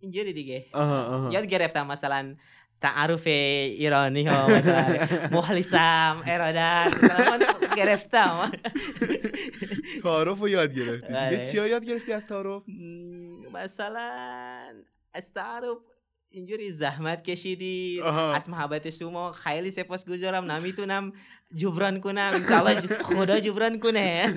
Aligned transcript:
اینجوری 0.00 0.32
دیگه 0.32 0.66
آها 0.72 1.04
آها 1.04 1.32
یاد 1.32 1.46
گرفتم 1.46 1.86
مثلا 1.86 2.34
تعارف 2.80 3.26
ایرانی 3.26 4.26
ها 4.26 4.46
مثلا 4.46 5.06
مخلصم 5.38 6.22
ارادت 6.26 7.74
گرفتم 7.76 8.52
تعارف 10.02 10.38
رو 10.38 10.48
یاد 10.48 10.74
گرفتی 10.74 11.06
دیگه. 11.06 11.46
چیا 11.46 11.66
یاد 11.66 11.84
گرفتی 11.84 12.12
از 12.12 12.26
تعارف 12.26 12.62
مثلا 13.54 14.10
از 15.14 15.32
تعارف 15.32 15.78
اینجوری 16.30 16.72
زحمت 16.72 17.22
کشیدی 17.24 18.00
آها. 18.04 18.34
از 18.34 18.50
محبت 18.50 18.90
شما 18.90 19.32
خیلی 19.32 19.70
سپاس 19.70 20.08
گذارم 20.08 20.50
نمی‌تونم 20.52 21.12
جبران 21.54 22.00
کنم. 22.00 22.30
انشالله 22.34 22.80
ج- 22.80 23.02
خدا 23.02 23.40
جبران 23.40 23.78
کنه. 23.80 24.34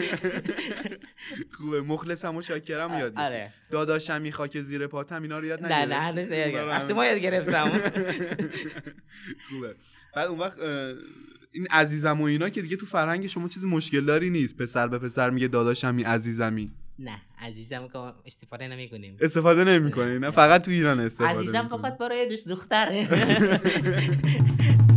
خوبه. 1.57 1.81
مخلصم 1.81 2.35
و 2.35 2.41
شاکرم 2.41 2.99
یاد 2.99 3.13
آره. 3.17 3.53
داداشمی 3.71 4.31
خاک 4.31 4.61
زیر 4.61 4.87
پاتم 4.87 5.21
اینا 5.21 5.39
رو 5.39 5.45
یاد 5.45 5.65
نه 5.65 5.85
نگرفتی؟ 5.85 6.29
نه 6.29 6.45
رو 6.45 6.51
گرفتم. 6.51 6.69
از 6.69 6.87
شما 6.87 7.05
یاد 7.05 7.17
گرفتم. 7.17 7.69
خوبه. 9.49 9.75
بعد 10.15 10.27
اون 10.27 10.39
وقت 10.39 10.57
این 11.51 11.67
عزیزم 11.71 12.21
و 12.21 12.23
اینا 12.23 12.49
که 12.49 12.61
دیگه 12.61 12.77
تو 12.77 12.85
فرهنگ 12.85 13.27
شما 13.27 13.47
چیزی 13.49 13.67
مشکل 13.67 14.05
داری 14.05 14.29
نیست. 14.29 14.57
پسر 14.57 14.87
به 14.87 14.99
پسر 14.99 15.29
میگه 15.29 15.47
داداشمی 15.47 16.03
عزیزمی. 16.03 16.71
نه 16.99 17.21
عزیزم 17.39 17.87
که 17.87 17.97
استفاده 18.25 18.67
نمی 18.67 18.89
کنیم 18.89 19.17
استفاده 19.21 19.63
نمی‌کنه 19.63 20.19
نه 20.19 20.31
فقط 20.31 20.65
تو 20.65 20.71
ایران 20.71 20.99
استفاده 20.99 21.39
عزیزم. 21.39 21.67
فقط 21.67 21.97
برای 21.97 22.29
دوست 22.29 22.49
دختره. 22.49 23.07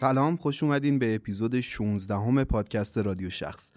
سلام 0.00 0.36
خوش 0.36 0.62
اومدین 0.62 0.98
به 0.98 1.14
اپیزود 1.14 1.60
16 1.60 2.14
همه 2.14 2.44
پادکست 2.44 2.98
رادیو 2.98 3.30
شخص. 3.30 3.72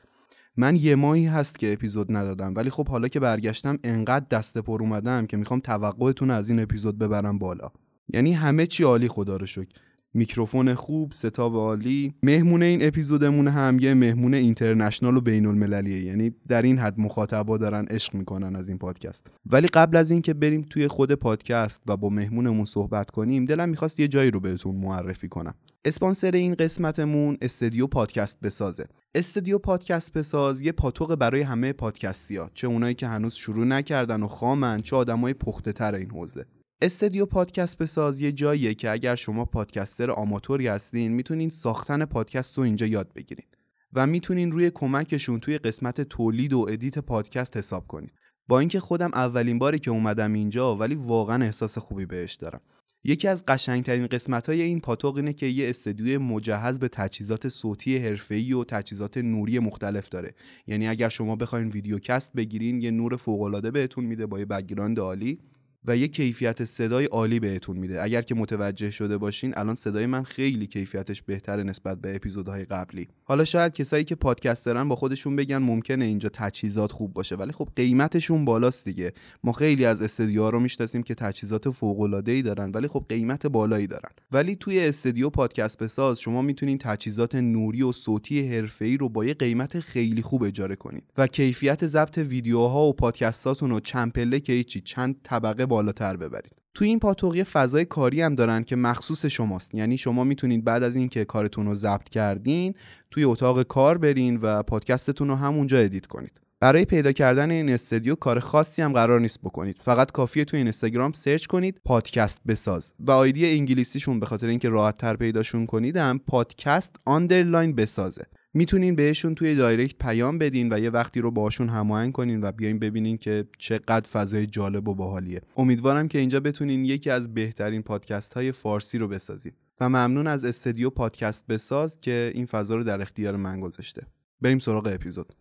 من 0.58 0.76
یه 0.76 0.96
ماهی 0.96 1.26
هست 1.26 1.60
که 1.60 1.74
اپیزود 1.74 2.16
ندادم 2.16 2.54
ولی 2.56 2.70
خب 2.70 2.88
حالا 2.88 3.08
که 3.08 3.20
برگشتم 3.20 3.80
انقدر 3.84 4.26
دست 4.32 4.58
پر 4.58 4.82
اومدم 4.82 5.26
که 5.26 5.38
می‌خوام 5.38 5.60
توقعتون 5.60 6.32
از 6.32 6.50
این 6.50 6.60
اپیزود 6.60 6.98
ببرم 6.98 7.40
بالا. 7.40 7.72
یعنی 8.14 8.34
همه 8.34 8.68
چی 8.68 8.84
عالی 8.84 9.08
خدا 9.08 9.38
رو 9.38 9.46
شکر. 9.46 9.76
میکروفون 10.14 10.74
خوب 10.74 11.12
ستاب 11.12 11.56
عالی. 11.56 12.14
مهمون 12.24 12.64
این 12.64 12.88
اپیزودمون 12.88 13.48
هم 13.48 13.80
یه 13.80 13.94
مهمون 13.94 14.34
اینترنشنال 14.34 15.18
و 15.18 15.22
بین 15.22 15.46
المللیه 15.46 16.04
یعنی 16.04 16.32
در 16.48 16.62
این 16.62 16.78
حد 16.78 17.00
مخاطبا 17.00 17.58
دارن 17.58 17.86
عشق 17.86 18.16
می‌کنن 18.16 18.56
از 18.56 18.70
این 18.70 18.78
پادکست. 18.78 19.28
ولی 19.46 19.68
قبل 19.68 19.98
از 19.98 20.12
اینکه 20.12 20.34
بریم 20.34 20.66
توی 20.70 20.88
خود 20.88 21.12
پادکست 21.12 21.82
و 21.88 21.98
با 21.98 22.10
مهمونمون 22.10 22.66
صحبت 22.66 23.12
کنیم 23.12 23.46
دلم 23.46 23.70
می‌خواست 23.70 24.00
یه 24.00 24.08
جایی 24.08 24.32
رو 24.32 24.40
بهتون 24.40 24.76
معرفی 24.76 25.28
کنم. 25.28 25.54
اسپانسر 25.86 26.32
این 26.32 26.56
قسمتمون 26.56 27.38
استدیو 27.42 27.88
پادکست 27.88 28.40
بسازه. 28.40 28.88
استدیو 29.16 29.58
پادکست 29.58 30.14
بساز 30.14 30.62
یه 30.62 30.72
پاتوق 30.72 31.16
برای 31.16 31.42
همه 31.42 31.74
پادکستیا 31.74 32.50
چه 32.54 32.68
اونایی 32.68 32.94
که 32.94 33.08
هنوز 33.08 33.34
شروع 33.34 33.66
نکردن 33.66 34.24
و 34.24 34.28
خامن 34.28 34.82
چه 34.82 34.96
آدمای 34.96 35.34
پخته 35.34 35.74
تر 35.74 35.96
این 35.96 36.10
حوزه. 36.10 36.46
استدیو 36.82 37.26
پادکست 37.26 37.78
بساز 37.78 38.22
یه 38.22 38.32
جاییه 38.32 38.74
که 38.74 38.92
اگر 38.92 39.16
شما 39.16 39.46
podcaster 39.46 40.12
آماتوری 40.12 40.68
هستین 40.68 41.12
می‌تونین 41.12 41.50
ساختن 41.50 42.06
پادکست 42.06 42.58
رو 42.58 42.64
اینجا 42.64 42.86
یاد 42.86 43.14
بگیرین 43.14 43.46
و 43.94 44.08
می‌تونین 44.08 44.52
روی 44.52 44.72
کمکشون 44.74 45.40
توی 45.40 45.58
قسمت 45.58 46.02
تولید 46.02 46.54
و 46.54 46.68
edit 46.70 47.00
پادکست 47.00 47.58
حساب 47.58 47.88
کنید 47.88 48.14
با 48.48 48.60
اینکه 48.60 48.80
خودم 48.80 49.12
اولین 49.14 49.60
باری 49.60 49.80
که 49.80 49.92
اومدم 49.92 50.34
اینجا 50.34 50.76
ولی 50.76 50.96
واقعا 50.96 51.44
احساس 51.46 51.78
خوبی 51.78 52.06
بهش 52.06 52.34
دارم. 52.34 52.62
یکی 53.04 53.28
از 53.28 53.46
قشنگترین 53.46 54.08
قسمت 54.08 54.50
های 54.50 54.62
این 54.62 54.80
پاتوق 54.80 55.16
اینه 55.16 55.34
که 55.34 55.46
یه 55.46 55.70
استدیوی 55.70 56.18
مجهز 56.18 56.80
به 56.80 56.88
تجهیزات 56.88 57.48
صوتی 57.48 57.98
حرفه‌ای 57.98 58.54
و 58.54 58.64
تجهیزات 58.64 59.18
نوری 59.18 59.60
مختلف 59.60 60.10
داره. 60.10 60.36
یعنی 60.68 60.88
اگر 60.88 61.10
شما 61.10 61.36
بخواین 61.36 61.70
ویدیوکست 61.70 62.34
بگیرین 62.34 62.82
یه 62.82 62.92
نور 62.92 63.16
فوق‌العاده 63.16 63.72
بهتون 63.72 64.06
میده 64.06 64.26
با 64.26 64.40
یه 64.40 64.46
بک‌گراند 64.46 65.00
عالی. 65.00 65.40
و 65.86 65.98
یه 65.98 66.08
کیفیت 66.08 66.64
صدای 66.64 67.06
عالی 67.06 67.40
بهتون 67.40 67.78
میده. 67.78 68.04
اگر 68.04 68.22
که 68.22 68.36
متوجه 68.36 68.92
شده 68.92 69.18
باشین 69.18 69.54
الان 69.58 69.76
صدای 69.76 70.06
من 70.06 70.24
خیلی 70.24 70.68
کیفیتش 70.68 71.22
بهتره 71.22 71.64
نسبت 71.64 72.02
به 72.02 72.16
اپیزودهای 72.16 72.66
قبلی. 72.66 73.08
حالا 73.24 73.46
شاید 73.46 73.74
کسایی 73.74 74.04
که 74.04 74.16
پادکسترن 74.16 74.90
با 74.90 74.96
خودشون 74.96 75.36
بگن 75.36 75.58
ممکنه 75.58 76.06
اینجا 76.06 76.30
تجهیزات 76.34 76.92
خوب 76.92 77.14
باشه 77.14 77.36
ولی 77.36 77.52
خب 77.52 77.70
قیمتشون 77.76 78.46
بالاست 78.46 78.86
دیگه. 78.86 79.14
ما 79.44 79.52
خیلی 79.52 79.86
از 79.86 80.02
استدیوها 80.02 80.50
رو 80.50 80.60
می‌شناسیم 80.60 81.04
که 81.04 81.16
تجهیزات 81.16 81.70
فوق 81.70 82.00
العاده 82.00 82.32
ای 82.32 82.42
دارن 82.42 82.72
ولی 82.72 82.88
خب 82.88 83.06
قیمت 83.10 83.48
بالایی 83.48 83.88
دارن. 83.88 84.10
ولی 84.32 84.56
توی 84.56 84.80
استدیو 84.80 85.30
پادکست 85.30 85.84
بساز 85.84 86.20
شما 86.20 86.42
می‌تونین 86.42 86.78
تجهیزات 86.78 87.36
نوری 87.36 87.82
و 87.82 87.92
صوتی 87.92 88.48
حرفه‌ای 88.48 88.98
رو 88.98 89.10
با 89.10 89.26
یه 89.26 89.34
قیمت 89.34 89.80
خیلی 89.80 90.22
خوب 90.22 90.44
اجاره 90.44 90.76
کنید 90.76 91.04
و 91.18 91.28
کیفیت 91.28 91.86
ضبط 91.86 92.18
ویدیوها 92.18 92.88
و 92.88 92.94
پادکستاتون 92.94 93.70
رو 93.70 93.80
چند 93.80 94.12
پله 94.12 94.40
که 94.40 94.54
هیچی 94.54 94.82
چند 94.82 95.16
طبقه 95.24 95.66
بالاتر 95.70 96.18
ببرید. 96.18 96.54
توی 96.74 96.88
این 96.88 97.00
پاتوق 97.00 97.36
یه 97.36 97.44
فضای 97.44 97.86
کاری 97.86 98.22
هم 98.22 98.36
دارن 98.36 98.64
که 98.64 98.76
مخصوص 98.76 99.26
شماست. 99.26 99.76
یعنی 99.76 99.98
شما 99.98 100.24
می‌تونید 100.24 100.64
بعد 100.64 100.84
از 100.84 100.96
اینکه 100.96 101.26
کارتون 101.26 101.66
رو 101.66 101.76
ضبط 101.76 102.10
کردین 102.10 102.74
توی 103.12 103.24
اتاق 103.24 103.64
کار 103.64 103.98
برین 103.98 104.40
و 104.42 104.64
پادکستتون 104.64 105.28
رو 105.28 105.36
همونجا 105.36 105.78
edit 105.78 106.06
کنید. 106.06 106.42
برای 106.62 106.86
پیدا 106.86 107.12
کردن 107.12 107.52
این 107.52 107.70
استدیو 107.70 108.16
کار 108.16 108.40
خاصی 108.40 108.82
هم 108.82 108.94
قرار 108.94 109.20
نیست 109.20 109.42
بکنید. 109.42 109.80
فقط 109.80 110.12
کافیه 110.12 110.46
توی 110.46 110.60
اینستاگرام 110.60 111.12
search 111.12 111.46
کنید 111.46 111.82
پادکست 111.86 112.42
بساز 112.48 112.94
و 113.00 113.12
آیدی 113.12 113.58
انگلیسیشون 113.58 114.20
به 114.20 114.26
خاطر 114.26 114.48
اینکه 114.48 114.70
راحت 114.70 114.98
تر 114.98 115.16
پیداشون 115.16 115.66
کنید 115.66 115.98
هم 115.98 116.20
پادکست 116.28 116.96
underline 117.06 117.76
بسازه. 117.76 118.26
می‌تونین 118.54 118.96
بهشون 118.96 119.36
توی 119.36 119.56
دایرکت 119.56 119.96
پیام 119.98 120.38
بدین 120.38 120.74
و 120.74 120.80
یه 120.80 120.90
وقتی 120.90 121.22
رو 121.22 121.32
باشون 121.32 121.70
هماهنگ 121.70 122.12
کنین 122.12 122.44
و 122.44 122.52
بیاین 122.52 122.80
ببینین 122.80 123.18
که 123.18 123.46
چقدر 123.58 124.10
فضای 124.10 124.48
جالب 124.48 124.88
و 124.88 124.96
باحالیه. 124.96 125.42
امیدوارم 125.58 126.08
که 126.08 126.20
اینجا 126.20 126.40
بتونین 126.40 126.86
یکی 126.86 127.10
از 127.10 127.34
بهترین 127.34 127.82
پادکست 127.82 128.34
های 128.34 128.52
فارسی 128.52 128.98
رو 128.98 129.08
بسازید 129.08 129.54
و 129.82 129.90
ممنون 129.90 130.28
از 130.28 130.46
استدیو 130.46 130.90
پادکست 130.90 131.48
بساز 131.48 132.02
که 132.02 132.32
این 132.34 132.46
فضا 132.46 132.76
رو 132.76 132.84
در 132.84 133.02
اختیار 133.02 133.36
من 133.36 133.60
گذاشته. 133.60 134.02
بریم 134.42 134.60
سراغ 134.60 134.88
اپیزود. 134.94 135.34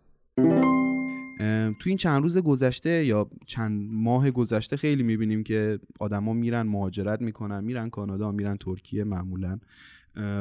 تو 1.80 1.84
این 1.86 1.96
چند 1.96 2.22
روز 2.22 2.38
گذشته 2.38 3.04
یا 3.04 3.30
چند 3.46 3.88
ماه 3.92 4.30
گذشته 4.30 4.76
خیلی 4.76 5.02
می‌بینیم 5.02 5.42
که 5.42 5.78
آدما 6.00 6.32
میرن 6.32 6.62
مهاجرت 6.62 7.20
می‌کنن 7.20 7.64
میرن 7.64 7.90
کانادا 7.90 8.32
میرن 8.32 8.56
ترکیه 8.56 9.04
معمولا. 9.04 9.58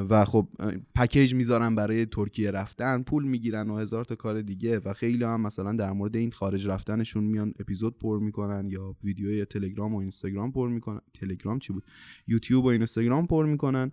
و 0.09 0.25
خب 0.25 0.47
پکیج 0.95 1.33
می‌ذارن 1.33 1.75
برای 1.75 2.05
ترکیه 2.05 2.51
رفتن 2.51 3.03
پول 3.03 3.23
می‌گیرن 3.23 3.69
و 3.69 3.77
هزار 3.77 4.05
تا 4.05 4.15
کار 4.15 4.41
دیگه 4.41 4.79
و 4.79 4.93
خیلی 4.93 5.23
هم 5.23 5.41
مثلا 5.41 5.73
در 5.73 5.91
مورد 5.91 6.15
این 6.15 6.31
خارج 6.31 6.67
رفتنشون 6.67 7.23
میان 7.23 7.53
اپیزود 7.59 7.99
پر 7.99 8.19
می‌کنن 8.19 8.69
یا 8.69 8.95
ویدیوی 9.03 9.45
تلگرام 9.45 9.95
و 9.95 9.97
اینستاگرام 9.97 10.51
پر 10.51 10.69
می‌کنن. 10.69 11.01
تلگرام 11.13 11.59
چی 11.59 11.73
بود؟ 11.73 11.83
یوتیوب 12.27 12.65
و 12.65 12.67
اینستاگرام 12.67 13.27
پر 13.27 13.45
می‌کنن. 13.45 13.91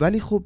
ولی 0.00 0.20
خب 0.20 0.44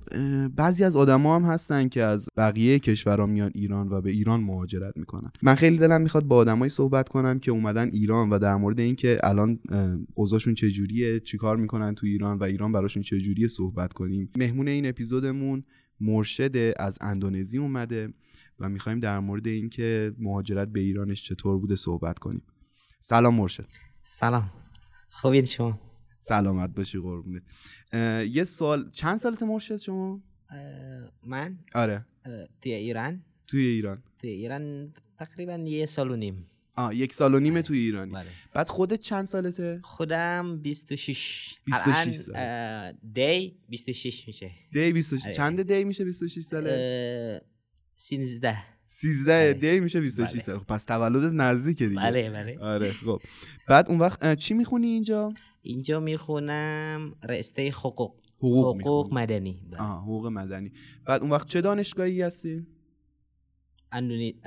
بعضی 0.56 0.84
از 0.84 0.97
آدما 0.97 1.37
هم 1.37 1.42
هستن 1.42 1.88
که 1.88 2.03
از 2.03 2.28
بقیه 2.37 2.78
کشورها 2.78 3.26
میان 3.26 3.50
ایران 3.54 3.88
و 3.88 4.00
به 4.00 4.10
ایران 4.10 4.41
مهاجرت 4.41 4.97
می‌کنن. 4.97 5.31
من 5.42 5.54
خیلی 5.54 5.76
دلم 5.76 6.00
می‌خواد 6.00 6.25
با 6.25 6.37
آدمایی 6.37 6.71
صحبت 6.71 7.09
کنم 7.09 7.38
که 7.38 7.50
اومدن 7.50 7.88
ایران 7.92 8.31
و 8.31 8.38
در 8.38 8.56
مورد 8.56 8.81
اینکه 8.81 9.21
الان 9.22 9.59
اوضاعشون 10.15 10.54
چجوریه 10.54 11.21
چیکار 11.21 11.57
می‌کنن 11.57 11.95
تو 11.95 12.07
ایران 12.07 12.39
و 12.39 12.42
ایران 12.45 12.72
براشون 12.72 13.03
چجوریه 13.03 13.48
صحبت 13.48 13.92
کنیم. 13.92 14.30
مهمون 14.36 14.72
این 14.72 14.86
اپیزودمون 14.86 15.65
مرشد 16.01 16.57
از 16.77 16.98
اندونزی 17.01 17.59
اومده 17.59 18.15
و 18.59 18.69
می‌خوایم 18.69 19.01
در 19.01 19.19
مورد 19.19 19.47
اینکه 19.47 20.13
مهاجرت 20.19 20.69
به 20.69 20.80
ایرانش 20.80 21.22
چطور 21.22 21.59
بوده 21.59 21.77
صحبت 21.77 22.19
کنیم. 22.19 22.42
سلام 23.01 23.34
مرشد. 23.34 23.66
سلام. 24.03 24.53
خوبید 25.09 25.45
شما؟ 25.45 25.80
سلامت 26.19 26.74
باشی 26.74 26.98
قربونت. 26.98 27.42
یه 28.30 28.45
سوال 28.45 28.91
چند 28.91 29.19
سالت 29.19 29.42
مرشد 29.42 29.77
شما؟ 29.77 30.22
من؟ 31.27 31.59
آره. 31.74 32.07
توی 32.60 32.72
ایران. 32.72 33.24
توی 33.47 33.66
ایران. 33.66 34.03
توی 34.19 34.30
ایران 34.30 34.92
تقریبا 35.19 35.54
یه 35.54 35.86
سال 35.86 36.10
و 36.10 36.16
نیم. 36.16 36.47
آه 36.77 36.97
یک 36.97 37.13
سال 37.13 37.34
و 37.34 37.41
نیمه 37.41 37.63
توی 37.63 37.78
ایرانی. 37.78 38.13
بله. 38.13 38.27
بعد 38.54 38.69
خودت 38.69 39.01
چند 39.01 39.24
سالته؟ 39.24 39.80
خودم 39.84 40.59
26 40.63 41.54
26 41.66 41.89
الان، 41.89 42.13
سال. 42.13 42.34
اه، 42.36 42.92
دی 43.15 43.57
26 43.69 44.27
میشه. 44.28 44.51
دی 44.72 44.92
26 44.92 45.24
آره. 45.24 45.34
چند 45.34 45.63
دی 45.63 45.84
میشه 45.84 46.04
26 46.04 46.42
ساله؟ 46.42 47.41
اه، 47.42 47.48
13 47.97 48.57
13 48.86 49.53
دی 49.53 49.80
میشه 49.80 50.01
26 50.01 50.33
بله. 50.33 50.42
سال 50.42 50.59
خب 50.59 50.66
پس 50.66 50.84
تولدت 50.84 51.33
نزدیکه 51.33 51.89
دیگه. 51.89 52.01
بله 52.01 52.30
بله. 52.30 52.59
آره 52.60 52.92
خب. 52.92 53.21
بعد 53.69 53.89
اون 53.89 53.98
وقت 53.98 54.34
چی 54.34 54.54
می‌خونی 54.54 54.86
اینجا؟ 54.86 55.34
اینجا 55.63 56.01
می‌خونم 56.01 57.15
رشته 57.28 57.71
حقوق. 57.71 58.15
حقوق 58.39 58.80
حقوق 58.80 59.15
مدنی. 59.15 59.63
بله. 59.71 59.80
آها 59.80 60.01
حقوق 60.01 60.27
مدنی. 60.27 60.72
بعد 61.07 61.21
اون 61.21 61.30
وقت 61.30 61.48
چه 61.48 61.60
دانشگاهی 61.60 62.22
هستی. 62.22 62.66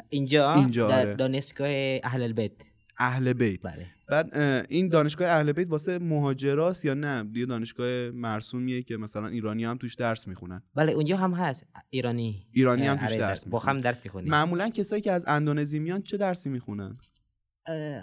اینجا 0.10 0.54
اینجا، 0.54 0.88
در. 0.88 1.14
دانشگاه 1.14 1.68
اهل 2.04 2.22
البیت 2.24 2.52
اهل 2.98 3.34
بیت 3.34 3.62
بله 3.64 3.88
بعد 4.10 4.38
این 4.70 4.90
دانشگاه 4.90 5.28
اهل 5.28 5.52
بیت 5.52 5.70
واسه 5.70 6.00
مهاجراست 6.00 6.86
یا 6.86 6.94
نه؟ 6.94 7.32
یه 7.36 7.46
دانشگاه 7.46 8.10
مرسومیه 8.10 8.82
که 8.84 8.98
مثلا 8.98 9.28
ایرانی 9.28 9.66
هم 9.66 9.78
توش 9.78 9.96
درس 9.96 10.28
می‌خونن. 10.28 10.62
بله 10.76 10.92
اونجا 10.92 11.18
هم 11.18 11.34
هست. 11.34 11.66
ایرانی. 11.90 12.48
ایرانی 12.52 12.88
هم 12.88 12.96
توش 12.96 13.10
آره، 13.10 13.18
درس 13.18 13.44
در- 13.46 13.50
با 13.52 13.58
می‌خونن. 13.58 13.76
هم 13.76 13.80
درس 13.82 14.02
می‌خونیم 14.06 14.32
معمولا 14.32 14.70
کسایی 14.70 15.02
که 15.02 15.12
از 15.12 15.26
اندونزی 15.28 15.80
میان 15.80 16.02
چه 16.02 16.18
درسی 16.18 16.50
می‌خونن؟ 16.50 16.96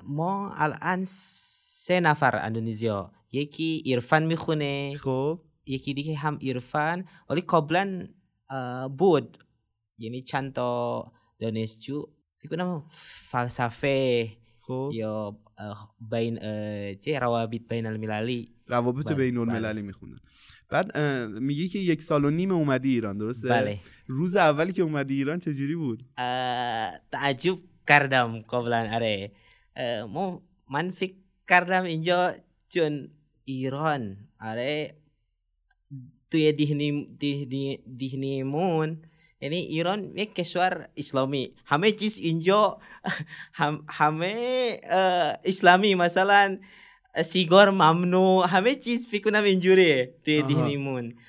ما 0.09 0.55
الان 0.55 1.05
سه 1.07 2.01
نفر 2.01 2.37
اندونزیا. 2.37 3.13
یکی 3.33 3.83
ایرفان 3.85 4.23
می‌خونه. 4.27 4.97
خب. 4.97 5.41
یکی 5.67 5.95
دیگه 5.95 6.17
هم 6.17 6.39
ایرفان 6.41 7.05
ولی 7.31 7.41
قبلا 7.41 8.09
بود. 8.99 9.39
یعنی 9.99 10.23
چند 10.23 10.53
تا 10.53 11.13
دانشجو 11.43 12.07
فکر 12.39 12.51
کنم 12.51 12.85
فلسفه 13.31 14.29
خب 14.61 14.91
یا 14.95 15.39
اه، 15.59 15.95
بین 16.11 16.39
چه 16.95 17.19
روابط 17.19 17.61
بین 17.69 17.87
المللی 17.87 18.49
روابط 18.67 19.13
بین 19.13 19.37
المللی 19.37 19.83
می‌خونن 19.83 20.19
بعد 20.69 20.91
اه، 20.95 21.27
میگی 21.27 21.69
که 21.69 21.79
یک 21.79 22.03
سال 22.03 22.25
و 22.25 22.31
نیم 22.31 22.53
اومدی 22.53 22.89
ایران 22.89 23.19
درسته؟ 23.19 23.49
بله. 23.49 23.79
روز 24.07 24.37
اولی 24.37 24.73
که 24.73 24.83
اومدی 24.83 25.15
ایران 25.15 25.39
چجوری 25.39 25.75
بود؟ 25.77 26.05
اه، 26.17 26.93
تعجب 27.13 27.59
کردم 27.89 28.43
قبلا 28.43 28.91
آره. 28.95 29.33
اه، 29.77 30.05
ما 30.05 30.43
من 30.71 30.91
فکر 30.91 31.15
کردم 31.49 31.83
اینجا 31.83 32.35
چون 32.69 33.09
ایران 33.45 34.17
آره 34.41 34.97
توی 36.31 36.53
دهنی 36.53 37.17
دهنی 37.21 37.79
دهنیمون 37.99 39.03
یعنی 39.43 39.57
ایران 39.57 40.13
یک 40.17 40.35
کشور 40.35 40.89
اسلامی 40.97 41.55
همه 41.65 41.93
چیز 41.93 42.19
اینجا 42.19 42.79
هم 43.53 43.85
همه 43.89 44.81
اسلامی 45.45 45.95
مثلا 45.95 46.59
سیگار 47.25 47.71
ممنوع 47.71 48.47
همه 48.49 48.75
چیز 48.75 49.09
فکر 49.09 49.31
کنم 49.31 49.45
اینجوریه 49.45 50.15
توی 50.25 50.43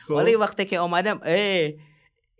خب 0.07 0.11
ولی 0.11 0.35
وقتی 0.35 0.65
که 0.65 0.79
آمدم 0.79 1.19
اه 1.23 1.71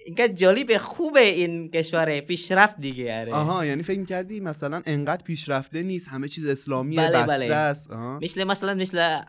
اینقدر 0.05 0.33
جالب 0.33 0.77
خوبه 0.77 1.19
این 1.19 1.71
کشور 1.71 2.19
پیشرفت 2.19 2.79
دیگه 2.79 3.19
آره 3.19 3.33
آها 3.33 3.65
یعنی 3.65 3.83
فکر 3.83 3.99
می‌کردی 3.99 4.39
مثلا 4.39 4.81
انقدر 4.85 5.23
پیشرفته 5.23 5.83
نیست 5.83 6.09
همه 6.09 6.27
چیز 6.27 6.45
اسلامیه 6.45 6.99
بله، 6.99 7.09
بسته 7.09 7.45
بله. 7.45 7.55
است. 7.55 7.91
مثل 8.21 8.43
مثلا 8.43 8.73
مثل 8.73 9.21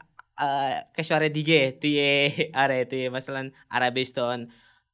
کشور 0.99 1.29
دیگه 1.29 1.71
توی 1.71 2.31
آره 2.55 2.85
توی 2.85 3.09
مثلا 3.09 3.51
عربستان 3.71 4.49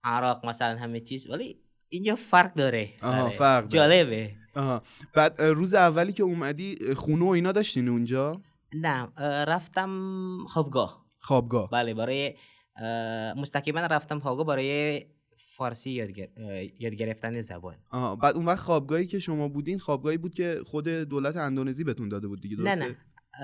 عراق 0.05 0.47
مثلا 0.47 0.79
همه 0.79 1.01
چیز 1.01 1.31
ولی 1.31 1.57
اینجا 1.89 2.15
فرق 2.15 2.55
داره 2.55 2.89
آها،. 3.03 3.31
فرق 3.31 3.69
داره. 3.69 3.69
جالبه 3.69 4.31
آها. 4.55 4.83
بعد 5.15 5.43
روز 5.43 5.75
اولی 5.75 6.13
که 6.13 6.23
اومدی 6.23 6.79
خونه 6.97 7.25
و 7.25 7.29
اینا 7.29 7.53
داشتین 7.53 7.89
اونجا 7.89 8.41
نه 8.75 9.09
رفتم 9.45 9.91
خوابگاه 10.49 11.07
خوابگاه 11.19 11.71
بله 11.71 11.95
برای 11.95 12.35
مستقیما 13.37 13.81
رفتم 13.81 14.21
خوابگاه 14.21 14.47
برای 14.47 15.03
فارسی 15.37 15.91
یاد, 15.91 16.11
گر- 16.11 16.29
یاد 16.79 16.95
گرفتن 16.95 17.41
زبان 17.41 17.77
آها 17.91 18.17
بعد 18.17 18.35
اون 18.37 18.47
وقت 18.47 18.59
خوابگاهی 18.59 19.07
که 19.07 19.19
شما 19.19 19.49
بودین 19.49 19.79
خوابگاهی 19.79 20.17
بود 20.19 20.35
که 20.35 20.61
خود 20.67 20.89
دولت 20.89 21.37
اندونزی 21.37 21.85
بهتون 21.85 22.09
داده 22.09 22.29
بود 22.29 22.41
دیگه 22.41 22.57
نه 22.57 22.63
درسته 22.65 22.85
نه 22.89 22.97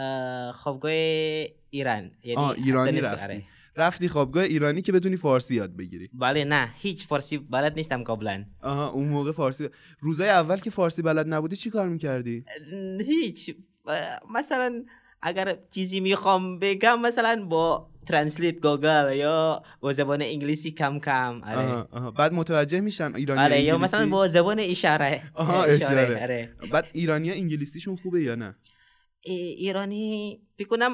اه، 0.02 0.52
خوابگاه 0.52 0.90
ایران 0.90 2.10
یعنی 2.22 2.42
ایرانی 2.56 3.00
رفتی. 3.00 3.46
رفتی 3.76 4.08
خوابگاه 4.08 4.42
ایرانی 4.44 4.82
که 4.82 4.92
بتونی 4.92 5.16
فارسی 5.16 5.54
یاد 5.54 5.76
بگیری. 5.76 6.10
بله 6.12 6.44
نه 6.44 6.74
هیچ 6.78 7.06
فارسی 7.06 7.38
بلد 7.38 7.74
نیستم 7.76 8.04
قبلا 8.04 8.44
آها 8.62 8.88
اون 8.88 9.08
موقع 9.08 9.32
فارسی 9.32 9.68
روزای 10.00 10.28
اول 10.28 10.56
که 10.56 10.70
فارسی 10.70 11.02
بلد 11.02 11.34
نبودی 11.34 11.56
چی 11.56 11.70
کار 11.70 11.88
می‌کردی؟ 11.88 12.44
هیچ. 13.06 13.54
مثلا 14.34 14.84
اگر 15.22 15.58
چیزی 15.70 16.00
می‌خوام 16.00 16.58
بگم 16.58 17.00
مثلا 17.00 17.44
با 17.44 17.90
translate 18.06 18.60
گوگل 18.60 19.12
یا 19.16 19.62
با 19.80 19.92
زبان 19.92 20.22
انگلیسی 20.22 20.70
کم 20.70 20.98
کم. 20.98 21.40
آره. 21.44 21.58
آها 21.58 21.88
آها. 21.92 22.10
بعد 22.10 22.32
متوجه 22.32 22.80
میشن 22.80 23.14
ایرانی 23.14 23.40
آره 23.40 23.60
یا 23.62 23.78
مثلا 23.78 24.08
با 24.08 24.28
زبان 24.28 24.60
اشاره. 24.60 25.22
آها، 25.34 25.64
اشاره. 25.64 26.22
آره. 26.22 26.54
بعد 26.72 26.86
ایرانی 26.92 27.30
انگلیسیشون 27.30 27.96
خوبه 27.96 28.22
یا 28.22 28.34
نه؟ 28.34 28.56
ای- 29.24 29.34
ایرانی 29.34 30.40
فکر 30.58 30.88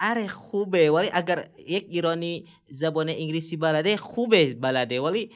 آره 0.00 0.26
خوبه. 0.26 0.90
ولی 0.90 1.08
اگر 1.12 1.48
یک 1.68 1.86
ایرانی 1.88 2.46
زبان 2.70 3.08
انگلیسی 3.08 3.56
بلده 3.56 3.96
خوبه 3.96 4.54
بلده. 4.54 5.00
ولی 5.00 5.30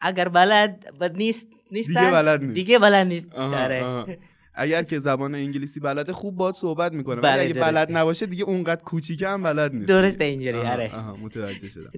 اگر 0.00 0.28
بلد 0.28 0.98
بد 1.00 1.16
نیست 1.16 1.46
نیستن 1.72 2.00
دیگه 2.00 2.10
بلد 2.12 2.42
نیست. 2.42 2.54
دیگه 2.54 2.78
بلد 2.78 3.06
نیست. 3.06 3.32
آره. 3.34 4.18
اگر 4.54 4.82
که 4.82 4.98
زبان 4.98 5.34
انگلیسی 5.34 5.80
بلده 5.80 6.12
خوب 6.12 6.36
باد 6.36 6.54
صحبت 6.54 6.92
می‌کنه. 6.92 7.20
بله، 7.20 7.32
ولی 7.32 7.44
اگه 7.44 7.52
درسته. 7.52 7.72
بلد 7.72 7.96
نباشه 7.96 8.26
دیگه 8.26 8.44
اونقدر 8.44 8.82
کوچیکه 8.82 9.28
هم 9.28 9.42
بلد 9.42 9.74
نیست. 9.74 9.88
درسته 9.88 10.24
اینجوری 10.24 10.58
آره. 10.58 11.10
متوجه 11.10 11.68
شدم. 11.68 11.90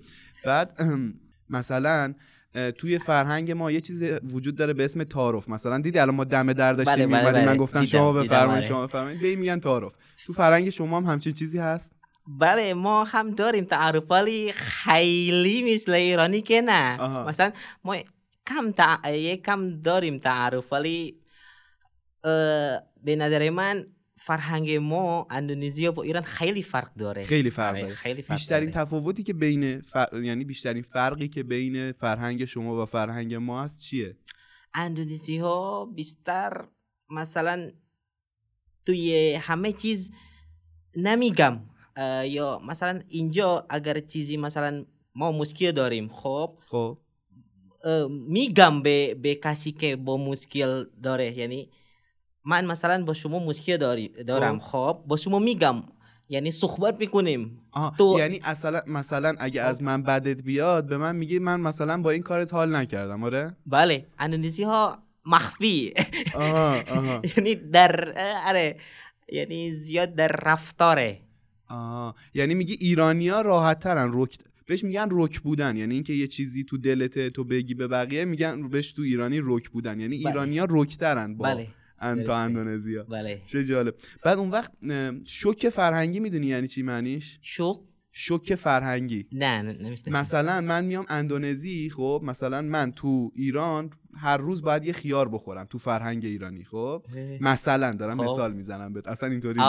بعد 0.44 0.80
مثلا 1.50 2.14
توی 2.78 2.98
فرهنگ 2.98 3.52
ما 3.52 3.70
یه 3.70 3.80
چیز 3.80 4.02
وجود 4.02 4.56
داره 4.56 4.72
به 4.72 4.84
اسم 4.84 5.04
تعارف 5.04 5.48
مثلا 5.48 5.80
دیدی 5.80 5.98
الان 5.98 6.14
ما 6.14 6.24
دم 6.24 6.52
در 6.52 6.72
داشتیم 6.72 6.94
بله، 6.94 7.06
بله، 7.06 7.20
می‌اومدیم، 7.20 7.44
من 7.44 7.50
بله. 7.50 7.56
گفتم 7.56 7.80
دیدم، 7.80 7.98
شما 7.98 8.12
بفرمایید 8.12 8.58
آره. 8.64 8.68
شما 8.68 8.86
بفرمایید 8.86 9.20
به 9.20 9.36
میگن 9.36 9.60
تعارف 9.60 9.92
تو 10.26 10.32
فرهنگ 10.32 10.70
شما 10.70 10.96
هم 10.96 11.06
همچین 11.06 11.32
چیزی 11.32 11.58
هست 11.58 11.92
بله 12.40 12.74
ما 12.74 13.04
هم 13.04 13.30
داریم 13.30 13.64
تعارف 13.64 14.10
ولی 14.10 14.52
خیلی 14.52 15.74
مثل 15.74 15.92
ایرانی 15.92 16.42
که 16.42 16.60
نه 16.60 16.98
آها. 17.00 17.24
مثلا 17.24 17.52
ما 17.84 17.96
کم. 18.46 18.72
یک 19.08 19.44
کم 19.44 19.80
داریم 19.82 20.18
تعارف 20.18 20.72
ولی 20.72 21.16
اه، 22.24 22.78
به 23.04 23.16
نظر 23.16 23.50
من 23.50 23.86
فرهنگ 24.18 24.70
ما 24.70 25.26
اندونزیا 25.30 25.92
با 25.92 26.02
ایران 26.02 26.22
خیلی 26.22 26.62
فرق 26.62 26.94
داره. 26.94 27.22
خیلی 27.24 27.50
فرق 27.50 27.70
آره، 27.72 27.80
داره. 27.82 27.94
خیلی 27.94 28.22
فرق 28.22 28.36
بیشترین 28.36 28.70
داره. 28.70 28.84
تفاوتی 28.86 29.22
که 29.22 29.32
بین 29.32 29.80
ف- 29.80 30.14
یعنی 30.24 30.44
بیشترین 30.44 30.82
فرقی 30.82 31.28
که 31.28 31.42
بین 31.42 31.92
فرهنگ 31.92 32.44
شما 32.44 32.82
و 32.82 32.86
فرهنگ 32.86 33.34
ما 33.34 33.62
هست 33.62 33.80
چیه؟ 33.82 34.16
اندونزی 34.74 35.38
ها 35.38 35.84
بیشتر 35.84 36.68
مثلا 37.10 37.70
توی 38.86 39.34
همه 39.34 39.72
چیز 39.72 40.10
نمیگم 40.96 41.60
یا 42.24 42.58
مثلا 42.58 43.00
اینجا 43.08 43.66
اگر 43.70 44.00
چیزی 44.00 44.36
مثلا 44.36 44.84
ما 45.14 45.32
مشکل 45.32 45.72
داریم 45.72 46.08
خب؟ 46.08 46.58
خب. 46.66 46.98
میگم 48.10 48.82
به, 48.82 49.14
به 49.14 49.34
کسی 49.34 49.72
که 49.72 49.96
با 49.96 50.16
مشکل 50.16 50.84
داره 51.02 51.38
یعنی 51.38 51.70
من 52.46 52.64
مثلا 52.66 53.04
با 53.04 53.14
شما 53.14 53.38
مشکل 53.38 53.76
داری 53.76 54.08
دارم 54.08 54.58
خب. 54.58 54.98
با 55.06 55.16
شما 55.16 55.38
میگم. 55.38 55.82
یعنی 56.28 56.50
صحبت 56.50 56.96
می‌کنیم. 57.00 57.60
تو- 57.98 58.16
یعنی 58.18 58.40
اصلا 58.44 58.80
مثلا 58.86 59.34
اگه 59.38 59.62
خب. 59.62 59.68
از 59.68 59.82
من 59.82 60.02
بدت 60.02 60.42
بیاد 60.42 60.86
به 60.86 60.96
من 60.98 61.16
میگی 61.16 61.38
من 61.38 61.60
مثلا 61.60 62.02
با 62.02 62.10
این 62.10 62.22
کارت 62.22 62.54
حال 62.54 62.76
نکردم 62.76 63.24
آره؟ 63.24 63.56
بله. 63.66 64.06
اندونزی 64.18 64.62
ها 64.62 64.98
مخفی 65.26 65.92
یعنی 67.36 67.54
در 67.54 68.14
آره. 68.46 68.76
یعنی 69.32 69.72
زیاد 69.74 70.14
در 70.14 70.28
رفتاره. 70.44 71.20
آها. 71.68 72.14
یعنی 72.34 72.54
میگی 72.54 72.72
ایرانیا 72.80 73.40
راحت 73.40 73.78
ترن 73.78 74.10
رک 74.14 74.38
بهش 74.66 74.84
میگن 74.84 75.08
رک 75.10 75.40
بودن. 75.40 75.76
یعنی 75.76 75.94
اینکه 75.94 76.12
یه 76.12 76.26
چیزی 76.26 76.64
تو 76.64 76.78
دلته 76.78 77.30
تو 77.30 77.44
بگی 77.44 77.74
به 77.74 77.88
بقیه 77.88 78.24
میگن 78.24 78.68
بهش 78.68 78.92
تو 78.92 79.02
ایرانی 79.02 79.40
رک 79.44 79.68
بودن. 79.70 80.00
یعنی 80.00 80.18
بله. 80.18 80.26
ایرانیا 80.28 80.66
رک 80.70 80.96
ترن 80.98 81.36
با 81.36 81.44
بله. 81.44 81.66
ان 82.00 82.16
تا 82.16 82.22
درسته. 82.22 82.32
اندونزیا. 82.34 83.04
بله. 83.04 83.40
چه 83.44 83.64
جالب. 83.64 83.94
بعد 84.24 84.38
اون 84.38 84.50
وقت 84.50 84.72
شوک 85.26 85.68
فرهنگی 85.68 86.20
می‌دونی 86.20 86.46
یعنی 86.46 86.68
چی 86.68 86.82
معنیش؟ 86.82 87.38
شوق 87.42 87.80
شوک 88.12 88.54
فرهنگی. 88.54 89.26
نه 89.32 89.62
نه. 89.62 89.96
مثلا 90.06 90.60
من 90.60 90.84
میام 90.84 91.06
اندونزی 91.08 91.90
خب 91.90 92.22
مثلا 92.24 92.62
من 92.62 92.92
تو 92.92 93.30
ایران 93.34 93.90
هر 94.18 94.36
روز 94.36 94.62
باید 94.62 94.84
یه 94.84 94.92
خیار 94.92 95.28
بخورم 95.28 95.66
تو 95.70 95.78
فرهنگ 95.78 96.24
ایرانی 96.24 96.64
خب. 96.64 97.02
مثلا 97.40 97.92
دارم 97.92 98.16
خب. 98.16 98.24
مثال 98.32 98.52
می‌زنم 98.52 98.92
بهت. 98.92 99.08
اصلا 99.08 99.28
اینطوری 99.28 99.60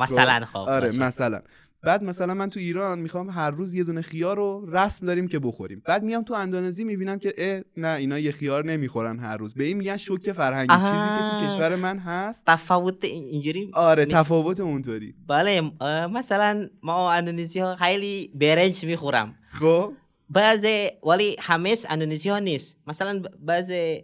مثلا 0.00 0.46
خب 0.46 0.56
آره 0.56 0.86
باشه. 0.86 0.98
مثلا. 0.98 1.40
بعد 1.84 2.04
مثلا 2.04 2.34
من 2.34 2.50
تو 2.50 2.60
ایران 2.60 2.98
می‌خوام 2.98 3.30
هر 3.30 3.50
روز 3.50 3.74
یه 3.74 3.84
دونه 3.84 4.02
خیار 4.02 4.36
رو 4.36 4.66
رسم 4.70 5.06
داریم 5.06 5.28
که 5.28 5.38
بخوریم. 5.38 5.82
بعد 5.86 6.02
میام 6.02 6.22
تو 6.22 6.34
اندونزی 6.34 6.84
می‌بینم 6.84 7.18
که 7.18 7.34
اه 7.38 7.60
نه 7.76 7.88
اینا 7.88 8.18
یه 8.18 8.32
خیار 8.32 8.64
نمی‌خورن 8.64 9.18
هر 9.18 9.36
روز. 9.36 9.54
به 9.54 9.64
این 9.64 9.76
میگن 9.76 9.96
شوک 9.96 10.32
فرهنگی. 10.32 10.74
چیزی 10.74 10.92
که 10.92 11.46
تو. 11.46 11.54
کشور 11.54 11.76
من 11.76 11.98
هست. 11.98 12.44
تفاوت 12.46 13.04
این- 13.04 13.24
اینجوری 13.28 13.70
آره. 13.74 14.04
تفاوت 14.06 14.60
اونطوری. 14.60 15.14
بله 15.28 15.60
مثلا 16.06 16.68
ما 16.82 17.12
اندونزی 17.12 17.60
ها 17.60 17.76
خیلی 17.76 18.32
برنج 18.34 18.84
می‌خورم. 18.84 19.34
خب؟ 19.48 19.92
بعضی 20.30 20.88
ولی 21.06 21.36
همه 21.40 21.76
اندونزی 21.88 22.28
ها 22.28 22.38
نیست. 22.38 22.76
مثلا 22.86 23.22
بعضی 23.40 24.02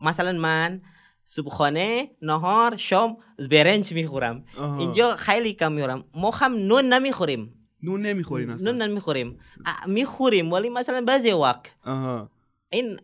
مثلا 0.00 0.32
من 0.38 0.80
صبحانه 1.24 2.10
نهار 2.22 2.76
شام 2.76 3.16
برنج 3.50 3.92
می‌خورم. 3.92 4.44
آها. 4.58 4.78
اینجا 4.78 5.16
خیلی 5.16 5.52
کم 5.52 5.72
می‌خورم 5.72 6.04
ما 6.14 6.30
هم 6.30 6.54
نون 6.54 6.84
نمی‌خوریم. 6.84 7.54
نون 7.82 8.02
نمی‌خورین 8.02 8.50
اصلا. 8.50 8.72
نون 8.72 8.82
نمی‌خوریم. 8.82 9.38
می‌خوریم 9.86 10.52
ولی 10.52 10.68
مثلا 10.68 11.00
بعضی 11.00 11.32
وقت 11.32 11.70
آها. 11.84 12.30
این 12.70 12.96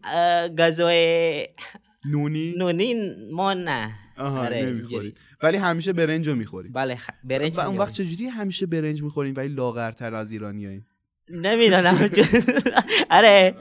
غذای 0.58 1.46
نونی؟ 2.04 2.54
نونی 2.58 2.94
ما 3.32 3.54
نه. 3.54 3.94
آها 4.18 4.40
آره،. 4.40 4.82
ولی 5.42 5.56
همیشه 5.56 5.92
برنج 5.92 6.28
رو 6.28 6.34
می‌خوریم 6.34 6.72
بله 6.72 6.96
خ- 6.96 7.10
برنج 7.24 7.56
و 7.56 7.60
اون 7.60 7.68
می‌خوریم. 7.70 7.80
وقت 7.80 7.92
چجوری 7.94 8.26
همیشه 8.26 8.66
برنج 8.66 9.02
می‌خورین؟ 9.02 9.34
ولی 9.34 9.48
لاغرتر 9.48 10.14
از 10.14 10.32
ایرانیایی 10.32 10.82
نمی‌دونم. 11.30 12.08
چون 12.14 12.24
آره. 13.10 13.54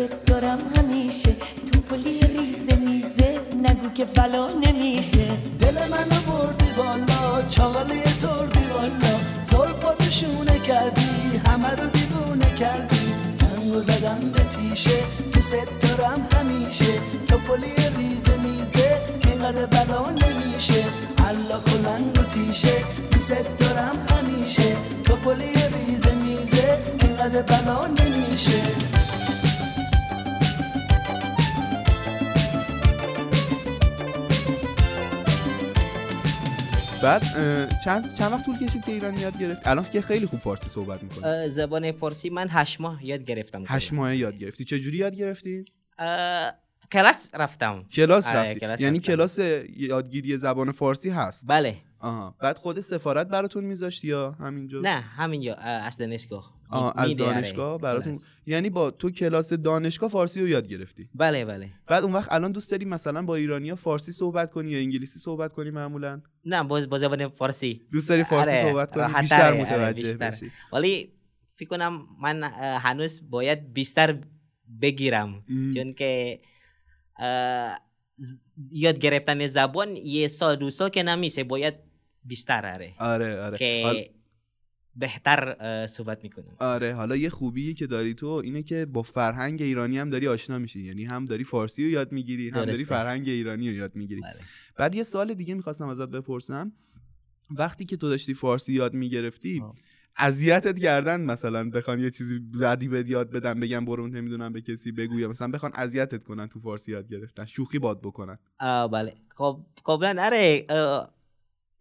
دوست 0.00 0.24
دارم 0.26 0.58
همیشه. 0.76 1.32
تو 1.72 1.80
پلی 1.80 2.20
ریزه 2.20 2.76
میزه 2.76 3.40
نگو 3.62 3.88
که 3.94 4.04
بلا 4.04 4.48
نمیشه. 4.48 5.26
دل 5.60 5.74
منو 5.90 6.20
بردی 6.26 6.70
بالا 6.76 7.42
چاله 7.48 8.02
تردی 8.02 8.64
بالا 8.72 9.14
زلفاتو 9.44 10.10
شونه 10.10 10.58
کردی 10.58 11.40
همه 11.46 11.70
رو 11.70 11.86
دیوونه 11.92 12.54
کردی. 12.54 13.14
سنگو 13.30 13.80
زدم 13.82 14.18
به 14.32 14.40
تیشه 14.40 14.98
تو 15.32 15.40
ست 15.40 15.70
دارم 15.82 16.28
همیشه. 16.36 16.92
تو 17.28 17.38
پلی 17.38 17.74
ریزه 17.98 18.36
میزه 18.36 18.98
که 19.20 19.28
اینقدر 19.30 19.66
بلا 19.66 20.10
نمیشه. 20.10 20.84
حالا 21.18 21.60
کلنگ 21.60 22.18
و 22.18 22.22
تیشه 22.22 22.76
تو 23.10 23.20
ست 23.20 23.58
دارم 23.58 24.06
همیشه. 24.10 24.76
تو 25.04 25.16
پلی 25.16 25.52
ریزه 25.52 26.14
میزه 26.14 26.78
که 26.98 27.06
اینقدر 27.06 27.42
بلا 27.42 27.86
نمیشه. 27.86 28.60
بعد 37.02 37.22
چند 37.84 38.14
چند 38.14 38.32
وقت 38.32 38.44
طول 38.44 38.58
کشید 38.58 38.84
که 38.84 38.92
ایرانی 38.92 39.20
یاد 39.20 39.38
گرفت؟ 39.38 39.66
الان 39.66 39.86
که 39.92 40.00
خیلی 40.00 40.26
خوب 40.26 40.40
فارسی 40.40 40.68
صحبت 40.68 41.02
می‌کنه 41.02 41.48
زبان 41.48 41.92
فارسی 41.92 42.30
من 42.30 42.46
هشت 42.50 42.80
ماه 42.80 43.06
یاد 43.06 43.24
گرفتم. 43.24 43.64
هشت 43.66 43.92
ماه 43.92 44.16
یاد 44.16 44.38
گرفتی. 44.38 44.64
چه 44.64 44.80
جوری 44.80 44.96
یاد 44.96 45.16
گرفتی؟ 45.16 45.64
کلاس 46.92 47.28
رفتم. 47.34 47.84
کلاس 47.92 48.28
آره، 48.28 48.38
رفتی. 48.38 48.60
کلاس 48.60 48.80
یعنی 48.80 48.98
رفتم. 48.98 49.12
کلاس 49.12 49.38
یادگیری 49.76 50.36
زبان 50.36 50.72
فارسی 50.72 51.10
هست؟ 51.10 51.44
بله. 51.46 51.76
آها. 51.98 52.36
بعد 52.40 52.58
خود 52.58 52.80
سفارت 52.80 53.28
براتون 53.28 53.64
میذاشتی 53.64 54.08
یا 54.08 54.30
همینجا؟ 54.30 54.80
نه 54.80 55.00
همینجا 55.00 55.54
از 55.54 55.96
دانشگاه. 55.98 56.59
از 56.72 56.92
آره، 56.96 57.14
دانشگاه 57.14 57.78
براتون 57.78 58.12
کلاس. 58.12 58.28
یعنی 58.46 58.70
با 58.70 58.90
تو 58.90 59.10
کلاس 59.10 59.52
دانشگاه 59.52 60.10
فارسی 60.10 60.40
رو 60.40 60.48
یاد 60.48 60.68
گرفتی؟ 60.68 61.08
بله 61.14 61.44
بله. 61.44 61.70
بعد 61.86 62.04
اون 62.04 62.12
وقت 62.12 62.32
الان 62.32 62.52
دوست 62.52 62.70
داری 62.70 62.84
مثلا 62.84 63.22
با 63.22 63.34
ایرانیا 63.36 63.76
فارسی 63.76 64.12
صحبت 64.12 64.50
کنی 64.50 64.70
یا 64.70 64.78
انگلیسی 64.78 65.18
صحبت 65.18 65.52
کنی 65.52 65.70
معمولا؟ 65.70 66.22
نه 66.44 66.62
با, 66.62 66.86
با 66.86 66.98
زبان 66.98 67.28
فارسی. 67.28 67.80
دوست 67.92 68.08
داری 68.08 68.24
فارسی 68.24 68.50
آره، 68.50 68.70
صحبت 68.70 68.92
کنی؟ 68.92 69.20
بیشتر 69.20 69.52
آره، 69.52 69.60
متوجه 69.62 70.02
بیشتر. 70.02 70.30
بشی. 70.30 70.50
ولی 70.72 71.12
فکر 71.52 71.68
کنم 71.68 72.06
من 72.22 72.42
هنوز 72.82 73.30
باید 73.30 73.72
بیشتر 73.72 74.20
بگیرم. 74.82 75.44
ام. 75.48 75.70
چون 75.74 75.92
که 75.92 76.40
یاد 78.72 78.98
گرفتن 78.98 79.46
زبان 79.46 79.96
یه 79.96 80.28
سال 80.28 80.56
دو 80.56 80.70
سال 80.70 80.88
که 80.88 81.02
نمیشه 81.02 81.44
باید 81.44 81.74
بیشتر 82.24 82.72
آره. 82.74 82.94
آره 82.98 83.40
آره. 83.40 83.58
که 83.58 84.10
بهتر 84.96 85.56
صحبت 85.86 86.22
می‌کنم 86.22 86.56
آره 86.58 86.94
حالا 86.94 87.16
یه 87.16 87.30
خوبی 87.30 87.74
که 87.74 87.86
داری 87.86 88.14
تو 88.14 88.26
اینه 88.26 88.62
که 88.62 88.86
با 88.86 89.02
فرهنگ 89.02 89.62
ایرانی 89.62 89.98
هم 89.98 90.10
داری 90.10 90.28
آشنا 90.28 90.58
میشی. 90.58 90.80
یعنی 90.80 91.04
هم 91.04 91.24
داری 91.24 91.44
فارسی 91.44 91.84
رو 91.84 91.90
یاد 91.90 92.12
می‌گیری 92.12 92.48
هم 92.50 92.64
داری. 92.64 92.84
فرهنگ 92.84 93.28
ایرانی 93.28 93.68
رو 93.70 93.74
یاد 93.74 93.96
می‌گیری. 93.96 94.20
بله. 94.20 94.34
بعد 94.76 94.94
یه 94.94 95.02
سال 95.02 95.34
دیگه 95.34 95.54
می‌خواستم 95.54 95.88
ازت 95.88 96.10
بپرسم. 96.10 96.72
وقتی 97.50 97.84
که 97.84 97.96
تو 97.96 98.08
داشتی 98.08 98.34
فارسی 98.34 98.72
یاد 98.72 98.94
می‌گرفتی. 98.94 99.62
اذیتت 100.16 100.78
کردن 100.78 101.20
مثلا 101.20 101.70
بخوان 101.70 102.00
یه 102.00 102.10
چیزی 102.10 102.38
بعدی 102.38 102.88
بهت 102.88 103.08
یاد 103.08 103.30
بدن 103.30 103.60
بگم 103.60 103.84
برو 103.84 104.08
نمی‌دونم 104.08 104.52
به 104.52 104.60
کسی 104.60 104.92
بگو 104.92 105.20
یا 105.20 105.28
مثلا 105.28 105.48
بخوان 105.48 105.72
اذیتت 105.74 106.24
کنن 106.24 106.46
تو 106.46 106.60
فارسی 106.60 106.92
یاد 106.92 107.08
گرفتن 107.08 107.44
شوخی 107.46 107.78
باد 107.78 108.00
بکنن. 108.00 108.38
آه 108.60 108.90
بله. 108.90 109.14
قب- 109.38 109.66
قبلا 109.86 110.24
آره 110.24 110.66
اه، 110.68 111.10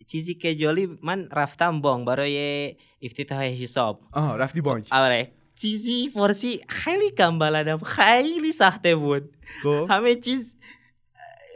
چیزی 0.08 0.34
که 0.34 0.56
جالب 0.56 1.06
من 1.06 1.30
رفتم 1.32 1.82
بانک 1.82 2.08
برای 2.08 2.76
افتتاح 3.02 3.44
حساب 3.44 4.02
آها 4.12 4.36
رفتی 4.36 4.62
بانک 4.62 4.88
آره 4.92 5.32
چیزی 5.56 6.10
فارسی 6.14 6.60
خیلی 6.70 7.12
کم 7.12 7.40
بلدم 7.40 7.78
خیلی 7.78 8.52
سخته 8.52 8.96
بود 8.96 9.38
همه 9.90 10.16
چیز 10.16 10.56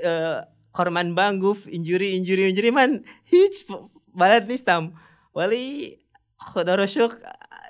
اه، 0.04 0.42
کارمند 0.74 1.42
گفت 1.42 1.68
اینجوری 1.68 2.06
اینجوری 2.06 2.44
اینجوری 2.44 2.72
من 2.72 3.04
هیچ 3.24 3.66
بلد 4.16 4.52
نیستم 4.52 4.94
ولی 5.36 5.98
خدا 6.38 6.76
رو 6.76 6.88
شکر 6.88 7.16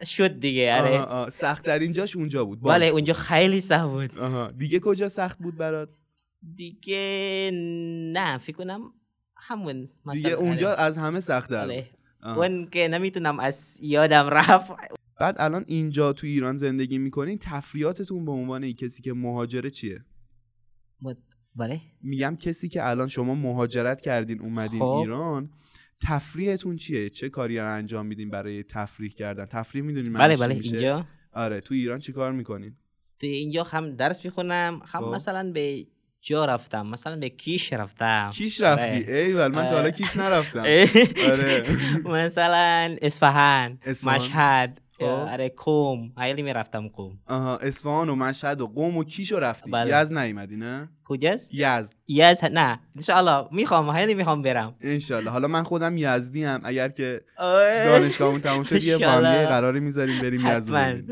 شد 0.05 0.39
دیگه 0.39 0.75
آره 0.79 0.99
آها. 0.99 1.29
سخت 1.29 1.65
در 1.65 1.79
اینجاش 1.79 2.15
اونجا 2.15 2.45
بود 2.45 2.59
بانک. 2.59 2.75
بله 2.75 2.85
اونجا 2.85 3.13
خیلی 3.13 3.61
سخت 3.61 3.87
بود 3.89 4.19
آها 4.19 4.51
دیگه 4.51 4.79
کجا 4.79 5.09
سخت 5.09 5.39
بود 5.39 5.57
برات 5.57 5.89
دیگه 6.55 7.49
نه 8.13 8.37
فکر 8.37 8.55
کنم 8.57 8.93
همون 9.47 9.87
مثلا 10.05 10.13
دیگه 10.13 10.31
اونجا 10.31 10.71
آره. 10.71 10.81
از 10.81 10.97
همه 10.97 11.19
سخت 11.19 11.49
در. 11.49 11.63
آره. 11.63 11.89
اون 12.25 12.69
که 12.69 12.87
نمی‌تونم 12.87 13.39
از 13.39 13.79
یادم 13.81 14.27
رفت 14.27 14.71
بعد 15.19 15.35
الان 15.39 15.65
اینجا 15.67 16.13
تو 16.13 16.27
ایران 16.27 16.57
زندگی 16.57 16.97
می‌کنین 16.97 17.37
تفریاتتون 17.41 18.25
به 18.25 18.31
عنوان 18.31 18.71
کسی 18.71 19.01
که 19.01 19.13
مهاجره 19.13 19.69
چیه 19.69 19.99
بله 21.55 21.81
میگم 22.01 22.35
کسی 22.35 22.69
که 22.69 22.89
الان 22.89 23.07
شما 23.07 23.35
مهاجرت 23.35 24.01
کردین 24.01 24.41
اومدین 24.41 24.79
خب. 24.79 24.85
ایران 24.85 25.49
تفریحتون 26.01 26.75
چیه 26.75 27.09
چه 27.09 27.29
کاری 27.29 27.59
رو 27.59 27.73
انجام 27.73 28.05
میدین 28.05 28.29
برای 28.29 28.63
تفریح 28.63 29.11
کردن 29.11 29.45
تفریح 29.45 29.83
می‌دونین 29.83 30.13
بله 30.13 30.37
بله 30.37 30.55
اینجا 30.55 31.05
آره 31.33 31.61
تو 31.61 31.73
ایران 31.73 31.99
چی 31.99 32.11
کار 32.13 32.31
می‌کنین 32.31 32.75
تو 33.19 33.27
اینجا 33.27 33.63
هم 33.63 33.95
درس 33.95 34.25
می‌خونم 34.25 34.81
هم 34.85 35.01
خب. 35.01 35.15
مثلا 35.15 35.51
به 35.51 35.85
جا 36.23 36.45
رفتم 36.45 36.87
مثلا 36.87 37.15
به 37.15 37.29
کیش 37.29 37.73
رفتم 37.73 38.29
کیش 38.33 38.61
آره. 38.61 38.83
رفتی 38.83 39.11
ایول 39.11 39.47
من 39.47 39.61
تا 39.63 39.67
حالا 39.67 39.79
آره. 39.79 39.91
کیش 39.91 40.17
نرفتم. 40.17 40.59
آره. 41.31 41.63
مثلا 42.05 42.97
اصفهان. 43.01 43.79
مشهد. 44.03 44.81
آره 45.09 45.49
کوم 45.49 46.13
خیلی 46.17 46.41
می‌رفتم 46.41 46.89
کوم 46.89 47.19
آها 47.27 47.57
اصفهان 47.57 48.09
و 48.09 48.15
مشهد 48.15 48.61
و 48.61 48.67
قم 48.67 48.97
و 48.97 49.03
کیش 49.03 49.31
رو 49.31 49.39
رفتی. 49.39 49.71
بله. 49.71 50.01
یزد 50.01 50.17
نیومدی 50.17 50.57
نه؟ 50.57 50.89
کجاست؟ 51.05 51.53
یزد. 51.53 51.93
یز 52.07 52.43
نه. 52.43 52.79
انشاءالله. 52.95 53.47
می‌خوام 53.51 53.93
خیلی 53.93 54.13
می‌خوام 54.13 54.41
برم. 54.41 54.75
انشالله 54.81 55.29
حالا 55.29 55.47
من 55.47 55.63
خودم 55.63 55.97
یزدی 55.97 56.43
هم 56.43 56.61
اگر 56.63 56.89
که. 56.89 57.21
دانشگاهمون 57.37 58.41
تموم 58.41 58.63
شد 58.63 58.83
یه 58.83 58.97
با 58.97 59.05
هم 59.05 59.09
انشالله. 59.09 59.37
دیگه 59.37 59.49
قراری 59.49 59.79
می‌ذاریم 59.79 60.21
بریم 60.21 60.41
یزد. 60.57 61.03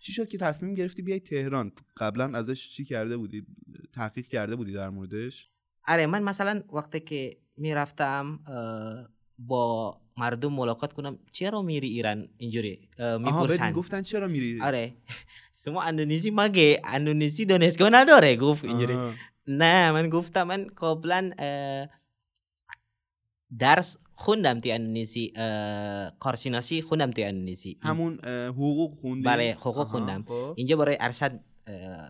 چی 0.00 0.12
شد 0.12 0.28
که 0.28 0.38
تصمیم 0.38 0.74
گرفتی 0.74 1.02
بیای 1.02 1.20
تهران؟ 1.20 1.72
قبلا 1.96 2.38
ازش 2.38 2.70
چی 2.70 2.84
کرده 2.84 3.16
بودی؟ 3.16 3.46
تحقیق 3.94 4.26
کرده 4.28 4.56
بودی 4.56 4.72
در 4.72 4.90
موردش؟ 4.90 5.50
آره 5.88 6.06
من 6.06 6.22
مثلا 6.22 6.62
وقتی 6.72 7.00
که 7.00 7.36
می‌رفتم 7.56 8.38
با 9.38 10.00
مردم 10.16 10.52
ملاقات 10.52 10.92
کنم. 10.92 11.18
چرا 11.32 11.62
میری 11.62 11.88
ایران 11.88 12.28
اینجوری؟ 12.38 12.88
می‌پرسن. 12.98 13.66
می‌گفتن 13.66 14.02
چرا 14.02 14.28
میری؟ 14.28 14.60
آره. 14.60 14.92
شما 15.64 15.82
اندونزی 15.82 16.30
مگه؟ 16.30 16.80
اندونزی 16.84 17.44
دانشگاه 17.44 17.90
نداره؟ 17.92 18.36
گفت 18.36 18.64
اینجوری. 18.64 18.94
نه 19.46 19.92
من 19.92 20.08
گفتم 20.08 20.42
من 20.42 20.66
قبلا 20.78 21.30
درس 23.58 23.96
خوندم 24.12 24.60
توی 24.60 24.72
اندونزی 24.72 25.32
کارشناسی 26.18 26.82
خوندم 26.82 27.10
توی 27.10 27.24
اندونزی. 27.24 27.78
همون 27.82 28.18
حقوق 28.24 29.00
خوندی؟ 29.00 29.22
بله، 29.22 29.56
حقوق 29.60 29.86
خوندم. 29.86 30.24
خب. 30.28 30.54
اینجا 30.56 30.76
برای 30.76 30.96
ارشد 31.00 31.40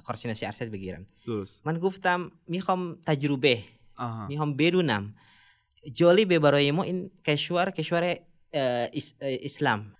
کارشناسی 0.04 0.46
ارشد 0.46 0.70
بگیرم. 0.70 1.06
درست. 1.26 1.66
من 1.66 1.78
گفتم 1.78 2.30
می‌خوام 2.48 2.98
تجربه 3.06 3.62
می‌خوام 4.28 4.56
بدونم 4.56 5.14
جالبه 5.92 6.38
برای 6.38 6.70
ما 6.70 6.82
این 6.82 7.10
کشور 7.26 7.70
کشور 7.70 8.16
اسلام 9.20 9.92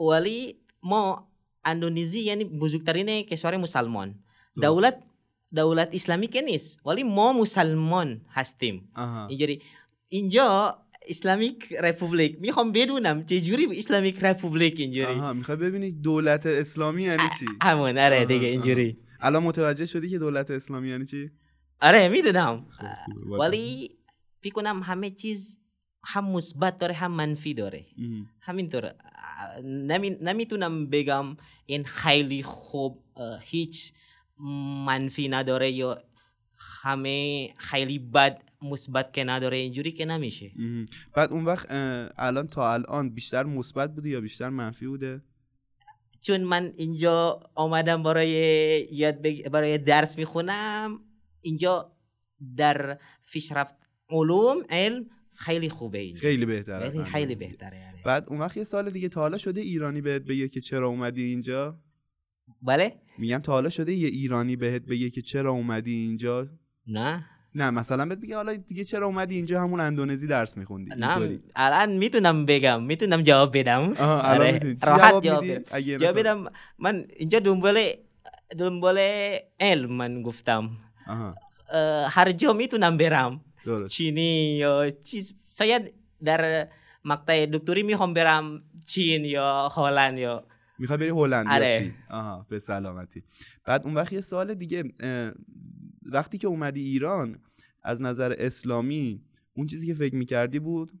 ولی 0.00 0.56
ما 0.82 1.28
اندونزی 1.64 2.20
یعنی 2.20 2.44
بزرگترین 2.44 3.22
کشور 3.22 3.56
مسلمان. 3.56 4.14
دولت 4.62 5.02
دولت 5.54 5.94
اسلامی 5.94 6.26
که 6.26 6.40
نیست 6.40 6.86
ولی 6.86 7.02
ما 7.02 7.32
مسلمان 7.32 8.20
هستیم 8.30 8.88
اینجوری 9.28 9.62
اینجا 10.08 10.78
اسلامیک 11.08 11.72
رپوبلیک 11.80 12.36
می‌خوام 12.40 12.72
بدونم 12.72 13.26
چجوری 13.26 13.66
اسلامیک 13.78 14.24
رپوبلیک 14.24 14.80
اینجوری 14.80 15.06
آها 15.06 15.32
می‌خوای 15.32 15.56
ببینی 15.56 15.92
دولت 15.92 16.46
اسلامی 16.46 17.02
یعنی 17.02 17.22
چی 17.38 17.46
همون 17.62 17.98
آره 17.98 18.24
دیگه. 18.24 18.46
اینجوری 18.46 18.96
الان 19.20 19.42
متوجه 19.42 19.86
شدی 19.86 20.10
که 20.10 20.18
دولت 20.18 20.50
اسلامی 20.50 20.88
یعنی 20.88 21.04
چی 21.04 21.30
آره 21.80 22.08
می‌دونم. 22.08 22.66
ولی 23.38 23.90
فکر 24.42 24.52
کنم 24.52 24.82
همه 24.82 25.10
چیز 25.10 25.58
هم 26.04 26.30
مثبت 26.30 26.78
داره 26.78 26.94
هم 26.94 27.10
منفی 27.12 27.54
داره. 27.54 27.86
همینطور 28.40 28.94
نمی 29.64 30.10
نمی‌تونم 30.10 30.86
بگم 30.86 31.36
این 31.66 31.84
خیلی 31.84 32.42
خوب 32.42 33.04
هیچ 33.40 33.92
منفی 34.86 35.28
نداره 35.28 35.70
یا 35.70 36.02
همه 36.82 37.48
خیلی 37.56 37.98
بد 37.98 38.42
مثبت 38.62 39.12
که 39.12 39.24
نداره 39.24 39.56
اینجوری 39.56 39.92
که 39.92 40.04
نمیشه. 40.04 40.52
بعد 41.14 41.32
اون 41.32 41.44
وقت 41.44 41.66
الان 42.18 42.48
تا 42.48 42.72
الان 42.72 43.10
بیشتر 43.10 43.44
مثبت 43.44 43.94
بوده 43.94 44.08
یا 44.08 44.20
بیشتر 44.20 44.48
منفی 44.48 44.86
بوده 44.86 45.22
چون 46.20 46.40
من 46.40 46.72
اینجا 46.76 47.40
آمدم 47.54 48.02
برای 48.02 48.30
یاد 48.92 49.22
بگ... 49.22 49.48
برای 49.48 49.78
درس 49.78 50.18
می‌خونم 50.18 51.00
اینجا 51.40 51.92
در 52.56 52.98
پیشرفت 53.32 53.81
علوم 54.12 54.62
علم 54.70 55.06
خیلی 55.34 55.68
خوبه 55.68 55.98
اینجا. 55.98 56.20
خیلی 56.20 56.46
بهتره. 56.46 56.90
خیلی, 56.90 57.04
خیلی 57.04 57.34
بهتره 57.34 57.86
آره. 57.88 58.02
بعد 58.04 58.26
اون 58.28 58.38
وقت 58.38 58.56
یه 58.56 58.64
سال 58.64 58.90
دیگه 58.90 59.08
تا 59.08 59.20
حالا 59.20 59.38
شده 59.38 59.60
ایرانی 59.60 60.00
بهت 60.00 60.22
بگه 60.22 60.48
که 60.48 60.60
چرا 60.60 60.88
اومدی 60.88 61.22
اینجا؟ 61.22 61.78
بله؟ 62.62 62.94
میگم 63.18 63.38
تا 63.38 63.52
حالا 63.52 63.70
شده 63.70 63.92
یه 63.92 64.08
ایرانی 64.08 64.56
بهت 64.56 64.82
بگه 64.82 65.10
که 65.10 65.22
چرا 65.22 65.50
اومدی 65.50 65.94
اینجا؟ 65.94 66.48
نه. 66.86 67.26
نه 67.54 67.70
مثلا 67.70 68.06
بهت 68.06 68.18
بگه 68.18 68.36
حالا 68.36 68.54
دیگه 68.54 68.84
چرا 68.84 69.06
اومدی 69.06 69.36
اینجا؟ 69.36 69.62
همون 69.62 69.80
اندونزی 69.80 70.26
درس 70.26 70.56
میخوندی. 70.56 70.90
نه 70.96 71.38
الان 71.56 71.96
می‌تونم 71.96 72.46
بگم. 72.46 72.82
می‌تونم 72.82 73.22
جواب 73.22 73.58
بدم. 73.58 73.82
الان 73.82 74.20
آره. 74.20 74.76
راحت 74.86 75.22
جواب؟ 75.22 75.46
بدم. 75.46 75.80
جواب 75.98 76.18
بدم. 76.18 76.44
من 76.78 77.06
اینجا 77.16 77.38
دنبال 77.38 77.88
دنبال 78.58 78.98
علم 79.60 79.92
من 79.92 80.22
گفتم. 80.22 80.70
آها. 81.06 81.34
اه، 81.72 82.08
هر 82.10 82.32
جا 82.32 82.52
می‌تونم 82.52 82.96
برم. 82.96 83.40
درست 83.64 83.94
چینی 83.94 84.56
یا 84.56 84.90
چیز 84.90 85.34
شاید 85.50 85.94
در 86.24 86.68
مقطع 87.04 87.46
دکتری 87.46 87.82
می‌خوام 87.82 88.14
برم 88.14 88.62
چین 88.86 89.24
یا 89.24 89.68
هلند 89.68 90.18
یا 90.18 90.46
می‌خوای 90.78 90.98
بری 90.98 91.08
هلند 91.08 91.46
یا 91.46 91.52
آره. 91.52 91.78
چی 91.78 91.94
آها 92.10 92.46
به 92.48 92.58
سلامتی 92.58 93.22
بعد 93.64 93.84
اون 93.84 93.94
وقت 93.94 94.12
یه 94.12 94.20
سوال 94.20 94.54
دیگه 94.54 94.84
وقتی 96.02 96.38
که 96.38 96.46
اومدی 96.46 96.80
ایران 96.80 97.38
از 97.82 98.02
نظر 98.02 98.34
اسلامی 98.38 99.22
اون 99.54 99.66
چیزی 99.66 99.86
که 99.86 99.94
فکر 99.94 100.14
می‌کردی 100.14 100.58
بود 100.58 100.92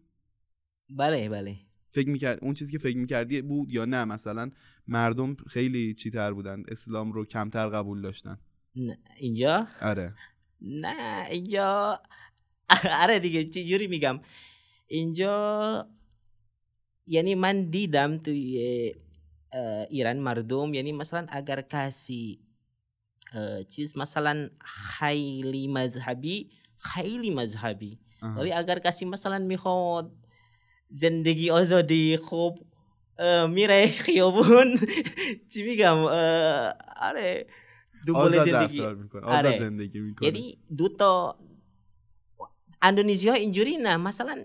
بله 0.90 1.28
بله 1.28 1.56
فکر 1.90 2.08
می‌کرد 2.08 2.38
اون 2.42 2.54
چیزی 2.54 2.72
که 2.72 2.78
فکر 2.78 2.96
می‌کردی 2.96 3.42
بود 3.42 3.70
یا 3.70 3.84
نه 3.84 4.04
مثلا 4.04 4.50
مردم 4.88 5.34
خیلی 5.34 5.94
چی 5.94 6.10
تر 6.10 6.32
بودن 6.32 6.62
اسلام 6.68 7.12
رو 7.12 7.24
کمتر 7.24 7.68
قبول 7.68 8.02
داشتن 8.02 8.38
نه، 8.76 8.98
اینجا 9.20 9.66
آره 9.82 10.14
نه 10.60 11.26
اینجا 11.30 12.00
آره 13.02 13.18
دیگه 13.18 13.44
چجوری 13.44 13.86
میگم؟ 13.86 14.20
اینجا 14.86 15.86
یعنی 17.06 17.34
من 17.34 17.70
دیدم 17.70 18.18
توی 18.18 18.94
ایران 19.90 20.18
مردم 20.18 20.74
یعنی 20.74 20.92
مثلا 20.92 21.26
اگر 21.28 21.60
کسی 21.60 22.40
چیز 23.68 23.96
مثلا 23.96 24.50
خیلی 24.64 25.68
مذهبی 25.68 26.50
خیلی 26.78 27.30
مذهبی. 27.30 27.98
ولی 28.36 28.52
اگر 28.52 28.78
کسی 28.78 29.04
مثلا 29.04 29.38
می‌خواد 29.38 30.12
زندگی 30.88 31.50
آزادی 31.50 32.16
خوب 32.16 32.66
میره 33.48 33.86
خیابون. 33.86 34.78
چی 35.54 35.62
میگم؟ 35.62 35.98
آره 37.00 37.46
آزاد 38.14 38.48
زندگی. 38.48 38.80
آزاد 38.80 39.46
آره. 39.46 39.56
زندگی 39.56 40.00
می‌کنه. 40.00 40.28
یعنی 40.28 40.58
دو 40.76 40.88
تا 40.88 41.38
نه 42.82 43.96
مثلا 43.96 44.44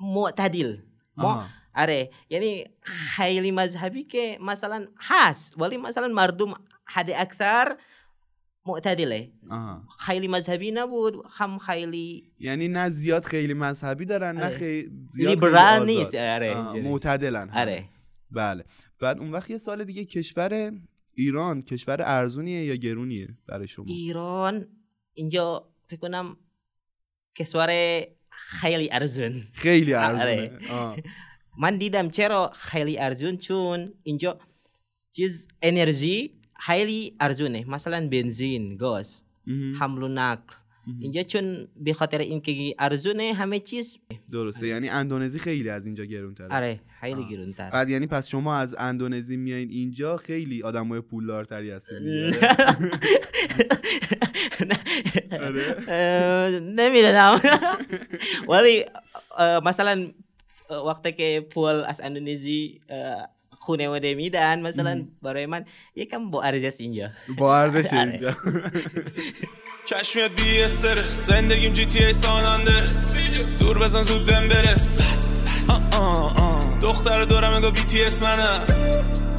معتدل 0.00 0.76
ما 1.16 1.28
آها. 1.28 1.46
آره 1.76 2.10
یعنی 2.30 2.64
خیلی 2.82 3.50
مذهبی 3.50 4.02
که 4.02 4.38
مثلا 4.40 4.86
هست 4.98 5.60
ولی 5.60 5.76
مثلا 5.76 6.08
مردم 6.08 6.54
حد 6.84 7.10
اکثر 7.10 7.76
معتدله 8.66 9.32
آها. 9.50 9.82
خیلی 9.98 10.28
مذهبی 10.28 10.70
نبود 10.70 11.14
هم 11.30 11.58
خیلی 11.58 12.32
یعنی 12.38 12.68
نه 12.68 12.88
زیاد 12.88 13.24
خیلی 13.24 13.54
مذهبی 13.54 14.04
دارن 14.04 14.36
نه 14.36 14.44
آره. 14.44 14.56
خیلی 14.56 14.90
زیاد 15.10 15.30
لیبرال 15.30 15.86
خیلی 15.86 15.98
نیست. 15.98 16.14
آره. 16.14 16.54
معتدلن. 16.82 17.50
آره 17.50 17.88
بله 18.30 18.64
بعد 19.00 19.18
اون 19.18 19.30
وقت 19.30 19.50
یه 19.50 19.58
سال 19.58 19.84
دیگه 19.84 20.04
کشور 20.04 20.72
ایران 21.14 21.62
کشور 21.62 21.96
ارزونیه 22.02 22.64
یا 22.64 22.74
گرونیه 22.74 23.28
برای 23.46 23.68
شما 23.68 23.84
ایران 23.88 24.66
اینجا 25.14 25.68
فکر 25.86 26.00
کنم 26.00 26.36
کشور 27.36 28.00
خیلی 28.30 28.88
ارزون 28.92 29.42
خیلی 29.52 29.94
آره. 30.04 30.58
آه. 30.70 30.96
من 31.62 31.76
دیدم 31.76 32.10
چرا 32.10 32.50
خیلی 32.54 32.98
ارزون 32.98 33.36
چون 33.36 33.92
اینجا 34.02 34.38
چیز 35.12 35.48
انرژی 35.62 36.30
خیلی 36.60 37.14
ارزونه 37.20 37.64
مثلا 37.68 38.08
بنزین 38.08 38.76
گاز. 38.76 39.22
حمل 39.80 40.02
و 40.02 40.08
نقل. 40.08 40.54
اینجا 41.00 41.22
چون 41.22 41.68
به 41.76 41.92
خاطر 41.92 42.18
اینکه 42.18 42.74
ارزونه 42.78 43.32
همه 43.32 43.60
چیز 43.60 43.98
درسته 44.32 44.66
یعنی 44.66 44.88
اندونزی 44.88 45.38
خیلی 45.38 45.68
از 45.68 45.86
اینجا 45.86 46.04
گرونتره 46.04 46.54
آره 46.54 46.80
خیلی. 47.00 47.24
گرونتر 47.28 47.70
بعد 47.70 47.90
یعنی 47.90 48.06
پس 48.06 48.28
شما 48.28 48.56
از 48.56 48.74
اندونزی 48.78 49.36
میایین 49.36 49.70
اینجا 49.70 50.16
خیلی 50.16 50.62
آدمای 50.62 51.00
پولدارتری 51.00 51.70
هستین 51.70 51.98
دیگه. 51.98 52.38
آره. 55.40 56.60
نمی‌دونم 56.60 57.40
ولی 58.48 58.84
مثلا 59.64 60.06
وقتی 60.86 61.12
که 61.12 61.46
پول 61.50 61.84
از 61.84 62.00
اندونزی 62.00 62.80
اه، 62.88 63.28
خانواده 63.58 64.14
میدن 64.14 64.60
مثلا 64.60 65.04
برای 65.22 65.46
من 65.46 65.64
یکم 65.96 66.30
با 66.30 66.42
ارزش 66.42 66.80
اینجا 66.80 67.10
با 67.38 67.56
ارزش. 67.58 67.92
اینجا 67.92 68.36
چشم 69.84 70.18
میاد 70.18 70.30
بی 70.42 70.62
استرس 70.62 71.26
زندگیم 71.26 71.72
جی 71.72 71.86
تی 71.86 72.04
ای 72.04 72.12
سان 72.12 72.44
اندرس 72.44 73.14
زور 73.50 73.78
بزن 73.78 74.02
زود 74.02 74.26
دم 74.26 74.48
برس. 74.48 75.00
دختر 76.82 77.24
دورم 77.24 77.52
انگار 77.52 77.70
بی 77.70 77.80
تی 77.80 78.04
اس 78.04 78.22
منم 78.22 78.64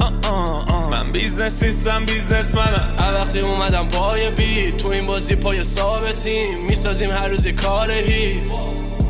آه 0.00 0.12
آه 0.24 0.66
آه. 0.68 0.75
من 0.75 0.75
بیزنس 1.16 1.62
نیستم 1.62 2.06
بیزنس 2.06 2.54
منم 2.54 2.96
هر 2.98 3.14
وقتی 3.14 3.40
اومدم 3.40 3.88
پای 3.88 4.30
بی 4.30 4.72
تو 4.72 4.88
این 4.88 5.06
بازی 5.06 5.36
پای 5.36 5.62
ثابتیم. 5.62 6.58
می‌سازیم 6.58 7.10
هر 7.10 7.28
روز 7.28 7.48
کار 7.48 7.90
حیف. 7.90 8.50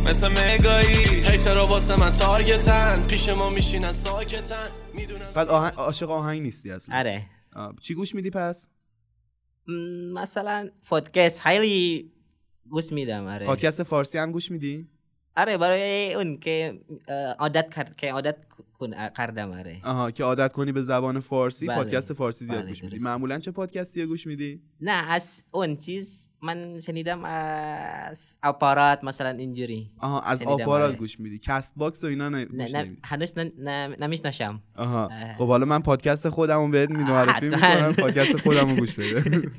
مثل 0.04 0.28
مگایی. 0.28 1.24
hater 1.24 1.59
ا 1.59 1.66
واسه 1.66 1.96
من 1.96 2.12
target 2.12 2.83
ن. 2.83 3.06
پیش 3.06 3.28
ما 3.28 3.50
میشینن 3.50 3.92
ساکتن. 3.92 4.68
می‌دونن 4.94 5.24
بعد 5.34 5.48
آهنگ 5.48 5.72
عاشق 5.76 6.10
آهنگ 6.10 6.42
نیستی 6.42 6.70
اصلا. 6.70 6.98
آره. 6.98 7.26
آه. 7.56 7.74
چی 7.80 7.94
گوش 7.94 8.14
میدی 8.14 8.30
پس؟ 8.30 8.68
مثلا 10.14 10.70
پادکست 10.88 11.40
خیلی 11.40 12.10
گوش 12.70 12.92
میدم 12.92 13.26
آره. 13.26 13.46
پادکست 13.46 13.82
فارسی 13.82 14.18
هم 14.18 14.32
گوش 14.32 14.50
میدی؟ 14.50 14.88
آره 15.36 15.56
برای 15.56 16.14
اون 16.14 16.38
که 16.38 16.80
عادت 17.38 17.74
کرد 17.74 17.96
که 17.96 18.12
عادت 18.12 18.36
کن 18.78 18.90
کردم 19.16 19.52
آره 19.52 19.80
آها 19.84 20.10
که 20.10 20.24
عادت 20.24 20.52
کنی 20.52 20.72
به 20.72 20.82
زبان 20.82 21.20
فارسی 21.20 21.66
بله. 21.66 21.76
پادکست 21.76 22.12
فارسی 22.12 22.44
زیاد 22.44 22.58
بله، 22.58 22.68
گوش 22.68 22.84
میدی. 22.84 22.98
معمولا 22.98 23.38
چه 23.38 23.50
پادکستی 23.50 24.06
گوش 24.06 24.26
میدی 24.26 24.60
نه 24.80 24.92
از 24.92 25.44
اون 25.50 25.76
چیز 25.76 26.30
من 26.42 26.80
شنیدم 26.80 27.24
از 27.24 28.38
اپارات 28.42 29.04
مثلا 29.04 29.28
اینجوری 29.30 29.90
آها 29.98 30.20
از 30.20 30.42
آپارات 30.42 30.88
آره. 30.88 30.98
گوش 30.98 31.20
میدی 31.20 31.38
کست 31.38 31.72
باکس 31.76 32.04
و 32.04 32.06
اینا 32.06 32.28
نه 32.28 32.38
نه 32.38 32.44
گوش 32.44 32.74
نه 32.74 32.96
هنوز 33.04 33.38
نمی‌شناسم 34.00 34.62
آها 34.76 35.08
اه. 35.08 35.34
خب 35.36 35.46
حالا 35.46 35.66
من 35.66 35.82
پادکست 35.82 36.28
خودمو 36.28 36.68
بهت 36.68 36.90
معرفی. 36.90 37.48
می‌کنم 37.48 37.92
پادکست 37.92 38.36
خودمو 38.36 38.76
گوش 38.76 38.94
بده. 38.94 39.48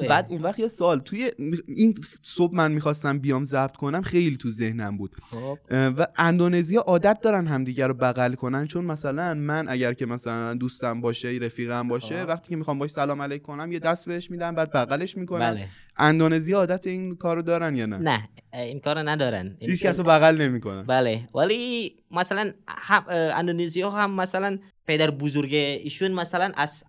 بعد 0.10 0.26
اون 0.28 0.42
وقت 0.42 0.58
یه 0.58 0.68
سوال 0.68 0.98
توی 1.00 1.32
این 1.68 1.94
صبح 2.22 2.54
من 2.54 2.72
می‌خواستم 2.72 3.18
بیام 3.18 3.44
ضبط 3.44 3.76
کنم 3.76 4.02
خیلی 4.02 4.36
تو 4.36 4.50
ذهنم 4.50 4.96
بود 4.96 5.16
خب 5.30 5.58
و 5.70 6.06
اندونزیا 6.16 6.80
عادت 6.80 7.20
دارن 7.20 7.46
همدیگه 7.46 7.86
رو 7.86 7.94
بغل 7.94 8.23
کنن 8.32 8.66
چون 8.66 8.84
مثلا 8.84 9.34
من 9.34 9.68
اگر 9.68 9.92
که 9.92 10.06
مثلا 10.06 10.54
دوستم 10.54 11.00
باشه 11.00 11.38
رفیقم 11.42 11.88
باشه 11.88 12.22
خب. 12.22 12.28
وقتی 12.28 12.48
که 12.48 12.56
می‌خوام 12.56 12.78
باش 12.78 12.90
سلام 12.90 13.22
علیک 13.22 13.42
کنم 13.42 13.72
یه 13.72 13.78
دست 13.78 14.08
بهش 14.08 14.30
میدم 14.30 14.54
بعد 14.54 14.72
بغلش 14.72 15.16
می‌کنم. 15.16 15.50
بله. 15.54 15.68
اندونزیا 15.96 16.58
عادت 16.58 16.86
این 16.86 17.16
کارو 17.16 17.42
دارن 17.42 17.76
یا 17.76 17.86
نه؟ 17.86 17.98
نه 17.98 18.28
این 18.52 18.80
کار 18.80 19.10
ندارن. 19.10 19.56
هیچ 19.60 19.82
کس 19.82 19.98
رو 19.98 20.04
بغل 20.04 20.40
نمی‌کنن. 20.40 20.82
بله. 20.82 21.28
ولی 21.34 21.96
مثلا 22.10 22.52
هم 22.68 23.04
اه، 23.08 23.38
اندونزیا 23.38 23.90
هم 23.90 24.10
مثلا 24.10 24.58
پدر 24.86 25.10
بزرگ 25.10 25.54
ایشون 25.54 26.12
مثلا 26.12 26.52
از 26.56 26.84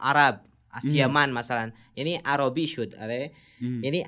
عرب 0.00 0.40
از. 0.70 0.84
یمن 0.84 1.30
مثلا 1.30 1.72
یعنی 1.96 2.20
عربی 2.24 2.66
شد 2.66 2.94
آره. 2.94 3.32
یعنی 3.82 4.06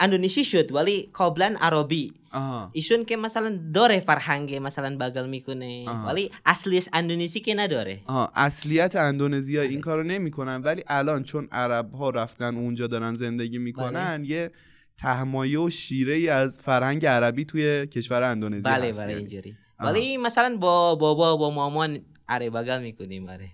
اندونزی 0.00 0.44
شد 0.44 0.72
ولی 0.74 1.10
قبلا 1.14 1.56
عربی. 1.60 2.12
آها 2.32 2.70
ایشون 2.72 3.04
که 3.04 3.16
مثلا 3.16 3.60
داره 3.74 4.00
فرهنگ 4.00 4.54
مثلا 4.62 4.96
بغل 5.00 5.28
می‌کنه 5.28 5.84
آها. 5.88 6.06
ولی 6.06 6.30
اصلیش 6.46 6.88
اندونزی 6.92 7.40
که 7.40 7.54
نداره 7.54 8.00
آها 8.06 8.32
اصلیت 8.34 8.96
اندونزیا 8.96 9.62
این 9.62 9.80
کارو 9.80 10.02
نمی‌کنن 10.02 10.62
ولی 10.62 10.82
الان 10.86 11.22
چون 11.22 11.48
عرب 11.52 11.94
ها 11.94 12.10
رفتن 12.10 12.56
اونجا 12.56 12.86
دارن 12.86 13.16
زندگی 13.16 13.58
می‌کنن 13.58 14.22
یه 14.26 14.50
تهمایه 14.98 15.58
و 15.58 15.70
شیره 15.70 16.14
ای 16.14 16.28
از 16.28 16.60
فرهنگ 16.60 17.06
عربی 17.06 17.44
توی 17.44 17.86
کشور 17.86 18.22
اندونزی 18.22 18.62
بله 18.62 18.88
هست 18.88 19.00
بله. 19.00 19.16
اینجوری 19.16 19.56
ولی 19.80 20.16
مثلا 20.16 20.56
با 20.56 20.94
بابا 20.94 21.36
با 21.36 21.50
مامان 21.50 22.00
اره 22.28 22.50
بغل 22.50 22.82
می‌کنیم 22.82 23.28
آره 23.28 23.50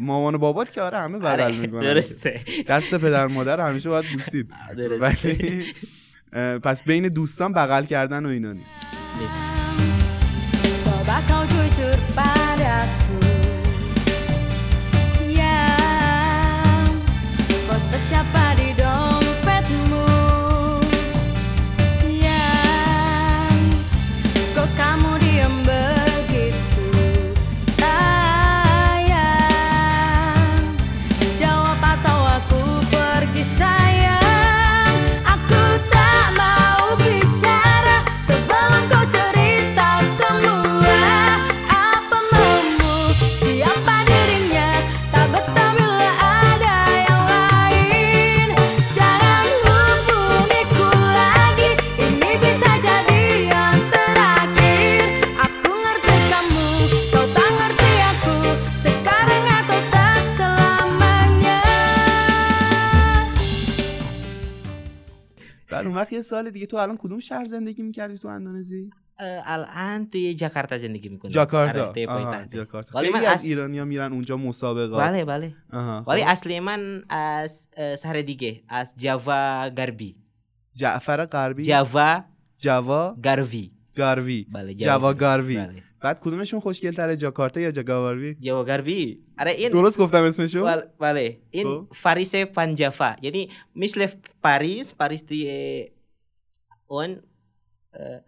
مامان 0.00 0.34
و 0.34 0.38
بابات 0.38 0.72
که 0.72 0.82
آره 0.82 0.98
همه 0.98 1.18
بغل 1.18 1.40
آره 1.40 1.58
می‌کنن 1.58 1.80
درسته. 1.80 2.40
دست 2.68 2.94
پدر 2.94 3.26
مادر 3.26 3.60
همیشه 3.60 3.88
باید 3.88 4.04
بوسید 4.12 4.52
درسته. 4.76 5.62
Pes 6.34 6.82
بین 6.86 7.08
دوستان 7.08 7.52
بغل 7.52 7.84
کردن 7.84 8.26
و 8.26 8.28
اینا 8.28 8.52
نیست. 8.52 8.76
یه 66.18 66.22
سال 66.22 66.50
دیگه 66.50 66.66
تو 66.66 66.76
الان 66.76 66.96
کدوم 66.96 67.20
شهر 67.20 67.44
زندگی 67.44 67.82
می‌کردی 67.82 68.18
تو 68.18 68.28
اندونزی؟ 68.28 68.90
الان 69.46 70.06
توی 70.10 70.34
جاکارتا 70.34 70.78
زندگی 70.78 71.08
می‌کنم. 71.08 71.30
جاکارتا. 71.30 71.92
جاکارتا. 72.50 73.00
خیلی 73.00 73.12
من 73.12 73.20
از 73.20 73.26
از 73.26 73.44
ایرانیا 73.44 73.84
میرن 73.84 74.12
اونجا 74.12 74.36
مسابقات. 74.36 75.00
بله 75.00 75.24
بله. 75.24 75.54
آها 75.72 76.04
ولی 76.06 76.22
خب. 76.22 76.28
اصلی 76.30 76.60
من 76.60 77.02
از 77.08 77.68
شهر 78.02 78.22
دیگه 78.22 78.62
از 78.68 78.94
جاوا 78.96 79.70
غربی. 79.76 80.16
جعفر 80.74 81.24
غربی؟ 81.26 81.62
جاوا 81.62 82.24
جوا 82.58 83.16
غربی. 83.24 83.72
گاروی 83.96 84.46
بله 84.52 84.74
جوا 84.74 85.14
گاروی 85.14 85.56
بله. 85.56 85.82
بعد 86.00 86.20
کدومشون 86.20 86.60
خوشگل 86.60 86.92
تره 86.92 87.16
جاکارتا 87.16 87.60
یا 87.60 87.70
جاگاواروی 87.70 88.34
جاوا 88.40 88.64
غربی. 88.64 89.24
آره 89.38 89.50
این 89.50 89.70
درست 89.70 89.98
گفتم 89.98 90.22
اسمشو؟ 90.22 90.64
بل- 90.64 90.80
بله. 91.00 91.38
این 91.50 91.64
خب. 91.64 91.86
فاریس 91.94 92.34
پنجافا 92.34 93.16
یعنی 93.22 93.50
مثل 93.76 94.06
پاریس 94.42 94.94
پاریس 94.94 95.22
توی 95.22 95.86
اون 96.88 97.20
اه، 97.94 98.20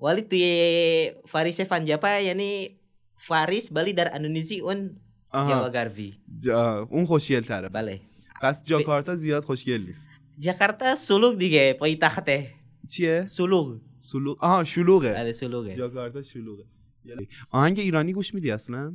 ولی 0.00 0.22
توی 0.22 1.12
فاریس 1.26 1.60
پنجافا 1.60 2.20
یعنی 2.20 2.70
فاریس 3.18 3.68
ولی 3.72 3.92
در 3.92 4.14
اندونزی 4.14 4.60
اون 4.60 4.96
جاوا 5.32 5.54
آها 5.54 5.68
غربی 5.68 6.14
جا... 6.38 6.82
اون 6.90 7.04
خوشگل 7.04 7.40
تره 7.40 7.68
بله 7.68 8.00
پس 8.42 8.64
جاکارتا 8.64 9.16
زیاد 9.16 9.44
خوشگل 9.44 9.80
نیست 9.86 10.08
جاکارتا 10.38 10.94
سلوک 10.94 11.38
دیگه 11.38 11.72
پایتخته 11.72 12.50
چیه 12.90 13.26
سلوک 13.26 13.80
سلوغ 14.00 14.44
آها 14.44 14.64
شلوغه 14.64 15.12
بله 15.12 15.32
سلوکه 15.32 15.74
جاکارتا 15.74 16.22
شلوغه 16.22 16.64
آهنگ 17.50 17.78
ایرانی 17.78 18.12
گوش 18.12 18.34
میدی 18.34 18.50
اصلا 18.50 18.94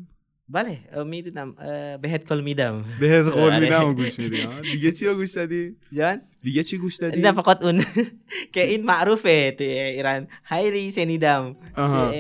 بله 0.51 0.79
می‌دونم 1.05 1.55
بهت 2.01 2.25
کل 2.29 2.41
میدم. 2.41 2.85
بهت 2.99 3.25
قول 3.25 3.41
آره. 3.43 3.59
میدم 3.59 3.89
و 3.89 3.93
گوش 3.93 4.19
میدی؟ 4.19 4.47
دیگه 4.73 4.91
چی 4.91 5.05
رو 5.05 5.15
گوش 5.15 5.31
دادی؟ 5.31 5.75
جان؟ 5.93 6.21
دیگه 6.43 6.63
چی 6.63 6.77
گوش 6.77 6.95
دادی؟ 6.95 7.21
نه 7.21 7.31
فقط 7.31 7.63
اون 7.63 7.83
که 8.53 8.67
این 8.67 8.83
معروفه 8.85 9.51
توی 9.51 9.67
ایران. 9.67 10.27
خیلی 10.43 10.91
شنیدم. 10.91 11.55
آها. 11.77 12.13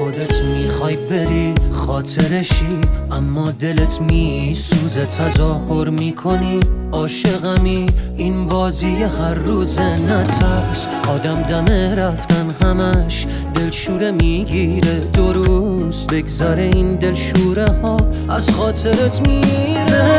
خودت 0.00 0.42
می‌خوای 0.42 0.96
بری 0.96 1.54
خاطرشی 1.72 2.80
اما 3.10 3.50
دلت 3.50 4.00
میسوزه 4.00 5.06
تظاهر 5.06 5.88
می‌کنی. 5.88 6.60
عاشقمی 6.92 7.86
این 8.16 8.46
بازی 8.46 8.94
هر 9.02 9.34
روز 9.34 9.78
نترس. 9.78 10.88
آدم 11.08 11.42
دمه 11.42 11.94
رفتن 11.94 12.54
همش 12.62 13.26
دلشوره 13.54 14.10
می‌گیره. 14.10 15.00
دو 15.12 15.32
روز 15.32 16.06
بگذره 16.06 16.62
این 16.62 16.96
دلشوره 16.96 17.66
ها 17.82 17.96
از 18.28 18.50
خاطرت 18.50 19.28
میره. 19.28 20.18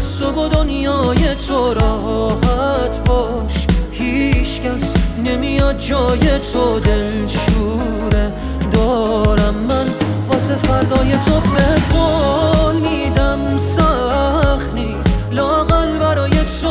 تو 0.00 0.32
و 0.32 0.48
دنیای 0.48 1.34
تو 1.34 1.74
راحت 1.74 3.04
باش. 3.04 3.66
هیچ 3.90 4.60
کس 4.60 4.94
نمیاد 5.24 5.78
جای 5.78 6.38
تو 6.52 6.80
دلشوره 6.80 8.32
دارم 8.72 9.54
من. 9.54 9.86
واسه 10.28 10.56
فردای 10.56 11.12
تو 11.12 11.40
به 11.40 11.96
قول 11.96 12.76
میدم 12.76 13.58
سخت 13.58 14.74
نیست. 14.74 15.32
لاقل 15.32 15.98
برای 15.98 16.32
تو 16.60 16.68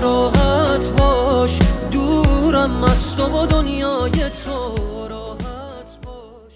راحت 0.00 0.92
باش. 0.92 1.58
دورم 1.92 2.84
از 2.84 3.16
تو 3.16 3.42
و 3.42 3.46
دنیای 3.46 4.10
تو 4.10 4.74
راحت 5.08 5.98
باش. 6.02 6.52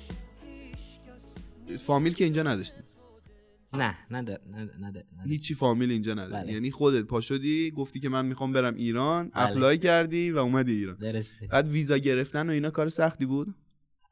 فامیل 1.87 2.15
که 2.15 2.25
اینجا 2.25 2.43
نداشتی 2.43 2.88
نه 3.73 3.97
ندار 4.11 4.41
ندار 4.53 4.75
ندار 4.81 5.03
هیچی 5.27 5.55
فامیل 5.55 5.91
اینجا 5.91 6.15
نداری 6.15 6.33
بله. 6.45 6.53
یعنی 6.53 6.71
خودت 6.71 7.05
پا 7.05 7.21
شدی 7.21 7.71
گفتی 7.71 8.01
که 8.01 8.09
من 8.09 8.27
می‌خوام 8.27 8.53
برم 8.53 8.75
ایران 8.75 9.29
بله. 9.29 9.51
اپلای 9.51 9.79
کردی 9.79 10.31
و 10.31 10.39
اومدی 10.39 10.73
ایران. 10.73 10.97
درسته. 10.97 11.47
بعد 11.47 11.69
ویزا 11.69 11.99
گرفتن 11.99 12.49
و 12.49 12.53
اینا 12.53 12.71
کار 12.71 12.89
سختی 12.89 13.27
بود؟ 13.27 13.55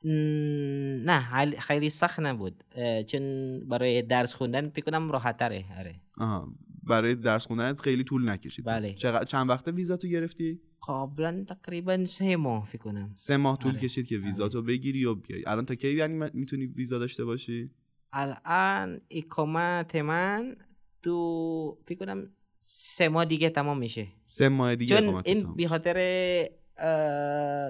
نه 0.05 1.21
خیلی- 1.61 1.91
سخت 1.91 2.21
نبود. 2.21 2.65
چون 3.07 3.61
برای 3.69 4.03
درس 4.03 4.35
خوندن 4.35 4.69
فکر 4.69 4.85
کنم 4.85 5.11
راحت 5.13 5.37
تره 5.37 5.65
آره. 5.79 6.01
آها 6.19 6.49
برای 6.83 7.15
درس 7.15 7.47
خوندنت 7.47 7.81
خیلی 7.81 8.05
طول 8.05 8.29
نکشید. 8.29 8.65
بله. 8.65 8.95
چقدر 8.95 9.25
چند 9.25 9.51
وقته 9.51 9.71
ویزا 9.73 9.97
تو 9.97 10.09
گرفتی؟ 10.09 10.61
قبلا 10.89 11.45
تقریبا 11.49 12.05
سه 12.05 12.37
ماه 12.37 12.67
فکر 12.67 12.79
کنم. 12.79 13.13
سه 13.15 13.37
ماه 13.37 13.59
طول 13.59 13.71
آره. 13.71 13.81
کشید 13.81 14.07
که 14.07 14.19
ویزا 14.19 14.49
تو 14.49 14.63
بگیری 14.63 15.05
و 15.05 15.15
بیای. 15.15 15.45
الان 15.47 15.65
تا 15.65 15.75
کی 15.75 15.89
یعنی 15.97 16.25
می‌تونی 16.35 16.67
ویزا 16.67 16.99
داشته 16.99 17.25
باشی؟ 17.25 17.71
الان 18.17 19.01
اقامت 19.11 19.97
من 19.97 20.57
تو 21.03 21.79
فکر 21.87 21.99
کنم 21.99 22.31
سه 22.59 23.09
ماه 23.09 23.25
دیگه 23.25 23.51
تمام 23.51 23.79
میشه 23.79 24.07
سه 24.27 24.49
ماه 24.49 24.75
دیگه 24.75 25.01
چون 25.01 25.23
این. 25.25 25.55
به 25.55 25.69
خاطر 25.69 25.97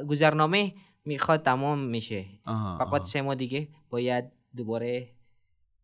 گذرنامه 0.09 0.75
می‌خواد 1.05 1.43
تمام 1.43 1.79
میشه 1.79 2.25
آها، 2.45 2.79
فقط 2.79 3.01
آها. 3.01 3.03
سه 3.03 3.23
ماه 3.23 3.35
دیگه 3.35 3.69
باید 3.91 4.25
دوباره 4.57 5.16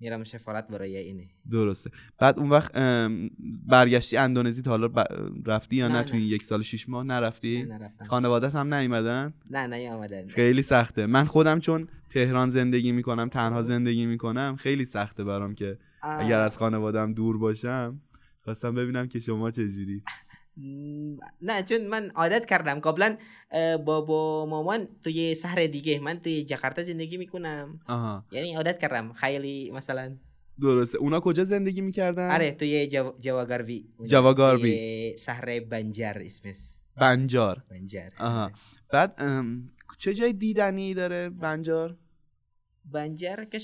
میرم 0.02 0.24
سفارت 0.24 0.68
برای 0.68 0.96
اینه. 0.96 1.28
درسته. 1.50 1.90
بعد 2.18 2.38
اون 2.38 2.48
وقت 2.50 2.76
برگشتی 3.66 4.16
اندونزی 4.16 4.62
تا 4.62 4.70
حالا 4.70 4.88
ب- 4.88 5.04
رفتی 5.46 5.76
یا 5.76 5.88
نه, 5.88 5.94
نه، 5.94 6.02
تو. 6.02 6.16
این 6.16 6.26
یک 6.26 6.44
سال 6.44 6.62
شیش 6.62 6.88
ماه 6.88 7.04
نرفتی؟ 7.04 7.62
نه، 7.62 7.78
نرفتم. 7.78 8.04
خانوادت 8.04 8.54
هم 8.54 8.74
نیومدن؟ 8.74 9.34
نه 9.50 9.66
نیامدن 9.66 10.28
خیلی 10.28 10.62
سخته. 10.62 11.06
من 11.06 11.24
خودم 11.24 11.60
چون 11.60 11.88
تهران 12.10 12.50
زندگی 12.50 12.92
می‌کنم 12.92 13.28
تنها 13.28 13.62
زندگی 13.62 14.06
می‌کنم 14.06 14.56
خیلی 14.58 14.84
سخته 14.84 15.24
برام 15.24 15.54
که 15.54 15.78
آه. 16.02 16.24
اگر 16.24 16.40
از 16.40 16.56
خانوادم 16.56 17.14
دور 17.14 17.38
باشم 17.38 18.00
خواستم 18.44 18.74
ببینم 18.74 19.08
که 19.08 19.18
شما 19.20 19.50
چجوری. 19.50 20.02
نه 21.42 21.62
چون 21.68 21.86
من 21.86 22.10
عادت 22.10 22.46
کردم 22.46 22.80
قبلا 22.80 23.16
اه، 23.50 23.76
با 23.76 24.00
با 24.00 24.46
مامان 24.46 24.88
توی 25.04 25.34
شهر 25.34 25.66
دیگه 25.66 25.98
من 25.98 26.20
توی 26.20 26.42
جاکارتا 26.44 26.82
زندگی 26.82 27.16
می‌کنم 27.16 27.80
آها 27.88 28.24
یعنی 28.32 28.54
عادت 28.54 28.78
کردم 28.78 29.12
خیلی 29.12 29.70
مثلا 29.70 30.16
درسته 30.60 30.98
اونا 30.98 31.20
کجا 31.20 31.44
زندگی 31.44 31.80
می‌کردن 31.80 32.30
آره 32.34 32.50
توی 32.52 32.86
جو- 32.86 33.14
جواگاروی. 33.20 33.84
جواگاروی. 34.06 35.14
شهر 35.18 35.60
بنجر 35.60 36.22
اسمش 36.24 36.56
بنجار 36.96 37.62
بنجر 37.70 38.08
آها 38.20 38.50
بعد 38.92 39.14
ام، 39.18 39.70
چه 39.98 40.14
جای 40.14 40.32
دیدنی 40.32 40.94
داره 40.94 41.28
بنجار 41.30 41.96
بنجر 42.92 43.44
که 43.44 43.58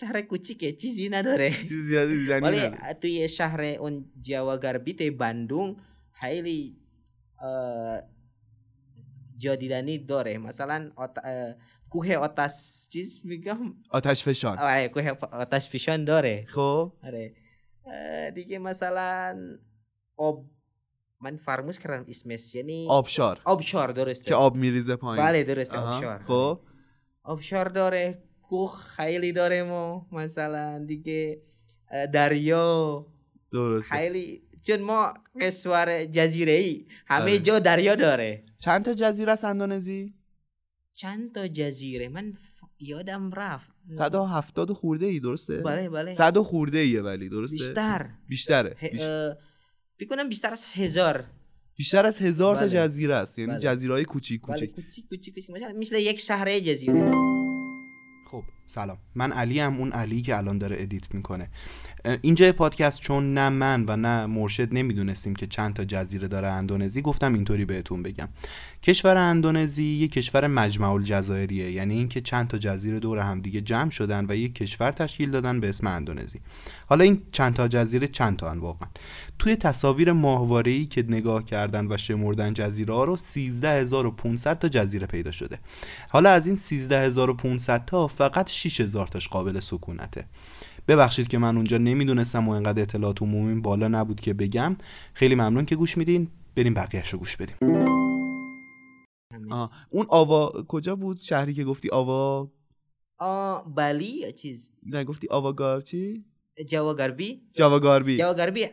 شهر 0.00 0.20
کوچیکه 0.20 0.72
چیزی 0.72 1.08
نداره 1.08 1.50
چیز 1.50 1.72
زیادی 1.88 2.16
دیدنی 2.16 2.40
ولی 2.40 2.60
توی 3.00 3.28
شهر 3.28 3.60
اون 3.60 4.04
جواگربی 4.22 4.92
توی 4.94 5.10
بندون 5.10 5.76
خیلی 6.20 6.76
اه، 7.40 8.00
جا 9.36 9.54
دیدنی 9.54 9.98
داره 9.98 10.38
مثلا 10.38 10.90
آت- 10.96 11.56
کوه 11.90 12.14
آتش 12.14 12.88
چیز 12.92 13.20
میگم 13.24 13.74
آتش 13.90 14.24
فشان 14.24 14.58
آره 14.58 14.88
کوه 14.88 15.08
آتش 15.32 15.68
فشان 15.68 16.04
داره 16.04 16.44
خب 16.48 16.92
آره 17.04 17.34
دیگه 18.34 18.58
مثلا 18.58 19.38
آب 20.16 20.44
من 21.20 21.36
فراموش 21.36 21.78
کردم 21.78 22.04
اسمش 22.08 22.54
یعنی 22.54 22.86
آبشار 22.90 23.40
آبشار 23.44 23.92
درسته 23.92 24.24
که 24.24 24.34
آب 24.34 24.56
میریزه 24.56 24.96
پایین 24.96 25.26
بله 25.26 25.44
درسته. 25.44 25.78
آبشار 25.78 26.22
خب 26.22 26.60
آبشار 27.22 27.68
داره 27.68 28.22
کوه 28.42 28.70
خیلی 28.76 29.32
داره 29.32 29.62
ما 29.62 30.06
مثلا 30.12 30.84
دیگه 30.88 31.42
دریا 32.12 33.06
درسته 33.52 33.90
خیلی 33.96 34.45
چون 34.66 34.80
ما 34.80 35.14
کشور 35.42 36.04
جزیره 36.04 36.52
ای 36.52 36.86
همه 37.06 37.22
آره. 37.22 37.38
جا 37.38 37.58
دریا 37.58 37.94
داره 37.94 38.44
چند 38.60 38.84
تا 38.84 38.94
جزیره 38.94 39.32
است 39.32 39.44
اندونزی 39.44 40.14
چند 40.94 41.34
تا 41.34 41.48
جزیره 41.48 42.08
من 42.08 42.32
ف- 42.32 42.66
یادم 42.80 43.32
رفت 43.32 43.70
170 43.88 44.72
خورده 44.72 45.06
ای 45.06 45.20
درسته؟ 45.20 45.58
بله 45.62 45.88
بله 45.88 46.14
100 46.14 46.38
خورده 46.38 46.78
ایه 46.78 47.02
ولی 47.02 47.28
درسته؟ 47.28 47.56
بیشتر 47.56 48.10
بیشتره 48.28 48.76
بیش- 48.92 49.02
بکنم 49.98 50.28
بیشتر 50.28 50.52
از 50.52 50.72
هزار 50.74 51.24
بیشتر 51.76 52.06
از 52.06 52.18
هزار 52.18 52.54
تا 52.56 52.60
بله. 52.60 52.70
جزیره 52.70 53.14
است 53.14 53.38
یعنی 53.38 53.50
بله. 53.52 53.60
جزیره 53.60 53.92
های 53.94 54.04
کوچیک 54.04 54.42
بله 54.46 54.66
کوچیک 54.66 54.74
کوچیک 54.74 55.08
کوچیک 55.08 55.34
کوچیک 55.34 55.50
مثلا 55.50 55.72
مثل 55.78 55.94
یک 55.96 56.20
شهر 56.20 56.58
جزیره 56.58 57.10
خب 58.30 58.42
سلام. 58.68 58.98
من 59.14 59.32
علی 59.32 59.60
هم 59.60 59.76
اون 59.76 59.92
علی 59.92 60.22
که 60.22 60.36
الان 60.36 60.58
داره 60.58 60.76
ادیت 60.78 61.14
می‌کنه. 61.14 61.48
اینجا 62.22 62.52
پادکست 62.52 63.00
چون 63.00 63.34
نه 63.34 63.48
من 63.48 63.84
و 63.88 63.96
نه 63.96 64.26
مرشد 64.26 64.74
نمی‌دونستیم 64.74 65.34
که 65.34 65.46
چند 65.46 65.74
تا 65.74 65.84
جزیره 65.84 66.28
داره 66.28 66.48
اندونزی 66.48 67.02
گفتم 67.02 67.34
اینطوری 67.34 67.64
بهتون 67.64 68.02
بگم. 68.02 68.28
کشور 68.82 69.16
اندونزی 69.16 69.84
یه 69.84 70.08
کشور 70.08 70.46
مجمع 70.46 70.90
الجزایریه 70.90 71.72
یعنی 71.72 71.94
اینکه 71.94 72.20
چند 72.20 72.48
تا 72.48 72.58
جزیره 72.58 73.00
دور 73.00 73.18
هم 73.18 73.40
دیگه 73.40 73.60
جمع 73.60 73.90
شدن 73.90 74.26
و 74.28 74.36
یک 74.36 74.54
کشور 74.54 74.92
تشکیل 74.92 75.30
دادن 75.30 75.60
به 75.60 75.68
اسم 75.68 75.86
اندونزی. 75.86 76.40
حالا 76.86 77.04
این 77.04 77.22
چند 77.32 77.54
تا 77.54 77.68
جزیره 77.68 78.08
چند 78.08 78.36
تا 78.36 78.54
واقعا؟ 78.60 78.88
توی 79.38 79.56
تصاویر 79.56 80.12
ماهواره‌ای 80.12 80.86
که 80.86 81.04
نگاه 81.08 81.44
کردن 81.44 81.86
و 81.92 81.96
شمردن 81.96 82.54
جزیره 82.54 82.94
ها 82.94 83.04
رو 83.04 83.16
13500 83.16 84.58
تا 84.58 84.68
جزیره 84.68 85.06
پیدا 85.06 85.30
شده. 85.30 85.58
حالا 86.10 86.30
از 86.30 86.46
این 86.46 86.56
13500 86.56 87.84
تا 87.84 88.06
فقط 88.06 88.50
6000 88.56 89.06
تاش 89.06 89.28
قابل 89.28 89.60
سکونته. 89.60 90.26
ببخشید 90.88 91.28
که 91.28 91.38
من 91.38 91.56
اونجا 91.56 91.78
نمی‌دونستم 91.78 92.48
و 92.48 92.50
انقدر 92.50 92.82
اطلاعات 92.82 93.22
عمومی 93.22 93.60
بالا 93.60 93.88
نبود 93.88 94.20
که 94.20 94.34
بگم. 94.34 94.76
خیلی 95.14 95.34
ممنون 95.34 95.64
که 95.64 95.76
گوش 95.76 95.98
میدین. 95.98 96.28
بریم 96.56 96.74
بقیهش 96.74 97.08
رو 97.08 97.18
گوش 97.18 97.36
بدیم. 97.36 97.56
آه. 99.50 99.70
اون 99.90 100.06
آوا 100.08 100.52
کجا 100.68 100.96
بود؟ 100.96 101.18
شهری 101.18 101.54
که 101.54 101.64
گفتی 101.64 101.90
آوا؟ 101.90 102.50
آه 103.18 103.74
بالی 103.74 104.04
یا 104.04 104.30
چیز؟ 104.30 104.72
نه 104.86 105.04
گفتی 105.04 105.26
آواگار 105.30 105.80
چی 105.80 106.24
جاوا 106.68 106.94
غربی 106.94 107.42
جاوا 107.56 107.78
گاربی. 107.78 108.16
جاوا 108.16 108.32
غربی 108.34 108.66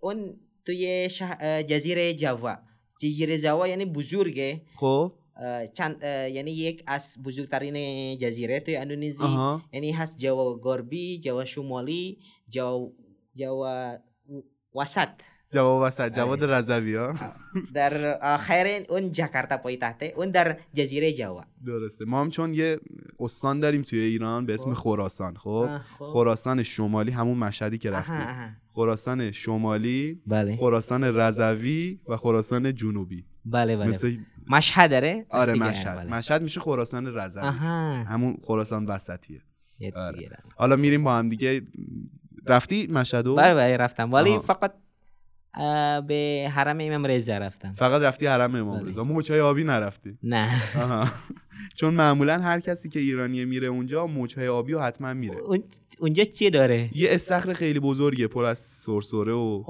اون 0.00 0.34
توی 0.66 1.08
شه- 1.10 1.64
جزیره 1.68 2.14
جاوا 2.14 2.56
جزیره 3.02 3.38
جاوا 3.38 3.68
یعنی 3.68 3.84
بزرگه. 3.84 4.62
خب. 4.76 5.12
چند 5.74 6.02
یعنی 6.32 6.50
یک 6.50 6.82
از 6.86 7.16
بزرگترین 7.24 8.18
جزیره 8.18 8.60
توی 8.60 8.76
اندونزی 8.76 9.24
یعنی 9.72 9.92
هست 9.92 10.18
جاوا 10.18 10.54
غربی 10.54 11.18
جاوا 11.18 11.44
شمالی 11.44 12.18
جاوا 12.48 12.92
جاوا 13.34 13.98
وسط 14.74 15.08
جواب 15.50 15.82
وسط 15.82 16.14
جواد 16.14 16.44
آره. 16.44 16.54
رضوی 16.54 16.94
ها 16.94 17.14
در 17.74 18.18
آخر 18.22 18.82
اون 18.88 19.12
جاکارتا 19.12 19.56
پایتخته 19.56 20.12
اون 20.16 20.30
در 20.30 20.56
جزیره 20.74 21.12
جاوا 21.12 21.44
درسته 21.66 22.04
ما 22.04 22.20
هم 22.20 22.30
چون 22.30 22.54
یه 22.54 22.80
استان 23.20 23.60
داریم 23.60 23.82
توی 23.82 23.98
ایران 23.98 24.46
به 24.46 24.54
اسم. 24.54 24.74
خراسان 24.74 25.36
خب. 25.36 25.68
خراسان 25.98 26.62
شمالی 26.62 27.10
همون 27.10 27.38
مشهدی 27.38 27.78
که 27.78 27.90
رفتیم. 27.90 28.56
خراسان 28.68 29.32
شمالی 29.32 30.22
بله 30.26 30.56
خراسان 30.56 31.04
رضوی 31.04 32.00
و 32.08 32.16
خراسان 32.16 32.74
جنوبی 32.74 33.24
بله 33.44 33.76
بله 33.76 33.86
مثل 33.88 34.16
مشهد 34.50 34.90
داره؟ 34.90 35.26
آره 35.30 35.54
مشهد. 35.54 36.08
مشهد 36.08 36.42
میشه 36.42 36.60
خراسان 36.60 37.06
رضوی 37.16 37.42
آها. 37.42 38.04
همون 38.04 38.36
خراسان 38.44 38.86
وسطیه. 38.86 39.42
یه 39.80 39.92
آره. 39.96 40.30
حالا 40.56 40.76
میریم 40.76 41.04
با 41.04 41.16
هم 41.16 41.28
دیگه. 41.28 41.62
رفتی 42.46 42.86
مشهدو؟ 42.86 43.34
بله 43.34 43.54
بله 43.54 43.76
رفتم. 43.76 44.12
ولی. 44.12 44.38
فقط 44.38 44.74
به 46.08 46.48
حرم 46.54 46.78
امام 46.80 47.06
رضا 47.06 47.38
رفتم. 47.38 47.72
فقط 47.72 48.02
رفتی 48.02 48.26
حرم 48.26 48.54
امام 48.54 48.80
بله. 48.80 48.88
رضا. 48.88 49.04
موجهای 49.04 49.40
آبی 49.40 49.64
نرفتی. 49.64 50.18
نه. 50.22 50.50
چون 51.76 51.94
معمولا 51.94 52.38
هر 52.38 52.60
کسی 52.60 52.88
که 52.88 53.00
ایرانیه 53.00 53.44
میره 53.44 53.68
اونجا 53.68 54.06
موجهای 54.06 54.48
آبی 54.48 54.72
رو 54.72 54.80
حتما 54.80 55.14
میره. 55.14 55.36
اون- 55.36 55.64
اونجا 56.00 56.24
چی 56.24 56.50
داره؟ 56.50 56.90
یه 56.94 57.08
استخر 57.10 57.52
خیلی 57.52 57.80
بزرگه 57.80 58.26
پر 58.26 58.44
از 58.44 58.58
سرسره 58.58 59.32
و. 59.32 59.64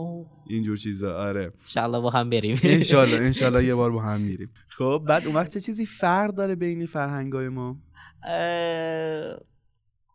اینجور 0.48 0.76
چیزا. 0.76 1.16
آره. 1.16 1.52
انشالله 1.58 2.00
با 2.00 2.10
هم 2.10 2.30
بریم. 2.30 2.58
انشالله 2.62 3.16
انشالله 3.26 3.64
یه 3.64 3.74
بار 3.74 3.90
با 3.90 4.02
هم 4.02 4.20
میریم. 4.20 4.50
خب 4.68 5.02
بعد 5.08 5.26
اون 5.26 5.34
وقت 5.34 5.50
چه 5.54 5.60
چیزی 5.60 5.86
فرق 5.86 6.30
داره 6.34 6.54
بین 6.54 6.86
فرهنگای 6.86 7.48
ما؟ 7.48 7.76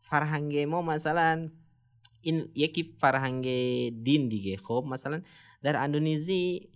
فرهنگ 0.01 0.57
ما 0.57 0.81
مثلا 0.81 1.49
این 2.21 2.47
یکی 2.55 2.93
فرهنگ 2.97 3.43
دین 4.03 4.27
دیگه. 4.29 4.57
خب 4.57 4.85
مثلا 4.89 5.21
در 5.63 5.75
اندونزی 5.83 6.69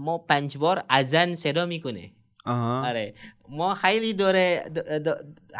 ما 0.00 0.18
پنج 0.18 0.58
بار 0.58 0.84
اذان 0.90 1.34
صدا 1.34 1.66
می‌کنه. 1.66 2.12
آها. 2.46 2.86
آره. 2.86 3.14
ما 3.48 3.74
خیلی 3.74 4.12
داره 4.12 4.64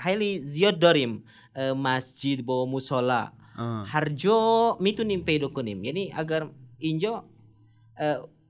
خیلی 0.03 0.39
زیاد 0.39 0.79
داریم 0.79 1.25
مسجد 1.57 2.43
با 2.43 2.67
مصالا 2.67 3.33
آها. 3.59 3.85
هر 3.85 4.09
جا 4.09 4.77
می‌تونیم 4.81 5.21
پیدا 5.21 5.49
کنیم. 5.49 5.85
یعنی 5.85 6.13
اگر 6.17 6.49
اینجا 6.79 7.25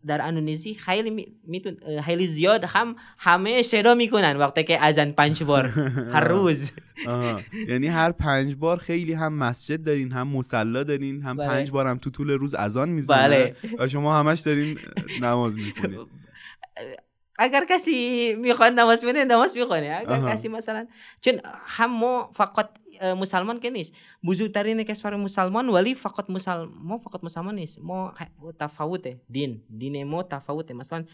در 0.07 0.23
اندونزی 0.23 0.75
خیلی 0.75 1.11
می- 1.11 1.27
میتون 1.45 1.77
خیلی 2.05 2.27
زیاد 2.27 2.65
هم 2.65 2.97
همه 3.19 3.63
صدا 3.63 3.95
می‌کنن 3.95 4.37
وقتی 4.37 4.65
که 4.65 4.85
اذان 4.85 5.13
پنج 5.13 5.43
بار 5.43 5.67
هر 6.15 6.25
روز. 6.25 6.71
یعنی 7.69 7.87
هر 7.87 8.13
پنج 8.13 8.55
بار 8.55 8.77
خیلی 8.77 9.13
هم 9.13 9.33
مسجد 9.35 9.83
دارین 9.85 10.13
هم 10.13 10.29
مسلا 10.29 10.83
دارین 10.83 11.23
هم 11.23 11.37
بله. 11.37 11.49
پنج 11.49 11.71
بار 11.71 11.87
هم 11.87 11.99
تو 11.99 12.11
طول 12.11 12.31
روز 12.31 12.55
اذان 12.55 12.89
می‌زنن 12.89 13.29
بله. 13.29 13.57
و 13.79 13.89
شما 13.89 14.19
همش 14.19 14.41
دارین 14.41 14.79
نماز 15.23 15.55
می‌خونید 15.55 15.99
اگر 17.39 17.65
کسی 17.71 18.35
می‌خواد 18.35 18.73
نماز 18.73 19.05
بخونه 19.05 19.25
نماز 19.25 19.57
می‌خونه 19.57 19.97
اگر 20.01 20.13
آها. 20.13 20.31
کسی 20.31 20.49
مثلا 20.49 20.87
چون 21.21 21.35
هم 21.67 21.91
ما 21.91 22.31
فقط 22.35 22.71
اه، 23.01 23.15
مسلمان 23.15 23.61
که 23.61 23.71
نیست 23.71 23.95
بزرگترین 24.25 24.83
کشور 24.83 25.17
مسلمان 25.17 25.69
ولی 25.69 25.95
فقط 25.95 26.31
مسلمان 26.31 26.73
ما 26.79 26.99
فقط 26.99 27.25
مسلمان 27.25 27.55
نیست 27.55 27.79
ما 27.79 28.15
ه- 28.19 28.53
تفاوته 28.59 29.21
دین 29.31 29.63
دین 29.79 30.05
ما 30.05 30.23
تفاوته 30.23 30.75
مثلا 30.75 31.05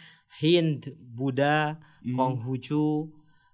هند 0.43 0.97
بودا 1.17 1.77
مهم. 2.05 2.17
کانگوچو 2.17 3.09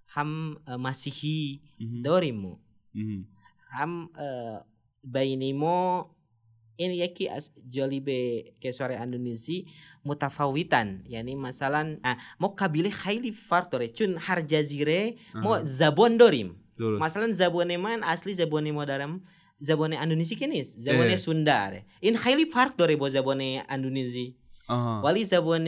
هم 0.07 0.57
اه، 0.67 0.77
مسیحی 0.77 1.61
مهم. 1.79 2.01
داریم 2.01 2.35
ما 2.35 2.59
مهم. 2.95 3.25
هم 3.69 4.09
اه، 4.15 4.65
بین 5.03 5.57
ما 5.57 6.14
این 6.75 6.91
یکی 6.91 7.29
از 7.29 7.51
جالب 7.69 8.09
کشور 8.61 8.91
اندونزی 8.91 9.65
متفاوتن 10.05 11.03
یعنی 11.09 11.35
مثلا 11.35 11.97
ما 12.39 12.47
قبیله 12.47 12.89
خیلی 12.89 13.31
فرق 13.31 13.69
داره 13.69 13.87
چون 13.87 14.15
هر 14.19 14.41
جزیره 14.41 15.13
ما. 15.35 15.59
زبان 15.63 16.17
داریم 16.17 16.55
درست 16.77 17.03
مثلا 17.03 17.33
زبان 17.33 17.75
من 17.75 18.03
اصلی 18.03 18.33
زبان 18.33 18.71
ما 18.71 18.85
دارم 18.85 19.21
زبان 19.59 19.93
اندونزی 19.93 20.35
که 20.35 20.47
نیست 20.47 20.79
زبان 20.79 21.07
اه. 21.07 21.15
سوندا 21.15 21.65
داره 21.65 21.85
این 21.99 22.17
خیلی 22.17 22.45
فرق 22.45 22.75
داره 22.75 22.95
با 22.95 23.09
زبان 23.09 23.41
اندونزی. 23.69 24.35
ولی 25.03 25.25
زبان 25.25 25.67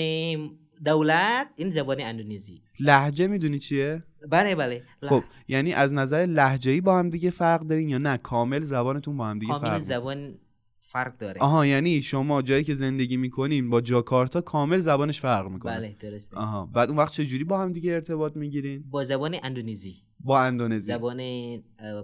دولت 0.86 1.48
این 1.56 1.72
زبان 1.72 2.02
اندونزی 2.02 2.62
لهجه 2.80 3.28
می‌دونی 3.28 3.60
چیه 3.60 4.04
بله 4.30 4.56
بله 4.56 4.84
خب 5.02 5.24
یعنی 5.48 5.74
از 5.74 5.94
نظر 5.94 6.26
لهجه‌ای 6.26 6.82
با 6.82 7.00
هم 7.00 7.10
دیگه 7.10 7.30
فرق 7.30 7.62
دارین 7.62 7.90
یا 7.90 7.98
نه 7.98 8.18
کامل 8.18 8.62
زبانتون 8.62 9.18
با 9.18 9.28
هم 9.28 9.40
دیگه 9.40 9.54
فرق 9.54 9.62
کامل؟ 9.62 9.80
زبان 9.80 10.40
فرق 10.90 11.18
داره. 11.18 11.42
آها 11.42 11.66
یعنی 11.66 12.02
شما 12.02 12.42
جایی 12.42 12.64
که 12.64 12.76
زندگی 12.76 13.18
می‌کنین 13.18 13.70
با 13.70 13.82
جاکارتا 13.82 14.42
کامل 14.42 14.80
زبانش 14.80 15.22
فرق 15.22 15.48
می‌کنه. 15.48 15.72
بله 15.78 15.96
درسته. 16.00 16.38
آها 16.38 16.66
بعد 16.66 16.90
اون 16.90 16.98
وقت 16.98 17.14
چه 17.14 17.26
جوری 17.26 17.44
با 17.44 17.60
هم 17.60 17.74
دیگه 17.74 17.94
ارتباط 17.94 18.36
می‌گیرین؟ 18.36 18.84
با 18.90 19.04
زبان 19.04 19.38
اندونزی. 19.44 19.96
با 20.20 20.40
اندونزی. 20.42 20.92
زبان 20.92 21.18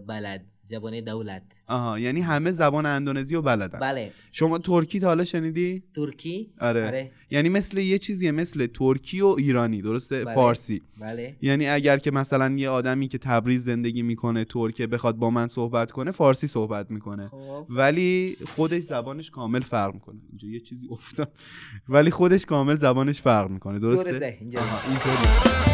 بلد. 0.08 0.46
زبان 0.65 0.99
دولت. 0.99 1.43
آها 1.67 1.99
یعنی 1.99 2.21
همه 2.21 2.52
زبان 2.52 2.86
اندونزی 2.86 3.36
رو 3.36 3.41
بلدن. 3.41 3.80
بله. 3.80 4.12
شما 4.32 4.58
ترکی 4.58 4.99
تا 4.99 5.08
حالا 5.08 5.26
شنیدی؟ 5.26 5.84
ترکی؟ 5.95 6.52
آره. 6.62 7.12
یعنی 7.32 7.49
مثل 7.49 7.78
یه 7.78 7.97
چیزیه 7.97 8.32
مثل 8.32 8.65
ترکی 8.65 9.21
و 9.21 9.28
ایرانی 9.38 9.82
درسته؟ 9.82 10.26
بله. 10.26 10.36
فارسی. 10.36 10.82
بله. 11.02 11.36
یعنی 11.41 11.67
اگر 11.67 11.97
که 11.97 12.12
مثلا 12.12 12.56
یه 12.58 12.69
آدمی 12.69 13.08
که 13.08 13.17
تبریز 13.17 13.63
زندگی 13.63 14.02
می‌کنه 14.02 14.45
ترکه 14.45 14.88
بخواد 14.88 15.15
با 15.15 15.30
من 15.30 15.47
صحبت 15.47 15.91
کنه 15.91 16.12
فارسی 16.12 16.47
صحبت 16.47 16.91
می‌کنه. 16.91 17.28
خب. 17.28 17.65
ولی 17.69 18.38
خودش 18.56 18.82
زبانش 18.82 19.32
کامل 19.32 19.60
فرق 19.60 19.93
می‌کنه. 19.93 20.19
اینجا 20.30 20.47
یه 20.47 20.60
چیزی 20.60 20.88
افتاد. 20.91 21.32
ولی 21.89 22.12
خودش 22.12 22.45
کامل 22.45 22.76
زبانش 22.76 23.21
فرق 23.21 23.49
می‌کنه 23.49 23.80
درسته؟ 23.80 24.12
درسته 24.12 24.38
اینجا. 24.39 24.60
آها 24.60 24.89
اینطوری 24.89 25.72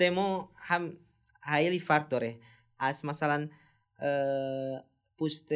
پوست 0.00 0.12
ما 0.12 0.50
هم 0.56 0.92
خیلی 1.42 1.78
فرق 1.78 2.08
داره 2.08 2.38
از 2.78 3.04
مثلا 3.04 3.48
پوست 5.18 5.48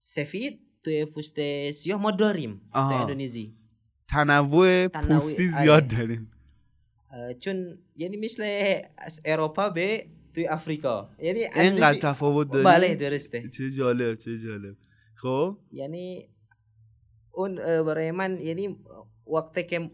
سفید 0.00 0.60
توی 0.84 1.04
پوست 1.04 1.36
سیاه 1.70 2.00
ما 2.00 2.10
داریم 2.10 2.60
آها. 2.72 3.00
اندونزی 3.00 3.56
تنوع 4.08 4.88
پوستی. 4.88 5.48
زیاد 5.48 5.88
داریم 5.88 6.30
چون 7.40 7.78
یعنی 7.96 8.16
مثل 8.16 8.42
از 8.98 9.20
اروپا 9.24 9.68
به 9.70 10.06
توی 10.34 10.46
افریقا 10.46 11.08
یعنی 11.18 11.38
اینقدر 11.38 11.98
تفاوت 11.98 12.50
داریم 12.50 12.64
بله 12.64 12.94
درسته 12.94 13.48
چه 13.48 13.70
جالب 13.70 14.14
چه 14.14 14.38
جالب 14.38 14.76
خب 15.14 15.58
یعنی 15.72 16.28
اون 17.32 17.54
برای 17.56 18.10
من 18.10 18.40
یعنی 18.40 18.84
وقتی 19.26 19.62
که 19.62 19.90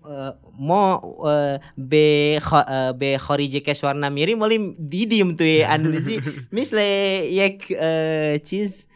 ما 0.58 1.00
به 1.78 2.40
به 2.98 3.18
خارج 3.18 3.50
کشور 3.56 3.94
نمیریم 3.94 4.40
ولی 4.40 4.74
دیدیم 4.88 5.36
توی 5.36 5.62
اندونزی 5.70 6.20
مثل 6.52 6.78
یک 7.30 7.78
چیز 8.44 8.86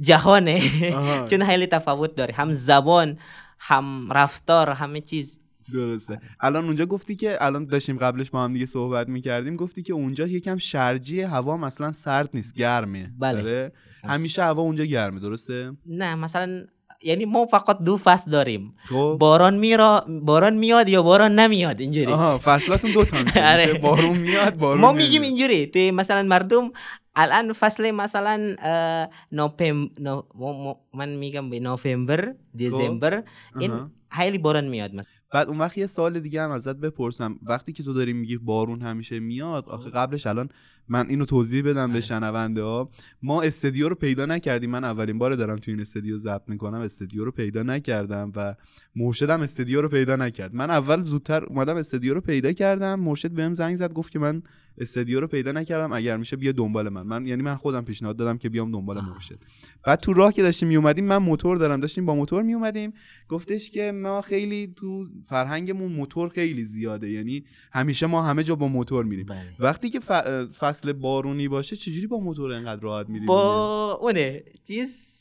جهانه. 0.00 0.60
چون 1.30 1.44
خیلی 1.44 1.66
تفاوت 1.66 2.14
داره 2.14 2.34
هم 2.34 2.52
زبان 2.52 3.18
هم 3.58 4.12
رفتار 4.12 4.70
همه 4.70 5.00
چیز 5.00 5.38
درسته 5.72 6.20
الان 6.40 6.64
اونجا 6.64 6.86
گفتی 6.86 7.16
که 7.16 7.44
الان 7.44 7.64
داشتیم 7.64 7.98
قبلش 7.98 8.30
با 8.30 8.44
هم 8.44 8.52
دیگه 8.52 8.66
صحبت 8.66 9.08
می‌کردیم 9.08 9.56
گفتی 9.56 9.82
که 9.82 9.92
اونجا 9.92 10.26
یکم 10.26 10.58
شرجی 10.58 11.20
هوا 11.20 11.56
مثلا 11.56 11.92
سرد 11.92 12.30
نیست 12.34 12.54
گرمه 12.54 13.12
بله. 13.18 13.42
داره؟ 13.42 13.72
همیشه 14.04 14.42
هوا 14.42 14.62
اونجا 14.62 14.84
گرمه 14.84 15.20
درسته 15.20 15.72
نه 15.86 16.14
مثلا 16.14 16.66
یعنی 17.02 17.24
ما 17.24 17.46
فقط 17.46 17.78
دو 17.78 17.96
فصل 17.96 18.30
داریم 18.30 18.74
خب 18.88 19.16
باران 19.20 19.54
میرا 19.56 20.04
باران 20.08 20.54
میاد 20.56 20.88
یا 20.88 21.02
باران 21.02 21.38
نمیاد 21.38 21.80
اینجوری 21.80 22.12
آها 22.12 22.38
فصلاتون 22.44 22.90
دو 22.92 23.04
تا 23.04 23.22
میشه 23.22 23.44
آره. 23.52 23.66
میشه 23.66 23.78
بارون 23.78 24.18
میاد 24.18 24.56
بارون 24.58 24.80
ما 24.80 24.92
نمیاد. 24.92 25.04
میگیم 25.06 25.22
اینجوری 25.22 25.66
توی 25.66 25.90
مثلا 25.90 26.22
مردم 26.22 26.70
الان 27.14 27.52
فصل 27.52 27.90
مثلا 27.90 28.56
اه، 28.62 29.08
نوپم 29.32 29.88
نو 29.98 30.22
ما- 30.34 30.52
ما- 30.52 30.76
من 30.94 31.08
میگم 31.08 31.50
به 31.50 31.60
نوامبر 31.60 32.34
دسامبر 32.60 33.22
این 33.58 33.70
آها. 33.70 33.90
خیلی 34.10 34.38
باران 34.38 34.68
میاد 34.68 34.94
مثلا 34.94 35.19
بعد 35.32 35.48
اون 35.48 35.58
وقت 35.58 35.78
یه 35.78 35.86
سال 35.86 36.20
دیگه 36.20 36.42
هم 36.42 36.50
ازت 36.50 36.76
بپرسم. 36.76 37.38
وقتی 37.42 37.72
که 37.72 37.82
تو 37.82 37.92
داری 37.92 38.12
میگی 38.12 38.38
بارون 38.38 38.82
همیشه 38.82 39.20
میاد 39.20 39.68
آخه 39.68 39.90
قبلش 39.90 40.26
الان 40.26 40.48
من 40.88 41.08
اینو 41.08 41.24
توضیح 41.24 41.62
بدم 41.62 41.92
به 41.92 42.00
شنونده 42.00 42.62
ها. 42.62 42.90
ما 43.22 43.42
استدیو 43.42 43.88
رو 43.88 43.94
پیدا 43.94 44.26
نکردیم. 44.26 44.70
من 44.70 44.84
اولین 44.84 45.18
بار 45.18 45.34
دارم 45.34 45.56
تو 45.56 45.70
این 45.70 45.80
استدیو 45.80 46.18
ضبط 46.18 46.48
می‌کنم. 46.48 46.80
استدیو 46.80 47.24
رو 47.24 47.30
پیدا 47.30 47.62
نکردم 47.62 48.32
و 48.36 48.54
مرشدم 48.96 49.40
استدیو 49.40 49.82
رو 49.82 49.88
پیدا 49.88 50.16
نکرد. 50.16 50.54
من 50.54 50.70
اول 50.70 51.04
زودتر 51.04 51.44
اومدم 51.44 51.76
استدیو 51.76 52.14
رو 52.14 52.20
پیدا 52.20 52.52
کردم. 52.52 53.00
مرشد 53.00 53.30
بهم 53.30 53.54
زنگ 53.54 53.76
زد 53.76 53.92
گفت 53.92 54.12
که 54.12 54.18
من 54.18 54.42
استدیو 54.78 55.20
رو 55.20 55.26
پیدا 55.26 55.52
نکردم. 55.52 55.92
اگر 55.92 56.16
میشه 56.16 56.36
بیا 56.36 56.52
دنبال 56.52 56.88
من. 56.88 57.02
من 57.02 57.26
یعنی 57.26 57.42
من 57.42 57.56
خودم 57.56 57.84
پیشنهاد 57.84 58.16
دادم 58.16 58.38
که 58.38 58.48
بیام 58.48 58.72
دنبال 58.72 59.00
مرشد. 59.00 59.38
بعد 59.84 60.00
تو 60.00 60.12
راه 60.12 60.32
که 60.32 60.42
داشتیم 60.42 60.68
میومدیم 60.68 61.04
من 61.04 61.16
موتور 61.16 61.56
دارم. 61.56 61.80
داشتیم 61.80 62.06
با 62.06 62.14
موتور 62.14 62.42
میومدیم. 62.42 62.92
گفتش 63.28 63.70
که 63.70 63.92
ما 63.92 64.20
خیلی 64.20 64.72
تو 64.76 65.06
فرهنگمون 65.24 65.92
موتور 65.92 66.28
خیلی 66.28 66.64
زیاده 66.64 67.10
یعنی 67.10 67.44
همیشه 67.72 68.06
ما 68.06 68.22
همه 68.22 68.42
جا 68.42 68.54
با 68.54 68.68
موتور 68.68 69.04
میریم 69.04 69.26
بله. 69.26 69.38
وقتی 69.58 69.90
که 69.90 70.00
ف- 70.00 70.54
فصل 70.58 70.92
بارونی 70.92 71.48
باشه 71.48 71.76
چجوری 71.76 72.06
با 72.06 72.18
موتور 72.20 72.52
انقدر 72.52 72.80
راحت 72.82 73.08
میریم 73.08 73.26
با 73.26 73.98
اونه 74.02 74.42
چیز 74.68 75.20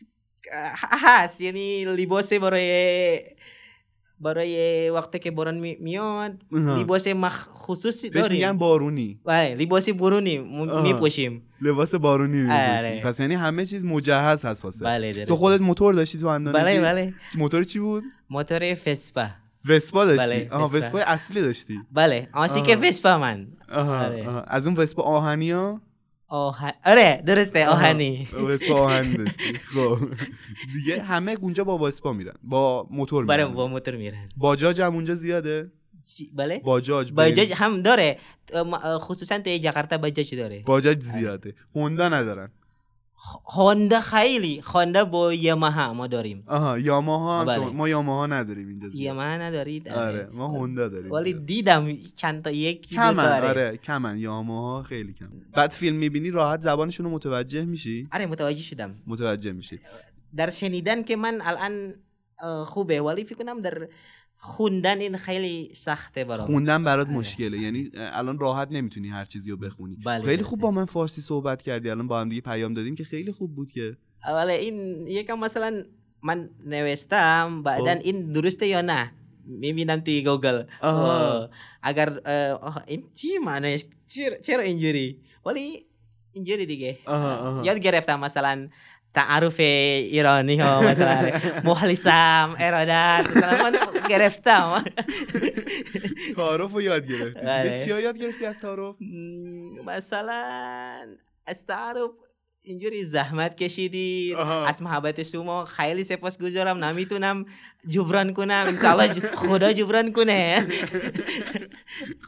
هست 0.92 1.42
یعنی 1.42 1.86
لباس 1.86 2.34
برای 2.34 3.20
برای 4.22 4.90
وقتی 4.90 5.20
که 5.20 5.32
باران 5.32 5.58
می- 5.58 5.78
میاد. 5.82 6.44
لباس 6.52 7.08
بهش 7.08 8.04
میگن 8.04 8.22
داریم 8.22 8.58
بارونی 8.58 9.20
بله 9.26 9.56
لباس 9.56 9.90
برونی 9.90 10.38
آها. 10.38 10.82
میپوشیم 10.82 11.42
لباس 11.62 11.96
بارونی 11.96 12.38
می‌پوشیم. 12.38 12.90
آره. 12.92 13.02
پس 13.04 13.20
یعنی 13.20 13.36
همه 13.36 13.66
چیز 13.66 13.86
مجهز 13.86 14.46
هست 14.46 14.66
واسه 14.66 14.86
بله. 14.86 15.26
تو 15.26 15.36
خودت 15.36 15.62
موتور 15.62 15.94
داشتی 15.94 16.18
تو 16.18 16.28
اندونزی 16.28 16.60
بله 16.64 16.82
بله 16.82 17.14
موتور 17.38 17.64
چی 17.64 17.80
بود 17.80 18.04
موتور 18.30 18.74
فسپا 18.74 19.28
وسپا 19.66 20.06
داشتی؟ 20.06 20.28
بله، 20.30 20.48
آها 20.52 20.66
وسپا. 20.66 20.78
وسپا 20.78 21.00
اصلی 21.00 21.42
داشتی. 21.42 21.80
بله 21.92 22.30
آسی 22.34 22.62
که. 22.62 22.76
وسپا 22.76 23.18
من. 23.18 23.48
آها. 23.70 24.06
آره. 24.06 24.28
آها. 24.28 24.42
از 24.42 24.68
اون 24.68 24.76
وسپا 24.76 25.04
آهنی 25.04 25.52
ها؟ 25.52 25.82
آه... 26.28 26.74
آره 26.86 27.24
درسته 27.26 27.68
آهنی. 27.68 28.28
وسپا 28.50 28.76
آهنی 28.76 29.14
داشتی. 29.18 29.54
خب. 29.54 29.98
دیگه 30.74 31.02
همه 31.02 31.38
اونجا 31.42 31.64
با 31.64 31.78
وسپا 31.78 32.14
میرن. 32.14 32.34
با 32.44 32.88
موتور 32.92 33.26
برای 33.26 33.44
میرن. 33.46 33.56
با 33.56 33.68
موتور 33.68 33.96
میرن. 33.96 34.30
باجاج 34.38 34.82
هم 34.82 34.96
اونجا 34.96 35.16
زیاده؟ 35.16 35.72
بله؟ 36.34 36.60
باجاج 36.60 37.12
باجاج 37.12 37.54
هم 37.56 37.82
داره. 37.82 38.18
خصوصا 39.00 39.40
توی 39.40 39.60
جاکارتا 39.60 39.98
باجاج 39.98 40.36
داره. 40.36 40.64
باجاج 40.66 41.02
زیاده. 41.02 41.56
هوندا 41.76 42.10
ندارن. 42.10 42.52
هوندا 43.56 44.00
خیلی 44.02 44.62
هوندا 44.66 45.06
با 45.06 45.34
یاماها 45.34 45.94
ما 45.94 46.08
داریم 46.08 46.44
آها 46.48 46.80
یاماها 46.80 47.40
هم 47.40 47.46
بله. 47.46 47.56
شما- 47.56 47.70
ما 47.70 47.90
یاماها 47.90 48.28
نداریم 48.28 48.68
اینجا 48.68 48.90
زیاد. 48.90 49.02
یاماها 49.02 49.38
ندارید 49.38 49.90
آره 49.90 50.30
ما 50.34 50.48
هوندا 50.48 50.88
داریم 50.88 51.12
ولی. 51.12 51.34
دیدم 51.34 51.96
چند 52.16 52.44
تا 52.44 52.52
دو 52.52 52.74
کمن 52.74 53.44
آره. 53.44 53.78
کمن 53.78 54.18
یاماها 54.18 54.84
خیلی 54.84 55.14
کم 55.14 55.30
بعد 55.54 55.72
فیلم 55.72 55.96
می‌بینی 55.96 56.32
راحت 56.32 56.62
زبانشون 56.62 57.06
رو 57.06 57.12
متوجه 57.12 57.66
میشی 57.66 58.08
آره 58.14 58.26
متوجه 58.26 58.62
شدم 58.62 58.96
متوجه 59.08 59.52
میشی 59.52 59.80
در 60.36 60.50
شنیدن 60.50 61.04
که 61.04 61.16
من 61.16 61.42
الان 61.44 61.94
خوبه 62.66 63.02
ولی 63.02 63.24
فکر 63.24 63.36
کنم 63.36 63.62
در 63.62 63.88
خوندن 64.42 65.00
این 65.00 65.18
خیلی 65.18 65.72
سخته 65.76 66.24
برام. 66.24 66.46
خوندن 66.46 66.84
برات 66.84 67.08
آره. 67.08 67.18
مشکله. 67.18 67.58
یعنی 67.58 67.92
الان 67.94 68.40
راحت 68.40 68.68
نمی‌تونی 68.72 69.10
هر 69.10 69.26
چیزی 69.26 69.52
رو 69.52 69.58
بخونی. 69.58 69.96
بله، 70.06 70.20
خیلی 70.20 70.36
درسته. 70.36 70.50
خوب 70.50 70.60
با 70.60 70.72
من 70.72 70.86
فارسی 70.86 71.22
صحبت 71.22 71.62
کردی. 71.62 71.90
الان 71.90 72.08
با 72.08 72.20
هم 72.22 72.30
دیگه 72.30 72.42
پیام 72.42 72.74
دادیم 72.74 72.96
که 72.96 73.04
خیلی 73.04 73.32
خوب 73.32 73.56
بود 73.56 73.72
که. 73.72 73.98
ولی 74.28 74.54
این 74.54 75.08
یکم 75.08 75.40
مثلا 75.40 75.84
من 76.24 76.50
نوشتم 76.66 77.64
بعدن 77.64 77.96
خب. 77.96 78.06
این 78.06 78.32
درسته 78.32 78.68
یا 78.68 78.82
نه؟ 78.82 79.12
می‌بینم 79.46 80.00
توی 80.00 80.24
گوگل. 80.24 80.64
oh, 80.64 81.50
این 82.88 83.04
چی 83.14 83.28
معنی 83.46 83.78
چرا, 84.42 84.64
اینجوری؟ 84.64 85.20
ولی 85.46 85.86
اینجوری 86.34 86.66
دیگه. 86.66 87.00
آها، 87.06 87.38
آها. 87.38 87.66
یاد 87.66 87.80
گرفتم 87.80 88.20
مثلا 88.20 88.70
تعارف 89.14 89.60
ایرانی 89.60 90.56
ها 90.60 90.82
مثلا 90.82 91.32
مخلصم 91.64 92.56
ارادت 92.60 93.26
مثلا 93.36 93.64
من 93.64 93.76
گرفتم 94.10 94.84
تعارف 96.36 96.72
رو 96.72 96.82
یاد 96.82 97.08
گرفتی 97.08 97.40
دیگه 97.40 97.60
آره. 97.60 97.86
چیا 97.86 98.00
یاد 98.00 98.18
گرفتی 98.20 98.46
از 98.46 98.60
تعارف 98.60 98.96
م، 99.02 99.06
مثلا 99.86 101.08
از 101.48 101.66
تعارف 101.66 102.10
اینجوری 102.62 103.06
زحمت 103.06 103.56
کشیدید 103.58 104.36
آها. 104.36 104.66
از 104.68 104.82
محبت 104.82 105.24
شما 105.24 105.66
خیلی 105.66 106.04
سپاس 106.04 106.38
گذارم. 106.42 106.84
نمی‌تونم 106.84 107.46
جبران 107.88 108.34
کنم. 108.34 108.64
انشالله 108.68 109.14
ج- 109.14 109.26
خدا 109.36 109.74
جبران 109.74 110.12
کنه. 110.12 110.68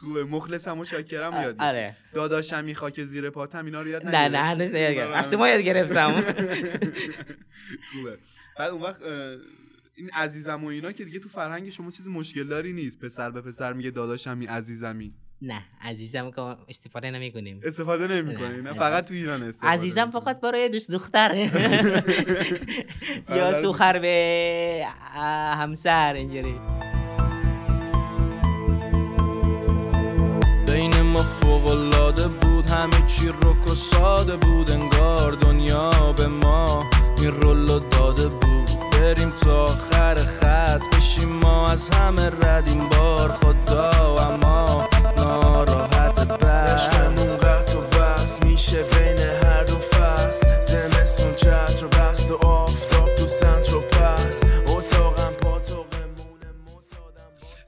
خوبه. 0.00 0.24
مخلصم 0.24 0.78
و 0.78 0.84
شاکرم 0.84 1.32
یاد 1.42 1.56
آره. 1.58 1.96
داداشمی 2.14 2.74
خاک 2.74 3.04
زیر 3.04 3.30
پاتم 3.30 3.64
اینا 3.64 3.80
رو 3.82 3.88
یاد 3.88 4.06
نه 4.06 4.28
نه 4.28 4.38
هنوز 4.38 4.72
نیاد 4.72 4.92
گرفتم 4.94 5.18
از 5.18 5.30
شما 5.30 5.48
یاد 5.48 5.60
گرفتم. 5.60 6.20
خوبه. 7.92 8.18
بعد 8.58 8.70
اون 8.70 8.82
وقت 8.82 9.00
این 9.96 10.10
عزیزم 10.14 10.64
و 10.64 10.66
اینا 10.66 10.92
که 10.92 11.04
دیگه 11.04 11.18
تو 11.18 11.28
فرهنگ 11.28 11.70
شما 11.70 11.90
چیز 11.90 12.08
مشکل 12.08 12.44
داری 12.44 12.72
نیست. 12.72 13.00
پسر 13.00 13.30
به 13.30 13.40
پسر 13.42 13.72
میگه 13.72 13.90
داداشمی 13.90 14.46
عزیزمی. 14.46 15.14
نه 15.44 15.62
عزیزم 15.82 16.30
که 16.30 16.40
استفاده 16.68 17.10
نمی 17.10 17.32
کنیم 17.32 17.60
استفاده 17.64 18.06
نه 18.06 18.22
نه. 18.60 18.72
فقط 18.72 19.08
تو 19.08 19.14
ایران 19.14 19.42
استفاده 19.42 19.72
عزیزم. 19.72 20.10
فقط 20.10 20.40
برای 20.40 20.68
دوست 20.68 20.90
دختر 20.96 21.34
یا 23.36 23.62
سوخر 23.62 23.98
به 23.98 24.86
همسر 25.58 26.14
اینجوری. 26.14 26.60
بین 30.66 31.00
ما 31.02 31.22
فوق 31.22 31.68
العاده 31.70 32.28
بود 32.28 32.66
همه 32.70 33.06
چی 33.06 33.28
رک 33.28 33.66
و 33.66 33.74
ساده 33.74 34.36
بود 34.36 34.70
انگار 34.70 35.32
دنیا 35.32 36.12
به 36.12 36.26
ما 36.26 36.90
این 37.18 37.30
رولو 37.32 37.78
داده 37.78 38.28
بود. 38.28 38.70
بریم 38.92 39.30
تا 39.30 39.64
آخر 39.64 40.14
خط 40.14 40.96
بشیم 40.96 41.28
ما 41.28 41.68
از 41.68 41.88
همه 41.90 42.26
رد 42.26 42.68
این 42.68 42.88
بار 42.88 43.28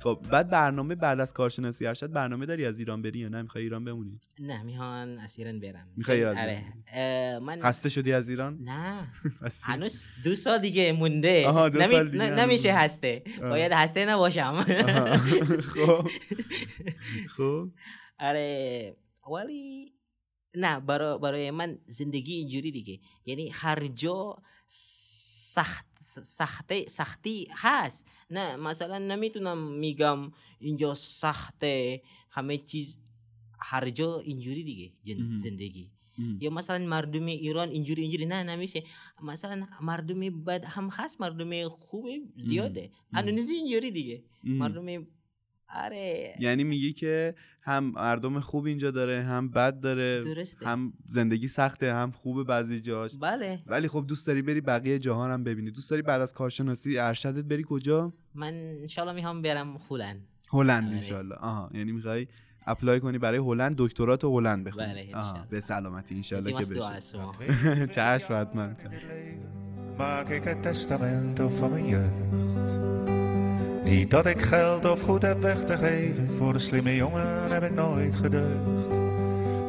خب 0.04 0.20
بعد 0.30 0.48
برنامه 0.50 0.94
بعد 0.94 1.20
از 1.20 1.32
کارشناسی 1.32 1.86
ارشد 1.86 2.12
برنامه 2.12 2.46
داری 2.46 2.64
از 2.66 2.78
ایران 2.78 3.02
بری 3.02 3.18
یا 3.18 3.28
نه؟ 3.28 3.42
می‌خوای 3.42 3.64
ایران 3.64 3.84
بمونی؟ 3.84 4.20
نه 4.38 4.62
میهان 4.62 5.18
از 5.18 5.38
ایران 5.38 5.60
برم. 5.60 5.88
می‌خوای 5.96 6.24
از 6.24 6.36
آره. 6.36 6.64
من 7.38 7.60
خسته 7.62 7.88
شدی 7.88 8.12
از 8.12 8.28
ایران؟ 8.28 8.58
نه؟ 8.60 9.08
هنوز 9.68 10.10
دو 10.24 10.34
سال 10.34 10.58
دیگه 10.58 10.92
مونده. 10.92 11.46
آها، 11.46 11.68
دو 11.68 11.78
نمی- 11.80 11.90
سال 11.92 12.08
دیگه 12.10 12.24
ن- 12.24 12.26
هنوز 12.26 12.38
نمیشه. 12.38 12.72
هسته. 12.72 13.22
باید 13.40 13.72
هسته 13.72 14.06
نباشم. 14.06 14.60
خب. 15.74 16.08
خب. 17.36 17.68
آره 18.18 18.96
ولی 19.32 19.92
نه 20.54 20.80
برای 20.80 21.18
برای 21.18 21.50
من 21.50 21.78
زندگی 21.86 22.32
اینجوری 22.34 22.70
دیگه. 22.70 23.00
یعنی 23.26 23.48
هر 23.48 23.86
جا 23.86 24.36
سخت 24.68 25.86
سختی 26.04 26.86
سختی 26.88 27.48
هست 27.50 28.06
نه 28.30 28.56
مثلا 28.56 28.98
نمی‌تونم 28.98 29.58
میگم 29.72 30.32
اینجا 30.58 30.94
سخته 30.94 32.02
همه 32.30 32.58
چیز 32.58 32.96
هر 33.60 33.90
جا 33.90 34.18
اینجوری 34.18 34.62
دیگه. 34.64 34.92
زندگی. 35.36 35.90
یا 36.40 36.50
مثلا 36.50 36.86
مردم 36.86 37.26
ایران 37.26 37.68
اینجوری 37.68 38.02
اینجوری 38.02 38.26
نه 38.26 38.42
نمیشه 38.42 38.82
مثلا 39.22 39.66
مردم 39.80 40.20
بد 40.44 40.64
هم 40.64 40.88
هست 40.88 41.20
مردم 41.20 41.68
خوب 41.68 42.08
زیاده. 42.36 42.90
اندونزی 43.12 43.54
اینجوری 43.54 43.90
دیگه. 43.90 44.22
مردم 44.44 45.06
آره. 45.74 46.34
یعنی 46.40 46.64
میگی 46.64 46.92
که 46.92 47.34
هم 47.62 47.84
مردم 47.84 48.40
خوب 48.40 48.64
اینجا 48.66 48.90
داره 48.90 49.22
هم 49.22 49.50
بد 49.50 49.80
داره 49.80 50.20
درسته. 50.20 50.66
هم 50.66 50.92
زندگی 51.06 51.48
سخته 51.48 51.94
هم 51.94 52.10
خوبه 52.10 52.44
بعضی 52.44 52.80
جاش 52.80 53.16
بله. 53.20 53.62
ولی 53.66 53.88
خب 53.88 54.04
دوست 54.08 54.26
داری 54.26 54.42
بری 54.42 54.60
بقیه 54.60 54.98
جهان 54.98 55.30
هم 55.30 55.44
ببینی. 55.44 55.70
دوست 55.70 55.90
داری 55.90 56.02
بعد 56.02 56.20
از 56.20 56.32
کارشناسی 56.32 56.98
ارشدت 56.98 57.44
بری 57.44 57.64
کجا؟ 57.68 58.12
من 58.34 58.54
انشالله 58.54 59.12
می‌خوام 59.12 59.42
برم 59.42 59.80
هلند. 59.90 60.26
هلند 60.52 60.86
آره. 60.86 60.94
انشالله. 60.94 61.34
آها. 61.34 61.70
یعنی 61.74 61.92
می‌خوای 61.92 62.26
اپلای 62.66 63.00
کنی 63.00 63.18
برای 63.18 63.38
هلند 63.38 63.74
دکترا 63.78 64.16
تو 64.16 64.38
هلند 64.38 64.64
بخونی. 64.64 64.86
بله،. 64.86 65.46
به 65.50 65.60
سلامتی 65.60 66.14
انشالله 66.14 66.52
که 66.52 66.74
بشه. 66.74 67.86
چشم 67.96 68.40
حتما 68.40 68.74
Niet 73.84 74.10
dat 74.10 74.26
ik 74.26 74.40
geld 74.40 74.90
of 74.90 75.00
goed 75.00 75.22
heb 75.22 75.40
weg 75.40 75.64
te 75.64 75.76
geven, 75.76 76.30
voor 76.38 76.52
de 76.52 76.58
slimme 76.58 76.96
jongen 76.96 77.52
heb 77.52 77.62
ik 77.62 77.74
nooit 77.74 78.14
gedeugd. 78.14 78.92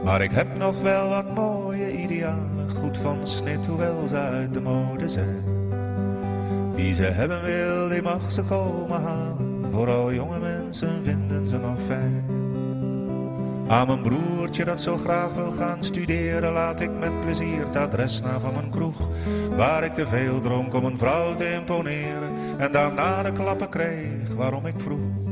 Maar 0.04 0.22
ik 0.22 0.32
heb 0.32 0.58
nog 0.58 0.82
wel 0.82 1.10
wat 1.10 1.36
mooie 1.36 1.98
idealen, 1.98 2.70
goed 2.80 2.98
van 2.98 3.28
snit, 3.28 3.66
hoewel 3.66 4.08
ze 4.08 4.16
uit 4.16 4.54
de 4.54 4.62
mode 4.62 5.10
zijn. 5.10 5.44
Wie 6.76 6.94
ze 6.94 7.04
hebben 7.04 7.44
wil, 7.44 7.90
die 7.90 8.02
mag 8.02 8.32
ze 8.32 8.42
komen 8.42 9.02
halen, 9.02 9.66
vooral 9.72 10.14
jonge 10.14 10.40
mensen 10.40 11.04
vinden 11.04 11.48
ze 11.48 11.58
nog 11.58 11.78
fijn. 11.88 12.24
Aan 13.68 13.88
mijn 13.88 14.02
broertje 14.02 14.66
dat 14.66 14.82
zo 14.82 14.98
graag 14.98 15.34
wil 15.34 15.52
gaan 15.52 15.84
studeren, 15.84 16.52
laat 16.52 16.80
ik 16.80 16.90
met 17.00 17.22
plezier 17.22 17.60
het 17.60 17.76
adres 17.76 18.22
na 18.22 18.40
van 18.40 18.54
mijn 18.54 18.70
kroeg. 18.70 19.10
Waar 19.56 19.84
ik 19.84 19.94
te 19.94 20.08
veel 20.08 20.40
dronk 20.40 20.74
om 20.74 20.86
een 20.86 20.98
vrouw 20.98 21.36
te 21.36 21.52
imponeren 21.52 22.35
en 22.58 22.72
daarna 22.72 23.24
de 23.24 23.34
klappen 23.34 23.70
kreeg 23.70 24.30
waarom 24.36 24.66
ik 24.66 24.80
vroeg. 24.80 25.26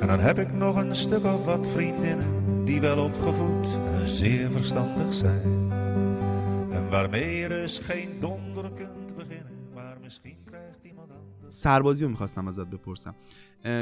En 0.00 0.06
dan 0.06 0.20
heb 0.20 0.38
ik 0.38 0.52
nog 0.52 0.76
een 0.76 0.94
stuk 0.94 1.24
of 1.24 1.44
wat 1.44 1.66
vriendinnen 1.66 2.64
die 2.64 2.80
wel 2.80 3.04
opgevoed 3.04 3.68
en 3.94 4.06
zeer 4.06 4.50
verstandig 4.50 5.14
zijn. 5.14 5.42
En 6.72 6.88
waarmee 6.90 7.36
je 7.36 7.48
dus 7.48 7.78
geen 7.78 8.20
donder 8.20 8.70
kunt 8.70 9.16
beginnen, 9.16 9.52
maar 9.74 9.96
misschien 10.02 10.36
krijgt 10.44 10.78
iemand 10.84 11.10
anders. 11.10 11.60
سربازی 11.60 12.04
رو 12.04 12.10
می‌خواستم 12.10 12.48
ازت 12.48 12.66
بپرسم 12.66 13.14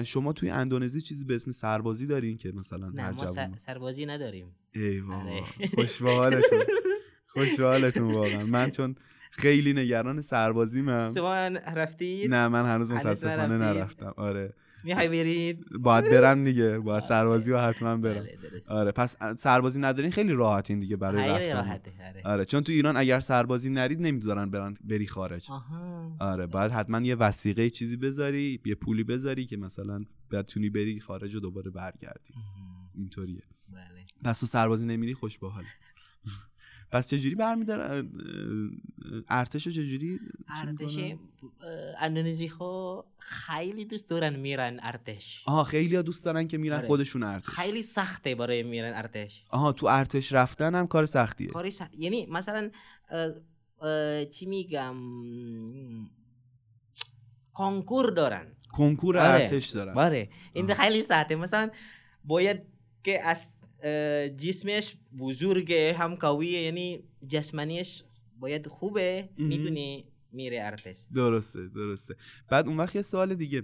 شما 0.04 0.32
توی 0.32 0.50
اندونزی 0.50 1.00
چیزی 1.00 1.24
به 1.24 1.34
اسم 1.34 1.50
سربازی 1.50 2.06
دارین 2.06 2.36
که 2.36 2.52
مثلا 2.52 2.88
نه 2.88 3.02
هر 3.02 3.12
ما 3.12 3.56
سربازی 3.56 4.06
نداریم 4.06 4.46
ای 4.74 5.00
بابا 5.00 5.14
آره. 5.14 5.42
خوش 5.74 6.02
به 6.02 6.10
حالتون 6.10 6.62
خوش 7.26 7.56
به 7.56 7.64
حالتون 7.64 8.14
واقعا 8.14 8.44
من 8.44 8.70
چون 8.70 8.96
خیلی 9.38 9.72
نگران 9.72 10.20
سربازیمم. 10.20 11.10
شما 11.14 11.34
رفتید؟ 11.76 12.34
نه 12.34 12.48
من 12.48 12.64
هنوز 12.74 12.92
متاسفانه؟ 12.92 13.58
نرفتم. 13.58 14.14
آره. 14.16 14.54
می‌خوای 14.84 15.08
برید؟ 15.08 15.64
باید 15.80 16.04
برم 16.10 16.44
دیگه. 16.44 16.78
باید 16.88 17.02
سربازی 17.02 17.50
رو 17.50 17.58
حتما 17.58 17.96
برم. 17.96 18.14
بله 18.14 18.38
آره 18.68 18.92
پس 18.92 19.16
سربازی 19.36 19.80
ندارین 19.80 20.10
خیلی 20.10 20.32
راحتین 20.32 20.80
دیگه 20.80 20.96
برای 20.96 21.28
رفتن. 21.28 21.80
آره. 22.08 22.22
آره 22.24 22.44
چون 22.44 22.62
تو 22.62 22.72
ایران 22.72 22.96
اگر 22.96 23.20
سربازی 23.20 23.70
نرید 23.70 24.00
نمیدارن 24.00 24.50
برن 24.50 24.76
بری 24.84 25.06
خارج. 25.06 25.50
آها. 25.50 26.16
آره 26.20 26.46
باید 26.46 26.72
حتما 26.72 27.00
یه 27.00 27.14
وسیقه 27.14 27.70
چیزی 27.70 27.96
بذاری 27.96 28.60
یه 28.66 28.74
پولی 28.74 29.04
بذاری 29.04 29.46
که 29.46 29.56
مثلا 29.56 30.04
بتونی 30.30 30.70
بری 30.70 31.00
خارج 31.00 31.34
و 31.34 31.40
دوباره 31.40 31.70
برگردی. 31.70 32.34
اینطوریه. 32.94 33.42
بله. 33.72 34.04
پس 34.24 34.38
تو 34.38 34.46
سربازی 34.46 34.86
نمیری 34.86 35.14
خوش 35.14 35.38
به 35.38 35.50
حال 35.50 35.64
پس 36.96 37.08
چجوری 37.08 37.34
برمیدارن 37.34 38.10
ارتش 39.28 39.66
رو 39.66 39.72
چجوری 39.72 40.20
ارتش؟ 40.48 40.98
اندونزی 42.00 42.46
ها 42.46 43.04
خیلی 43.18 43.84
دوست 43.84 44.10
دارن 44.10 44.36
میرن 44.36 44.80
ارتش. 44.82 45.42
آها 45.46 45.64
خیلی 45.64 45.96
ها 45.96 46.02
دوست 46.02 46.24
دارن 46.24 46.48
که 46.48 46.58
میرن 46.58 46.76
آره. 46.76 46.86
خودشون 46.86 47.22
ارتش. 47.22 47.48
خیلی 47.48 47.82
سخته 47.82 48.34
برای 48.34 48.62
میرن 48.62 48.94
ارتش. 48.94 49.44
آها 49.50 49.72
تو 49.72 49.86
ارتش 49.86 50.32
رفتن 50.32 50.74
هم 50.74 50.86
کار 50.86 51.06
سختیه. 51.06 51.46
کاری 51.48 51.70
سخت 51.70 51.94
یعنی 51.94 52.26
مثلا 52.26 52.70
اه، 53.10 53.30
اه، 53.88 54.24
چی 54.24 54.46
میگم؟ 54.46 54.96
کنکور 57.52 58.10
دارن. 58.10 58.46
کنکور 58.72 59.18
آره. 59.18 59.42
ارتش 59.42 59.68
دارن. 59.68 59.94
بله 59.94 60.30
این 60.52 60.70
آه. 60.70 60.76
خیلی 60.76 61.02
سخته. 61.02 61.36
مثلا 61.36 61.70
باید 62.24 62.62
که 63.04 63.24
از 63.26 63.52
جسمش 64.36 64.96
بزرگه 65.18 65.94
هم 65.98 66.14
قویه 66.14 66.60
یعنی 66.60 67.02
جسمانیش 67.28 68.02
باید 68.38 68.66
خوبه. 68.66 69.28
می‌تونه 69.38 70.04
میره 70.32 70.58
ارتش. 70.62 71.06
درسته 71.14 71.68
درسته. 71.68 72.14
بعد 72.48 72.68
اون 72.68 72.76
وقت 72.76 72.96
یه 72.96 73.02
سوال 73.02 73.34
دیگه. 73.34 73.62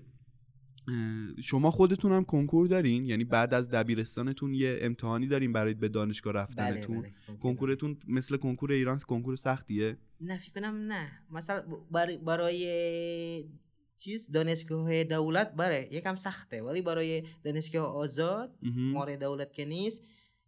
شما 1.42 1.70
خودتون 1.70 2.12
هم 2.12 2.24
کنکور 2.24 2.66
دارین؟ 2.66 3.06
یعنی 3.06 3.24
بعد 3.24 3.54
از 3.54 3.70
دبیرستانتون 3.70 4.54
یه 4.54 4.78
امتحانی 4.80 5.26
دارین 5.26 5.52
برای 5.52 5.74
به 5.74 5.88
دانشگاه 5.88 6.32
بله 6.32 6.42
رفتنتون 6.42 7.00
بله 7.00 7.12
کنکورتون 7.42 7.96
مثل 8.08 8.36
کنکور 8.36 8.72
ایران 8.72 8.98
کنکور 8.98 9.36
سختیه؟ 9.36 9.96
نه 10.20 10.38
فکر 10.38 10.52
کنم 10.52 10.74
نه. 10.74 11.12
مثلا 11.30 11.62
برای 12.24 13.44
چیز 13.96 14.30
دانشگاه 14.30 15.04
دولت 15.04 15.52
بره. 15.52 15.88
یکم 15.90 16.14
سخته 16.14 16.62
ولی 16.62 16.82
برای 16.82 17.22
دانشگاه 17.44 17.96
آزاد. 17.96 18.58
مال 18.76 19.16
دولت 19.16 19.52
که 19.52 19.64
نیست 19.64 20.02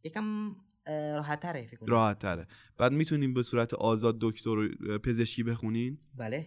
یکم 0.04 0.56
راحت 0.86 1.40
تره 1.40 1.66
فکر 1.66 1.76
کنم. 1.76 1.88
راحت 1.88 2.18
تره 2.18 2.46
بعد 2.78 2.92
می‌تونین 2.92 3.34
به 3.34 3.42
صورت 3.42 3.74
آزاد 3.74 4.18
دکتر 4.20 4.68
پزشکی 4.98 5.42
بخونین؟ 5.42 5.98
بله. 6.14 6.46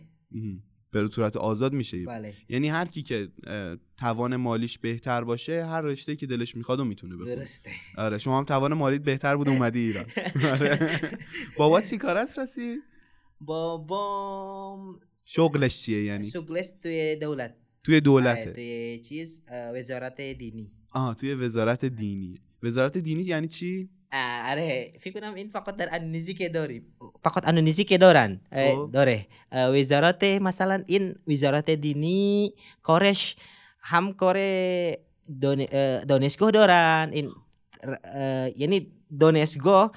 به 0.92 1.08
صورت 1.08 1.38
آزاد 1.38 1.74
میشه. 1.74 2.06
بله. 2.06 2.34
یعنی 2.50 2.70
هر 2.70 2.86
کی 2.86 3.02
که 3.04 3.30
توان 3.98 4.36
مالیش 4.36 4.78
بهتر 4.78 5.24
باشه 5.24 5.66
هر 5.66 5.82
رشته 5.82 6.16
که 6.16 6.28
دلش 6.28 6.56
می‌خواد 6.56 6.80
و 6.80 6.86
می‌تونه 6.86 7.16
بخونه. 7.16 7.36
درسته. 7.36 7.72
آره 7.98 8.18
شما 8.18 8.38
هم 8.38 8.44
توان 8.44 8.74
مالیت 8.74 9.02
بهتر 9.02 9.36
بود 9.36 9.50
اومدی 9.50 9.80
ایران. 9.80 10.06
آره. 10.54 11.02
بابا 11.58 11.82
چی 11.82 11.98
کار 11.98 12.18
است 12.18 12.40
رسی 12.40 12.78
بابام 13.42 15.00
شغلش 15.38 15.78
چیه 15.84 16.04
یعنی؟ 16.04 16.30
شغلش 16.30 16.68
توی 16.84 17.16
دولت. 17.16 17.54
توی 17.84 17.96
آره، 17.96 18.02
دولته. 18.02 18.52
توی 18.52 19.00
چیز 19.00 19.42
وزارت 19.76 20.22
دینی. 20.22 20.72
آها 20.92 21.14
توی 21.14 21.34
وزارت 21.34 21.86
دینی. 21.86 22.36
وزارت 22.64 22.98
دینی 22.98 23.24
یعنی 23.24 23.48
چی؟ 23.48 23.90
آره 24.50 24.94
فکر 25.00 25.20
کنم 25.20 25.34
این 25.34 25.50
فقط 25.50 25.76
در 25.76 25.90
اندونزی 25.92 26.34
که 26.34 26.50
داریم. 26.50 26.84
فقط 27.24 27.48
اندونزی 27.48 27.84
که 27.84 27.98
دارن. 27.98 28.42
خب. 28.52 28.90
داره. 28.94 29.28
وزارت 29.52 30.24
مثلا 30.24 30.84
این 30.88 31.16
وزارت 31.28 31.70
دینی 31.72 32.54
کارش 32.84 33.36
هم 33.80 34.14
کار 34.14 34.36
دان- 35.42 35.68
اه، 35.72 36.06
دانشگاه 36.06 36.52
دارن. 36.52 37.10
این 37.14 37.32
یعنی 38.58 38.92
دانشگاه 39.20 39.92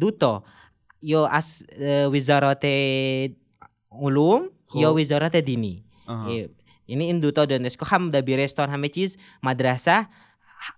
دو 0.00 0.10
تا. 0.10 0.44
یا 1.02 1.26
از 1.26 1.66
وزارت 2.12 2.64
علوم 3.92 4.42
یا 4.74 4.90
خب. 4.90 5.00
وزارت 5.00 5.36
دینی 5.36 5.84
ini 6.90 7.04
in 7.12 7.22
duta 7.22 7.46
دانشگاه 7.46 7.88
هم 7.88 8.10
دبیرستان 8.10 8.68
همه 8.68 8.88
چیز 8.88 9.16
مدرسه 9.42 10.06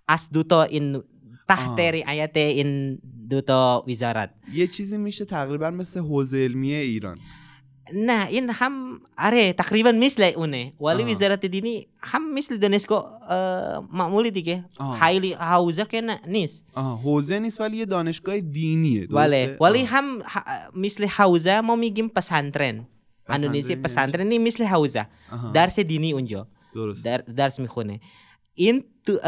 از 0.08 0.30
دوتا 0.32 0.62
این 0.62 1.02
تحت 1.48 1.78
آه. 1.80 1.90
رعایت 1.90 2.36
این 2.36 2.98
دوتا 3.30 3.84
وزارت 3.88 4.30
یه 4.52 4.66
چیزی 4.66 4.98
میشه 4.98 5.24
تقریبا 5.24 5.70
مثل 5.70 6.00
حوزه 6.00 6.44
علمیه 6.44 6.76
ایران 6.76 7.18
نه 7.94 8.26
این 8.26 8.50
هم 8.50 9.00
آره 9.18 9.52
تقریبا 9.52 9.92
مثل 9.92 10.32
اونه 10.36 10.72
ولی 10.80 11.02
آه. 11.02 11.10
وزارت 11.10 11.46
دینی 11.46 11.86
هم 11.98 12.34
مثل 12.34 12.56
دانشگاه 12.56 13.22
اه، 13.28 13.88
معمولی 13.92 14.30
دیگه 14.30 14.64
آه. 14.78 15.00
خیلی 15.00 15.32
حوزه 15.32 15.84
که 15.84 16.00
نه 16.00 16.20
نیست 16.28 16.64
آها 16.74 16.96
حوزه 16.96 17.38
نیست 17.38 17.60
ولی 17.60 17.76
یه 17.76 17.86
دانشگاه 17.86 18.40
دینیه 18.40 19.06
ولی 19.10 19.46
درسته؟ 19.46 19.56
ولی 19.60 19.80
آه. 19.80 19.86
هم 19.86 20.22
مثل 20.74 21.06
حوزه 21.06 21.60
ما 21.60 21.76
میگیم 21.76 22.08
یعنی 23.28 23.62
چی؟ 23.62 23.76
pesantren 23.82 24.32
ini 24.32 24.38
مثل 24.38 24.64
حوزه. 24.64 25.06
درس 25.54 25.80
دینی 25.80 26.12
اونجا 26.12 26.46
درست 26.74 27.04
در 27.04 27.18
درس 27.18 27.60
می‌خونه 27.60 28.00
این 28.54 28.84
تو 29.06 29.18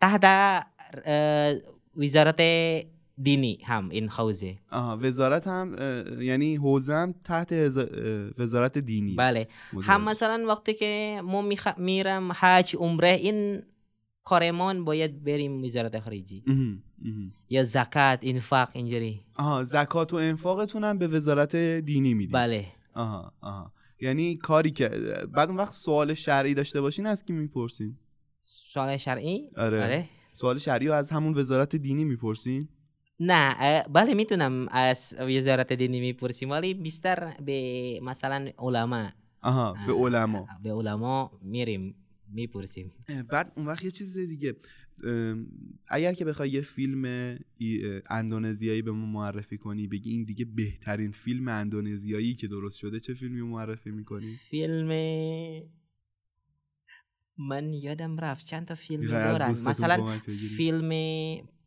تحت 0.00 0.24
وزارت 1.96 2.40
دینی 3.22 3.58
هم 3.64 3.88
این 3.88 4.08
حوزه 4.08 4.58
آها 4.70 4.98
وزارت 5.02 5.46
هم 5.46 5.76
اه، 5.78 6.24
یعنی 6.24 6.56
حوزه 6.56 6.94
هم 6.94 7.14
تحت 7.24 7.52
وزارت 8.38 8.78
دینی 8.78 9.14
بله 9.14 9.48
هم 9.82 10.04
مثلا 10.04 10.44
وقتی 10.48 10.74
که 10.74 11.20
ما. 11.24 11.42
میرم 11.78 12.32
حج 12.32 12.76
عمره 12.76 13.08
این 13.08 13.62
کارمان 14.24 14.84
باید 14.84 15.24
بریم 15.24 15.64
وزارت 15.64 16.00
خارجی. 16.00 16.44
یا 17.50 17.64
زکات 17.64 18.18
انفاق 18.22 18.68
اینجوری. 18.72 19.20
آها 19.34 19.62
زکات 19.62 20.12
و 20.12 20.16
انفاقتون 20.16 20.84
هم 20.84 20.98
به 20.98 21.08
وزارت 21.08 21.56
دینی 21.56 22.14
میدین 22.14 22.32
بله. 22.32 22.66
آها 22.94 23.32
آها. 23.40 23.72
یعنی 24.00 24.36
کاری 24.36 24.70
که 24.70 24.88
بعد 25.32 25.48
اون 25.48 25.56
وقت 25.56 25.72
سوال 25.72 26.14
شرعی 26.14 26.54
داشته 26.54 26.80
باشین 26.80 27.06
از 27.06 27.24
کی 27.24 27.32
می‌پرسین؟ 27.32 27.96
سوال 28.42 28.96
شرعی؟ 28.96 29.50
آره. 29.56 30.08
سوال 30.32 30.58
شرعی 30.58 30.86
رو 30.86 30.94
از 30.94 31.10
همون 31.10 31.34
وزارت 31.34 31.76
دینی 31.76 32.04
می‌پرسین؟ 32.04 32.68
نه 33.20 33.82
بله 33.82 34.14
می‌تونم 34.14 34.68
از 34.68 35.16
وزارت 35.20 35.72
دینی 35.72 36.00
می‌پرسیم 36.00 36.50
ولی 36.50 36.74
بیشتر 36.74 37.36
به 37.46 38.00
مثلا 38.02 38.50
علما. 38.58 39.08
آها 39.42 39.76
به 39.86 39.92
علما. 39.92 40.46
به 40.62 40.72
علما 40.72 41.30
میریم 41.42 41.94
می‌پرسیم. 42.28 42.92
بعد 43.30 43.52
اون 43.56 43.66
وقت 43.66 43.84
یه 43.84 43.90
چیز 43.90 44.18
دیگه. 44.18 44.56
اگر 45.88 46.12
که 46.12 46.24
بخوای 46.24 46.50
یه 46.50 46.60
فیلم 46.60 47.04
اندونزیایی 48.10 48.82
به 48.82 48.92
ما 48.92 49.06
معرفی 49.06 49.58
کنی 49.58 49.86
بگی 49.86 50.10
این 50.10 50.24
دیگه 50.24 50.44
بهترین 50.44 51.10
فیلم 51.10 51.48
اندونزیایی 51.48 52.34
که 52.34 52.48
درست 52.48 52.78
شده 52.78 53.00
چه 53.00 53.14
فیلمی 53.14 53.42
معرفی 53.42 53.90
می‌کنی؟ 53.90 54.26
فیلم 54.26 54.88
من 57.38 57.72
یادم 57.72 58.20
رفت. 58.20 58.46
چند 58.46 58.66
تا 58.66 58.74
فیلم 58.74 59.06
دارن. 59.06 59.50
مثلا؟ 59.50 60.18
فیلم 60.56 60.92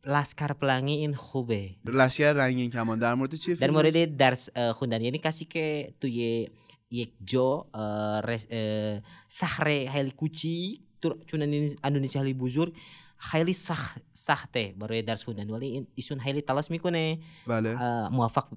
لاسکار 0.06 0.52
پلانگی 0.52 0.92
این 0.92 1.14
خوبه. 1.14 1.70
لشکر 1.84 2.32
رنگین 2.32 2.70
کمان. 2.70 2.98
در 2.98 3.14
مورد 3.14 3.34
چه 3.34 3.54
در؟ 3.54 3.70
مورد 3.70 4.16
درس 4.16 4.58
خوندن. 4.58 5.00
یعنی 5.00 5.18
کسی 5.18 5.44
که 5.44 5.94
توی 6.00 6.48
یک 6.90 7.12
اه، 7.34 9.02
صخره 9.28 9.90
خیلی 9.90 10.10
کوچیک 10.10 10.80
چون 11.26 11.42
اندونزی 11.82 12.18
خیلی 12.18 12.34
بزرگ 12.34 12.76
خیلی 13.22 13.52
سخت 13.52 14.02
سخته 14.12 14.74
برای 14.78 15.02
درس 15.02 15.24
خوندن 15.24 15.50
ولی 15.50 15.66
این 15.66 15.86
ایشون 15.94 16.18
خیلی 16.18 16.40
تلاش 16.40 16.70
می‌کنه 16.70 17.18
بله 17.46 17.74
موفق 18.08 18.48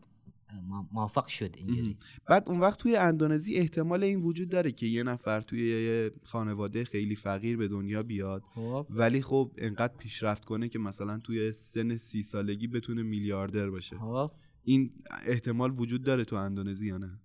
موفق 0.91 1.27
شد 1.27 1.55
اینجوری 1.57 1.97
بعد 2.27 2.49
اون 2.49 2.59
وقت 2.59 2.79
توی 2.79 2.95
اندونزی 2.95 3.55
احتمال 3.55 4.03
این 4.03 4.21
وجود 4.21 4.49
داره 4.49 4.71
که 4.71 4.85
یه 4.85 5.03
نفر 5.03 5.41
توی 5.41 5.69
یه 5.69 6.11
خانواده 6.23 6.83
خیلی 6.83 7.15
فقیر 7.15 7.57
به 7.57 7.67
دنیا 7.67 8.03
بیاد. 8.03 8.43
خب. 8.55 8.87
ولی 8.89 9.21
خب 9.21 9.51
انقدر 9.57 9.93
پیشرفت 9.97 10.45
کنه 10.45 10.69
که 10.69 10.79
مثلا 10.79 11.17
توی 11.17 11.51
سن 11.51 11.97
سی 11.97 12.23
سالگی 12.23 12.67
بتونه 12.67 13.03
میلیاردر 13.03 13.69
باشه. 13.69 13.97
خب. 13.97 14.31
این 14.63 14.91
احتمال 15.25 15.71
وجود 15.71 16.03
داره 16.03 16.25
تو 16.25 16.35
اندونزی 16.35 16.87
یا 16.87 16.97
نه؟ 16.97 17.19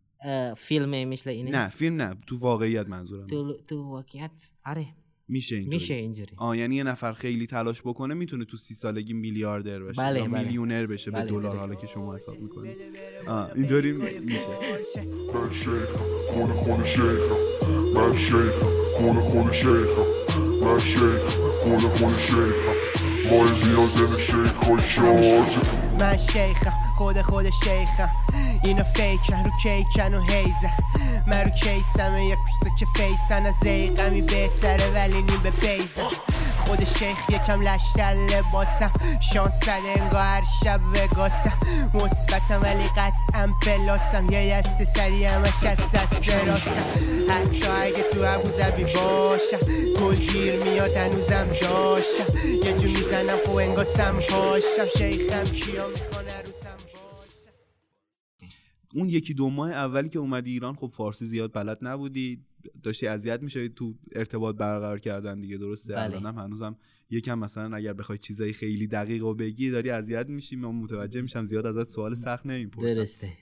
فیلم 0.55 1.09
مثل 1.09 1.31
اینه 1.31 1.51
نه 1.51 1.69
فیلم 1.69 2.03
نه 2.03 2.17
تو 2.27 2.39
واقعیت 2.39 2.89
منظورم. 2.89 3.27
تو 3.27 3.57
تو 3.69 3.83
واقعیت؟ 3.83 4.31
آره. 4.65 4.87
میشه 5.31 5.57
اینطوری. 5.57 5.77
میشه 5.77 5.95
اینجوری. 5.95 6.31
آه 6.37 6.59
یعنی 6.59 6.77
یه 6.77 6.83
نفر 6.83 7.13
خیلی 7.13 7.47
تلاش 7.47 7.81
بکنه 7.81 8.15
می‌تونه 8.15 8.45
تو 8.45 8.57
سی 8.57 8.75
سالگی 8.75 9.13
میلیاردر 9.13 9.81
بشه 9.81 10.03
بله، 10.03 10.21
یا 10.21 10.27
بله. 10.27 10.43
میلیونر 10.43 10.87
بشه 10.87 11.11
به 11.11 11.19
بله، 11.19 11.31
دلار 11.31 11.43
درسته. 11.43 11.59
حالا 11.59 11.75
که 11.75 11.87
شما 11.87 12.15
حساب 12.15 12.41
می‌کنید. 12.41 12.77
آه 13.27 13.51
اینطوری 13.55 13.93
میشه. 13.93 14.49
من 25.99 26.17
شیخم 26.17 26.90
خود 27.01 27.23
خود 27.23 27.51
شیخم 27.51 28.09
اینا 28.65 28.83
فیکن 28.83 29.45
رو 29.45 29.51
کیکن 29.63 30.15
و 30.15 30.21
هیزن 30.21 30.71
من 31.27 31.45
رو 31.45 31.51
کیسم 31.51 32.19
یک 32.19 32.39
پیسه 32.47 32.71
که 32.79 32.87
فیسن 32.97 33.47
از 33.47 33.55
زیقمی 33.55 34.23
بهتره 34.23 34.91
ولی 34.95 35.23
نیم 35.23 35.41
به 35.43 35.51
بیزن 35.51 36.03
خود 36.59 36.85
شیخ 36.85 37.31
یکم 37.31 37.63
لشتر 37.63 38.13
لباسم 38.13 38.91
شانس 39.33 39.61
انگار 39.69 40.23
هر 40.23 40.43
شب 40.65 40.81
وگاسم 40.95 41.53
مثبتم 41.95 42.63
ولی 42.63 42.85
قطعا 42.97 43.49
پلاسم. 43.63 44.31
یه 44.31 44.59
دست 44.59 44.85
سری 44.85 45.25
همش 45.25 45.65
از 45.65 45.93
دست 45.93 46.29
راستم. 46.29 46.85
حتی 47.29 47.67
اگه 47.67 48.03
تو 48.03 48.19
ابوظبی 48.25 48.85
باشم 48.85 49.59
گلگیر 50.01 50.65
میاد 50.65 50.97
هنوزم 50.97 51.47
داشتم 51.47 52.39
یه 52.65 52.73
جو 52.73 52.89
می‌زنم 52.89 53.39
خب 53.47 53.55
انگاسم 53.57 54.13
پاشم 54.13 54.89
شیخم 54.99 55.45
کیا 55.45 55.87
می‌کنه؟ 55.87 56.21
باشم 56.43 56.60
اون 58.95 59.09
یکی 59.09 59.35
دو 59.35 59.51
ماه 59.51 59.71
اولی 59.71 60.09
که 60.09 60.19
اومدی 60.19 60.51
ایران 60.51 60.75
خب 60.75 60.91
فارسی 60.95 61.27
زیاد 61.27 61.53
بلد 61.55 61.79
نبودی. 61.83 62.41
داشتی 62.83 63.07
اذیت 63.07 63.43
می‌شدی 63.43 63.69
تو 63.69 63.95
ارتباط 64.13 64.57
برقرار 64.57 64.99
کردن 64.99 65.41
دیگه 65.41 65.57
درسته؟ 65.57 65.95
بله. 65.95 66.17
الانم 66.17 66.39
هنوزم 66.39 66.77
یکم 67.11 67.39
مثلا 67.39 67.77
اگر 67.77 67.93
بخوای 67.93 68.19
چیزای 68.19 68.53
خیلی 68.53 68.87
دقیق 68.87 69.25
و 69.25 69.35
بگی 69.35 69.71
داری 69.71 69.91
اذیت 69.91 70.29
میشی. 70.29 70.57
من 70.57 70.69
متوجه 70.69 71.21
میشم 71.21 71.45
زیاد 71.45 71.67
ازت 71.67 71.89
سوال 71.89 72.15
سخت 72.15 72.47
نمی‌پرسم. 72.47 72.95
درسته. 72.95 73.33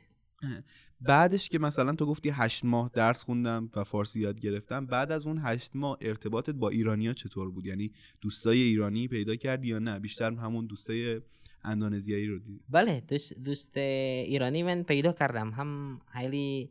بعدش 1.01 1.49
که 1.49 1.59
مثلا 1.59 1.95
تو 1.95 2.07
گفتی 2.07 2.31
هشت 2.31 2.65
ماه 2.65 2.91
درس 2.95 3.23
خوندم 3.23 3.71
و 3.77 3.85
فارسی 3.85 4.21
یاد 4.21 4.41
گرفتم. 4.41 4.87
بعد 4.87 5.13
از 5.13 5.27
اون 5.27 5.41
هشت 5.43 5.71
ماه 5.75 5.99
ارتباطت 6.01 6.51
با 6.51 6.69
ایرانیا 6.69 7.13
چطور 7.13 7.51
بود؟ 7.51 7.67
یعنی 7.67 7.91
دوستای 8.21 8.61
ایرانی 8.61 9.09
پیدا 9.09 9.37
کردی 9.37 9.69
یا 9.69 9.79
نه؟ 9.79 9.99
بیشتر 9.99 10.35
همون 10.35 10.67
دوستای 10.67 11.21
اندونزیایی 11.65 12.27
رو 12.27 12.39
دیدی 12.39 12.61
بله 12.69 13.01
دوست, 13.01 13.43
دوست 13.45 13.77
ایرانی 13.77 14.63
من 14.63 14.83
پیدا 14.83 15.13
کردم. 15.13 15.51
هم 15.51 16.01
خیلی 16.13 16.71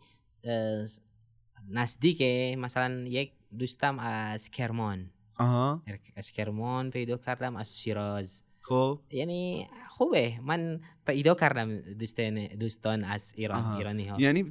نزدیکه. 1.69 2.55
مثلا 2.59 3.03
یک 3.07 3.31
دوستم 3.59 3.99
از 3.99 4.49
کرمان. 4.49 5.09
آها. 5.35 5.83
از 6.15 6.31
کرمان 6.31 6.91
پیدا 6.91 7.17
کردم 7.17 7.55
از 7.55 7.79
شیراز. 7.79 8.43
خب. 8.61 8.99
یعنی 9.11 9.67
خوبه. 9.89 10.39
من 10.43 10.81
پیدا 11.07 11.33
کردم 11.35 11.77
دوستان 11.81 12.47
دوستان 12.47 13.03
از 13.03 13.33
ایران 13.35 13.59
آها. 13.59 13.77
ایرانی 13.77 14.07
ها 14.07 14.17
یعنی 14.19 14.43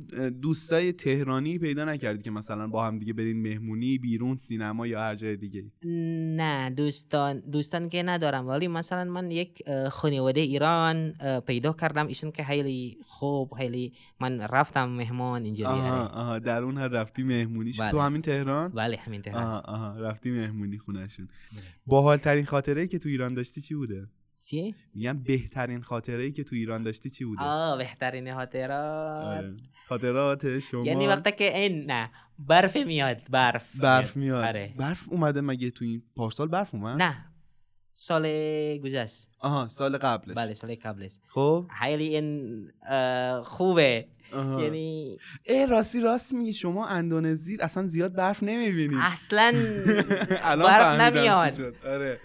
دوستای 0.42 0.92
تهرانی 0.92 1.58
پیدا 1.58 1.84
نکردی 1.84 2.22
که 2.22 2.30
مثلا 2.30 2.66
با 2.66 2.86
هم 2.86 2.98
دیگه 2.98 3.12
برین 3.12 3.42
مهمونی 3.42 3.98
بیرون 3.98 4.36
سینما 4.36 4.86
یا 4.86 5.00
هر 5.00 5.14
جای 5.14 5.36
دیگه 5.36 5.64
نه 6.36 6.70
دوستان 6.70 7.40
دوستان 7.40 7.88
که 7.88 8.02
ندارم. 8.02 8.48
ولی 8.48 8.68
مثلا 8.68 9.04
من 9.04 9.30
یک 9.30 9.62
خانواده 9.90 10.40
ایران 10.40 11.12
پیدا 11.46 11.72
کردم. 11.72 12.06
ایشون 12.06 12.30
که 12.30 12.44
خیلی 12.44 12.98
خوب 13.04 13.54
خیلی 13.56 13.92
من 14.20 14.40
رفتم 14.40 14.88
مهمان 14.88 15.44
اینجوری 15.44 15.68
آها 15.68 16.00
آره. 16.00 16.14
آها 16.14 16.38
در 16.38 16.62
اون 16.62 16.78
حد 16.78 16.94
رفتی 16.96 17.22
مهمونی 17.22 17.72
بله. 17.78 17.90
تو 17.90 18.00
همین 18.00 18.22
تهران؟ 18.22 18.70
بله 18.70 18.96
همین 18.96 19.22
تهران. 19.22 19.42
آها 19.42 19.60
آها 19.60 19.98
رفتی 19.98 20.30
مهمونی 20.30 20.78
خونشون 20.78 21.26
بله. 21.26 21.62
باحال 21.86 22.16
ترین 22.16 22.44
خاطره 22.44 22.80
ای 22.80 22.88
که 22.88 22.98
تو 22.98 23.08
ایران 23.08 23.34
داشتی 23.34 23.60
چی 23.60 23.74
بوده؟ 23.74 24.06
چی؟ 24.46 24.74
میگم 24.94 25.22
بهترین 25.22 25.82
خاطره 25.82 26.22
ای 26.22 26.32
که 26.32 26.44
تو 26.44 26.56
ایران 26.56 26.82
داشتی 26.82 27.10
چی 27.10 27.24
بوده؟ 27.24 27.42
آه 27.42 27.78
بهترین 27.78 28.34
خاطرات. 28.34 29.24
آره. 29.26 29.56
خاطرات 29.88 30.58
شما. 30.58 30.84
یعنی 30.86 31.06
وقتی 31.06 31.32
که 31.32 31.58
این 31.58 31.90
نه 31.90 32.10
برف 32.38 32.76
میاد 32.76 33.22
برف. 33.30 33.76
برف 33.76 34.16
میاد. 34.16 34.44
آره. 34.44 34.74
برف 34.76 35.08
اومده 35.12 35.40
مگه 35.40 35.70
تو 35.70 35.84
این 35.84 36.02
پارسال 36.16 36.48
برف 36.48 36.74
اومد؟ 36.74 37.02
نه. 37.02 37.32
سال 37.92 38.28
گذشت. 38.78 39.28
آها 39.40 39.68
سال 39.68 39.98
قبلش. 39.98 40.34
بله 40.34 40.54
سال 40.54 40.74
قبلش. 40.74 41.18
خب؟ 41.28 41.70
خیلی 41.80 42.04
این 42.16 42.68
خوبه. 43.44 44.08
یعنی 44.32 45.18
ای 45.44 45.66
راستی 45.66 46.00
راست 46.00 46.34
میگی. 46.34 46.52
شما 46.52 46.86
اندونزی 46.86 47.56
اصلا 47.60 47.88
زیاد 47.88 48.14
برف 48.14 48.42
نمی‌بینید 48.42 48.98
اصلا 49.02 49.52
برف 50.66 51.00
نمیاد. 51.00 51.74
آره. 51.86 52.20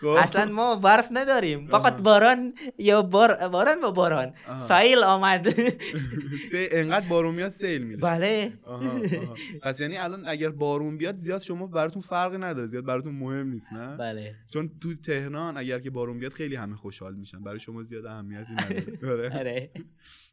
خب. 0.00 0.06
اصلا 0.06 0.52
ما 0.52 0.76
برف 0.76 1.08
نداریم. 1.10 1.66
فقط 1.66 1.96
باران 1.96 2.54
یا 2.78 3.02
بار 3.02 3.48
باران 3.48 3.84
و 3.84 3.92
باران. 3.92 4.34
سایل 4.58 4.98
آمد. 4.98 5.46
انقدر 6.52 7.08
بارون 7.08 7.34
میاد 7.34 7.48
سیل 7.48 7.82
میره. 7.82 8.00
بله. 8.00 8.52
پس 9.62 9.80
یعنی 9.80 9.96
الان 9.96 10.24
اگر 10.28 10.50
بارون 10.50 10.96
بیاد 10.98 11.16
زیاد 11.16 11.42
شما 11.42 11.66
براتون 11.66 12.02
فرقی 12.02 12.38
نداره. 12.38 12.66
زیاد 12.66 12.84
براتون 12.84 13.14
مهم 13.14 13.48
نیست 13.48 13.72
نه؟ 13.72 13.96
بله. 13.96 14.34
چون 14.52 14.70
تو 14.80 14.94
تهران 14.94 15.56
اگر 15.56 15.78
که 15.78 15.90
بارون 15.90 16.18
بیاد 16.18 16.32
خیلی 16.32 16.56
همه 16.56 16.76
خوشحال 16.76 17.14
میشن. 17.14 17.42
برای 17.42 17.60
شما 17.60 17.82
زیاد 17.82 18.06
اهمیتی 18.06 18.52
نداره. 18.52 19.30
آره. 19.38 19.70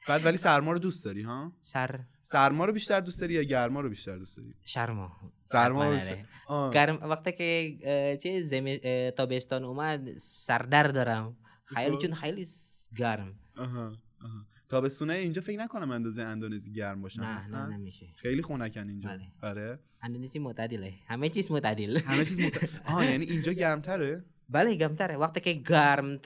بعد 0.08 0.26
ولی 0.26 0.38
سرما 0.38 0.72
رو 0.72 0.80
دوست 0.80 1.05
داری 1.06 1.22
ها؟ 1.22 1.54
سر. 1.60 2.00
سرما 2.22 2.66
رو 2.66 2.74
بیشتر 2.74 3.00
دوست 3.00 3.22
داری 3.22 3.34
یا 3.34 3.44
گرما 3.44 3.82
رو 3.82 3.90
بیشتر 3.90 4.18
دوست 4.18 4.38
داری؟ 4.38 4.54
شرما 4.62 5.12
سرما 5.44 5.92
رو 5.92 6.00
آره. 6.48 6.74
گرم 6.74 7.10
وقتی 7.10 7.32
که 7.32 8.18
چه 8.22 8.80
اه، 8.84 9.12
تابستان 9.12 9.64
اومد 9.64 10.18
سردر 10.18 10.84
دارم. 10.84 11.38
خیلی. 11.66 11.98
چون 11.98 12.14
خیلی 12.14 12.46
گرم. 12.98 13.34
آها 13.58 13.94
آها. 14.22 14.46
تابستونه 14.70 15.14
اینجا 15.14 15.42
فکر 15.42 15.60
نکنم 15.60 15.92
اندازه 15.92 16.22
اندونزی 16.22 16.72
گرم 16.72 17.02
باشن 17.02 17.24
نه 17.24 17.52
نه 17.52 17.78
نمیشه. 17.78 18.08
خیلی 18.16 18.42
خنکن 18.42 18.90
اینجا. 18.90 19.10
بله. 19.10 19.32
آره. 19.42 19.80
اندونزی 20.02 20.40
معتدله. 20.40 20.94
همه 21.08 21.30
چیز 21.30 21.52
معتدل. 21.52 22.00
همه 22.00 22.26
چیز 22.26 22.40
مت... 22.40 22.70
آها 22.90 23.06
یعنی 23.06 23.26
اینجا 23.26 23.54
گرمتره؟ 23.54 24.26
بله 24.50 24.76
گرمتره 24.76 25.18
وقتی 25.18 25.40
که 25.40 25.54
گرم 25.54 26.20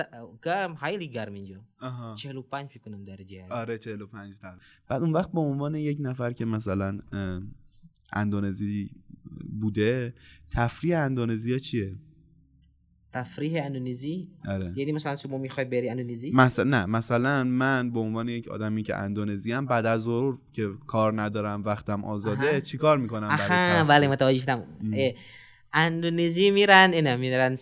گرم 0.43 0.75
خیلی 0.75 1.07
گرم 1.07 1.33
اینجا 1.33 1.55
آها 1.81 2.15
45 2.15 2.69
فکر 2.69 2.79
کنم 2.79 3.03
درجه. 3.03 3.45
آره 3.49 3.77
45 3.77 4.35
تقریبا 4.37 4.61
بعد 4.87 5.01
اون 5.01 5.11
وقت 5.11 5.31
به 5.31 5.39
عنوان 5.39 5.75
یک 5.75 5.97
نفر 6.01 6.31
که 6.31 6.45
مثلا 6.45 6.99
اندونزی 8.13 8.91
بوده 9.61 10.13
تفریح 10.51 10.99
اندونزیا 10.99 11.59
چیه 11.59 11.95
تفریح 13.13 13.65
اندونزی 13.65 14.29
آره 14.47 14.73
یعنی 14.75 14.91
مثلا 14.91 15.15
شما 15.15 15.37
می‌خوای 15.37 15.65
بری 15.65 15.89
اندونزی 15.89 16.31
مثلا 16.31 16.65
نه 16.65 16.85
مثلا 16.85 17.43
من 17.43 17.91
به 17.91 17.99
عنوان 17.99 18.29
یک 18.29 18.47
آدمی 18.47 18.83
که 18.83 18.95
اندونزی 18.95 19.51
هم 19.51 19.65
بعد 19.65 19.85
از 19.85 20.01
ظهر 20.01 20.37
که 20.53 20.69
کار 20.87 21.21
ندارم 21.21 21.63
وقتم 21.63 22.03
آزاده 22.03 22.49
آها. 22.49 22.59
چیکار 22.59 22.97
می‌کنم 22.97 23.35
تفریح؟ 23.35 23.83
balik 23.83 24.17
matawaji 24.17 24.41
شدم 24.41 24.63
Indonesia 25.69 26.49
miran 26.49 26.89
ini 26.91 27.13
miran 27.15 27.53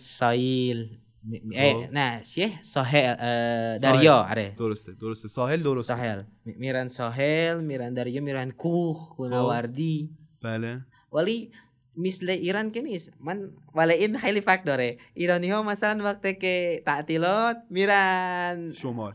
eh 1.52 1.74
خب. 1.76 1.92
nah 1.92 2.24
sih 2.24 2.48
Sohel 2.64 3.12
eh 3.20 3.76
ساحل. 3.76 4.00
Dario 4.00 4.16
are 4.24 4.46
درسته 4.56 4.92
درسته 4.96 5.28
ساحل 5.28 5.60
درسته 5.60 5.92
Sohel 5.92 6.18
Mi- 6.48 6.56
miran 6.56 6.88
Sohel 6.88 7.60
miran 7.60 7.92
Dario 7.92 8.24
miran 8.24 8.48
Kuh 8.56 8.96
Kunawardi 9.12 10.08
بله 10.40 10.88
wali 11.12 11.52
misle 11.92 12.32
Iran 12.32 12.72
kenis 12.72 13.12
man 13.20 13.52
walain 13.76 14.16
highly 14.16 14.40
factor 14.40 14.78
eh 14.80 14.96
Irani 15.12 15.52
ho 15.52 15.60
masalan 15.60 16.00
waktu 16.00 16.40
ke 16.40 16.54
ta'tilot 16.80 17.60
miran 17.68 18.72
شمال 18.72 19.12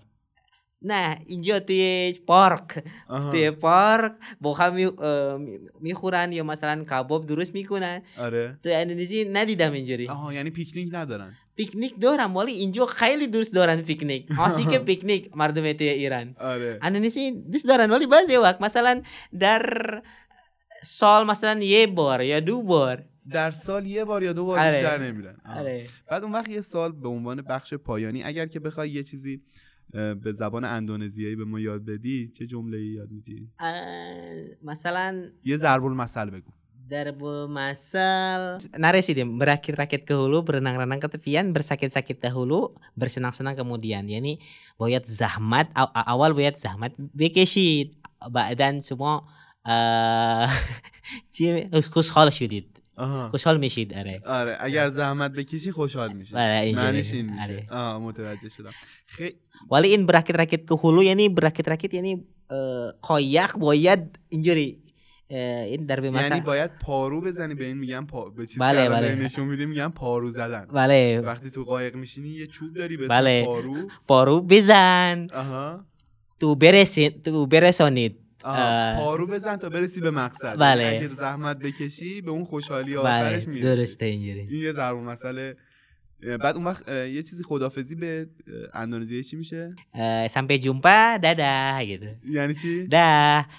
nah 0.84 1.16
injo 1.34 1.58
tuh 1.68 2.14
pork. 2.30 2.70
آها. 3.08 3.32
توی 3.32 3.52
پارک 3.52 4.12
با 4.42 4.54
هم 4.54 4.74
می- 4.74 4.92
می‌خورن 5.82 6.32
یا 6.32 6.44
مثلا 6.44 6.84
کباب 6.84 7.26
درست 7.26 7.54
می‌کنن 7.54 8.02
آره 8.20 8.60
تو 8.64 8.70
اندونزی 8.74 9.26
ندیدم 9.26 9.72
اینجوری 9.72 10.08
آها 10.08 10.34
یعنی 10.34 10.50
پیکنیک 10.50 10.90
ندارن 10.92 11.32
پیکنیک 11.56 11.94
دارم 12.02 12.36
ولی 12.36 12.52
اینجا 12.52 12.86
خیلی 12.86 13.28
دوست 13.28 13.54
دارن 13.54 13.82
پیکنیک 13.82 14.28
که 14.72 14.80
پیکنیک 14.80 15.38
مردم 15.38 15.74
توی 15.74 15.90
ایران 15.90 16.36
آره 16.40 16.80
اندونزی 16.82 17.32
دوست 17.32 17.68
دارن 17.68 17.92
ولی 17.92 18.08
بعضی 18.08 18.36
وقت 18.38 18.62
مثلا 18.62 19.02
در 19.40 20.02
سال 20.84 21.26
مثلا 21.28 21.60
یه 21.64 21.88
بار 21.88 22.22
یا 22.22 22.40
دو 22.40 22.62
بار 22.62 23.04
در 23.32 23.52
سال 23.52 23.86
یه 23.88 24.06
بار 24.06 24.24
یا 24.24 24.34
دو 24.34 24.46
بار. 24.46 24.72
بیشتر 24.72 24.98
نمیرن. 24.98 25.36
آره 25.46 25.88
بعد 26.10 26.24
اون 26.24 26.32
وقت 26.34 26.50
یه 26.50 26.62
سال 26.62 26.92
به 26.92 27.10
عنوان 27.10 27.42
بخش 27.42 27.74
پایانی 27.74 28.24
اگر 28.24 28.46
که 28.46 28.60
بخوای 28.60 28.90
یه 28.90 29.04
چیزی 29.04 29.42
به 29.94 30.32
زبان 30.32 30.66
اندونزیایی 30.66 31.36
به 31.36 31.46
ما 31.46 31.60
یاد 31.60 31.86
بدی 31.86 32.28
چه 32.28 32.48
جمله 32.48 32.78
ای 32.78 32.86
یاد 32.86 33.12
میدی؟ 33.12 33.50
مثلا 34.64 35.24
یه 35.44 35.58
ضرب 35.58 35.86
المثل 35.86 36.30
بگو. 36.30 36.52
ضرب 36.90 37.24
المثل. 37.24 38.58
نرسیدیم. 38.80 39.40
برکت 39.40 39.80
رکت 39.80 40.08
که 40.08 40.14
هلو 40.14 40.42
برنگ 40.42 40.78
رنگ 40.78 41.02
ke 41.02 41.08
تپیان 41.08 41.54
برسکت 41.54 41.88
سکت 41.88 42.20
ده 42.20 42.30
هلو 42.30 42.76
برسنگ 42.98 43.34
سنگ 43.34 43.58
کمودیان 43.58 44.10
یعنی 44.10 44.40
باید 44.78 45.06
زحمت 45.06 45.68
اول 45.96 46.34
باید 46.34 46.56
زحمت 46.56 46.92
بکشید. 47.18 47.98
بعدن 48.32 48.80
سمو 48.80 49.22
خوش 51.94 52.12
خالش 52.12 52.40
شدید. 52.40 52.83
آها. 52.96 53.30
خوشحال 53.30 53.58
میشید 53.58 53.94
آره. 53.94 54.22
آره 54.26 54.58
اگر 54.60 54.88
زحمت 54.88 55.32
بکشی 55.32 55.72
خوشحال 55.72 56.14
میشی. 56.14 56.36
آره، 56.36 56.58
اینجوری. 56.58 56.86
معنیش 56.86 57.14
این 57.14 57.26
میشه. 57.30 57.54
آره. 57.54 57.68
آه 57.72 58.00
متوجه 58.02 58.50
شدم. 58.50 58.72
خیلی 59.06 59.36
wali 59.72 59.90
in 59.96 60.04
berakit-rakit 60.10 60.62
ke 60.70 60.74
hulu 60.82 61.02
yani 61.10 61.26
berakit-rakit 61.38 61.92
yani 61.98 62.14
eh, 62.56 62.90
koyak 63.08 63.52
boyat 63.64 64.02
injury 64.36 64.84
Eh, 65.30 65.36
این 65.74 65.88
darbe 65.88 66.04
یعنی 66.04 66.30
masa 66.30 66.44
باید 66.46 66.72
پارو 66.80 67.22
بزنی 67.22 67.56
به 67.56 67.66
این 67.66 67.78
میگن 67.78 68.06
پا... 68.06 68.30
به 68.30 68.46
چیزی 68.46 68.60
بله، 68.60 68.84
که 68.84 68.90
بله. 68.90 69.16
نشون 69.16 69.48
میدی 69.48 69.66
میگن 69.66 69.90
پارو 69.90 70.30
زدن. 70.32 70.68
bale 70.70 71.26
وقتی 71.26 71.50
تو 71.50 71.64
قایق 71.64 71.96
میشینی 71.96 72.30
یه 72.30 72.48
چوب 72.48 72.74
داری 72.74 72.96
اسم 72.96 73.08
بله. 73.08 73.46
پارو. 73.46 73.76
paru 73.88 74.48
bizan 74.52 75.34
آها. 75.34 75.86
tu 76.40 76.56
beresonit 76.56 77.28
آها. 77.28 77.48
اه، 77.48 78.23
پارو 78.44 79.28
بزن 79.28 79.56
تا 79.58 79.70
برسی 79.70 80.02
به 80.02 80.12
مقصد. 80.12 80.60
بله. 80.60 80.84
یعنی 80.84 80.98
اگر 80.98 81.08
زحمت 81.08 81.58
بکشی 81.60 82.22
به 82.22 82.32
اون 82.32 82.46
خوشحالی 82.46 82.96
آخرش 82.96 83.48
می‌رسی. 83.48 83.62
درسته 83.62 84.06
اینجوری. 84.06 84.40
این 84.40 84.62
یه 84.64 84.72
ضرب 84.72 84.98
مسئله 84.98 85.56
بعد 86.24 86.56
اون 86.56 86.66
وقت 86.66 86.90
یه 86.90 87.24
چیزی 87.24 87.44
خدافزی 87.44 87.96
به 87.96 88.28
اه، 88.48 88.82
اندونزیایی 88.82 89.24
چی 89.24 89.36
میشه؟ 89.36 89.76
sampai 90.36 90.56
jumpa 90.66 91.20
dadah 91.20 91.80
gitu 91.84 92.10
یعنی 92.24 92.54
چی؟ 92.62 92.88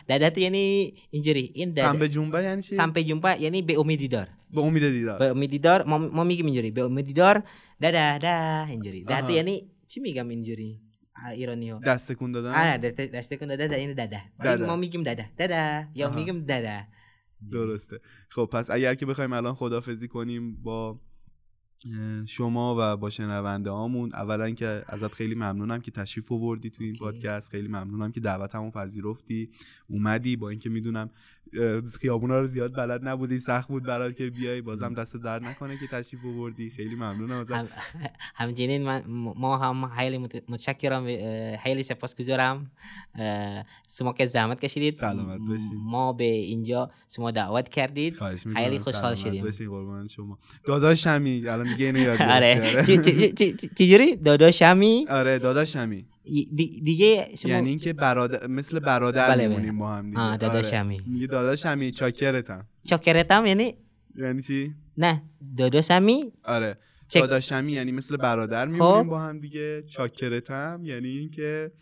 dadah 0.08 0.28
tuh 0.34 0.42
yani 0.48 0.64
injury 1.12 1.44
in 1.60 1.68
dadah 1.76 1.92
سم 1.92 1.98
به 1.98 2.08
جنبه 2.08 2.42
یعنی 2.44 2.62
چی؟ 2.62 2.76
sampai 2.76 3.04
jumpa 3.04 3.30
yani 3.36 3.60
be 3.68 3.74
umididor 3.76 4.26
به 4.54 4.60
امید 4.60 4.82
دیدار. 4.82 5.18
be 5.20 5.26
umididor 5.36 5.80
mau 5.84 5.98
mau 6.16 6.24
migim 6.24 6.46
injury 6.48 6.70
be 6.76 6.82
umididor 6.88 7.36
dadah 7.82 8.16
dah 8.24 8.64
injury 8.72 9.04
dah 9.04 9.20
Aha. 9.20 9.26
tuh 9.28 9.34
yani 9.36 9.54
چی 9.88 10.00
میگم 10.00 10.30
injury 10.30 10.70
ah, 11.16 11.32
ironio 11.36 11.80
دست 11.86 12.12
تکون 12.12 12.32
دادن 12.32 12.52
dadah 13.56 13.78
ini 13.78 13.94
dadah 13.94 14.22
Paling 14.38 14.58
Dadah. 14.58 14.66
mau 14.66 14.76
migim 14.76 15.02
dadah 15.04 15.28
dadah 15.38 15.88
ya 15.94 16.06
Aha. 16.08 16.16
migim 16.16 16.44
dadah 16.46 16.88
درسته. 17.50 18.00
خب 18.28 18.48
پس 18.52 18.70
اگر 18.70 18.94
که 18.94 19.06
بخوایم 19.06 19.32
الان 19.32 19.54
خدافزی 19.54 20.08
کنیم 20.08 20.62
با 20.62 21.00
شما 22.26 22.76
و 22.78 22.96
با 22.96 23.10
شنونده 23.10 23.70
هامون 23.70 24.12
اولا 24.14 24.50
که 24.50 24.82
ازت 24.88 25.12
خیلی 25.12 25.34
ممنونم 25.34 25.80
که 25.80 25.90
تشریف 25.90 26.32
آوردی 26.32 26.70
تو 26.70 26.84
این 26.84 26.96
پادکست. 26.96 27.50
خیلی 27.50 27.68
ممنونم 27.68 28.12
که 28.12 28.20
دعوتمو 28.20 28.70
پذیرفتی. 28.70 29.50
اومدی 29.88 30.36
با 30.36 30.50
اینکه 30.50 30.68
می‌دونم 30.70 31.10
خیابونا 32.00 32.40
رو 32.40 32.46
زیاد 32.46 32.76
بلد 32.76 33.08
نبودی 33.08 33.38
سخت 33.38 33.68
بود 33.68 33.82
برات 33.82 34.16
که 34.16 34.30
بیای 34.30 34.60
بازم 34.60 34.94
دست 34.94 35.16
درد 35.16 35.44
نکنه 35.44 35.78
که 35.78 35.86
تشریف 35.86 36.24
آوردی. 36.24 36.70
خیلی 36.70 36.94
ممنونم 36.94 37.38
ازت. 37.40 37.52
هم 37.52 37.68
همچنین 38.34 38.82
من 38.82 39.02
ما 39.36 39.58
هم 39.58 39.88
خیلی 39.96 40.18
مت- 40.28 40.42
متشکرم 40.48 41.04
خیلی 41.56 41.82
سپاسگزارم. 41.82 42.70
شما 43.98 44.12
که 44.12 44.26
زحمت 44.26 44.60
کشیدید. 44.60 44.94
سلامت 44.94 45.38
باشید. 45.48 45.72
ما 45.84 46.12
به 46.12 46.24
اینجا 46.24 46.90
شما 47.16 47.30
دعوت 47.30 47.68
کردید. 47.68 48.14
خیلی 48.54 48.78
خوشحال 48.78 49.14
شدیم. 49.14 49.44
باشین 49.44 49.68
قربان 49.70 50.08
شما. 50.08 50.38
داداشمی 50.64 51.48
الان 51.48 51.66
دیگه 51.66 51.86
اینو 51.86 51.98
یاد 51.98 52.22
آره. 52.36 52.84
چی- 52.86 53.52
چجوری؟ 53.74 54.16
داداشمی 54.16 55.06
آره 55.10 55.38
داداشمی 55.38 55.96
دی- 55.96 56.06
دیگه 56.84 57.28
شما 57.38 57.52
یعنی 57.52 57.68
اینکه 57.70 57.92
برادر 57.92 58.46
مثل 58.46 58.78
برادر 58.78 59.28
بله، 59.28 59.36
بله. 59.36 59.48
میمونیم 59.48 59.78
با 59.78 59.92
هم 59.94 60.06
دیگه. 60.06 60.20
آه، 60.20 60.36
داداشمی. 60.36 60.94
آره. 60.94 61.04
میگه 61.06 61.26
داداشمی 61.26 61.90
چاکرتم. 61.90 62.66
چاکرتم 62.84 63.46
یعنی؟ 63.46 63.74
یعنی 64.16 64.42
چی؟ 64.42 64.74
نه 64.98 65.22
داداشمی 65.56 66.32
آره. 66.44 66.78
چک- 67.08 67.20
داداشمی 67.20 67.72
یعنی 67.72 67.92
مثل 67.92 68.16
برادر 68.16 68.66
میمونیم 68.66 69.08
با 69.08 69.20
هم 69.20 69.38
دیگه. 69.40 69.82
چاکرتم 69.82 70.80
یعنی 70.84 71.08
اینکه 71.08 71.72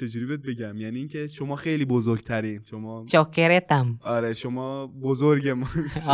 چجوری 0.00 0.26
بهت 0.26 0.40
بگم؟ 0.40 0.76
یعنی 0.76 0.98
اینکه 0.98 1.26
شما 1.26 1.56
خیلی 1.56 1.84
بزرگترین 1.84 2.60
شما 2.70 3.04
چاکرتم 3.08 3.98
آره 4.02 4.34
شما 4.34 4.86
بزرگ 4.86 5.48
ما. 5.48 5.66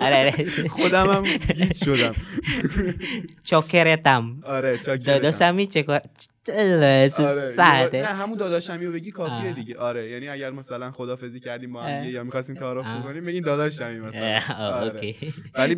آره 0.00 0.16
آره. 0.16 0.30
خودم 0.68 1.10
هم 1.10 1.22
گیت 1.22 1.76
شدم. 1.76 2.14
چاکرتم 3.50 4.40
آره 4.44 4.78
چاکرتم 4.78 5.12
داداشمی 5.12 5.66
چکار 5.66 6.00
آره 6.58 7.08
susah 7.08 7.94
نه. 7.94 8.04
همون 8.06 8.38
داداشمی 8.38 8.86
رو 8.86 8.92
بگی 8.92 9.10
کافیه. 9.10 9.52
دیگه. 9.52 9.78
آره 9.78 10.10
یعنی 10.10 10.28
اگر 10.28 10.50
مثلا 10.50 10.90
خدافزی 10.90 11.40
کردیم 11.40 11.72
با 11.72 11.82
هم 11.82 12.04
یا 12.08 12.24
می‌خواستین 12.24 12.56
تعارف 12.56 12.86
آه. 12.86 13.00
بکنیم 13.02 13.24
بگین 13.24 13.42
داداشمی 13.42 14.00
مثلا. 14.00 14.40
آره. 14.58 15.14
ولی. 15.54 15.76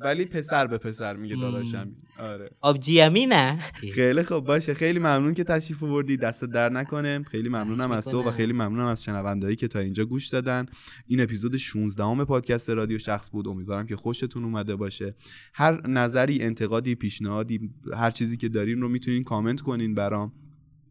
ولی 0.00 0.24
پسر 0.24 0.66
به 0.66 0.78
پسر 0.78 1.16
میگه. 1.16 1.36
داداشمی. 1.36 1.96
آره. 2.20 2.50
Obji 2.64 2.96
Amina. 3.08 3.62
خیلی. 3.94 4.22
خوب 4.22 4.44
باشه. 4.44 4.74
خیلی 4.74 4.98
ممنون 4.98 5.34
که 5.34 5.44
تشریف 5.44 5.82
آوردی. 5.82 6.16
دست 6.16 6.44
در 6.44 6.68
نکنه 6.68 7.22
خیلی 7.22 7.48
ممنونم 7.48 7.90
از 7.90 8.04
تو 8.04 8.22
و. 8.22 8.30
خیلی 8.30 8.52
ممنونم 8.52 8.86
از 8.86 9.04
شنوندهایی 9.04 9.56
که 9.56 9.68
تا 9.68 9.78
اینجا 9.78 10.04
گوش 10.04 10.28
دادن. 10.28 10.66
این 11.06 11.20
اپیزود 11.20 11.56
16 11.56 12.04
ام 12.04 12.24
پادکست 12.24 12.70
رادیو 12.70 12.98
شخص 12.98 13.30
بود. 13.30 13.48
امیدوارم 13.48 13.86
که 13.86 13.96
خوشتون 13.96 14.44
اومده 14.44 14.76
باشه. 14.76 15.14
هر 15.54 15.86
نظری 15.86 16.42
انتقادی 16.42 16.94
پیشنهادی 16.94 17.70
هر 17.94 18.10
چیزی 18.10 18.36
که 18.36 18.48
دارین 18.48 18.80
رو 18.80 18.88
می‌تونین 18.88 19.24
کامنت 19.24 19.60
کنین 19.60 19.94
برام. 19.94 20.32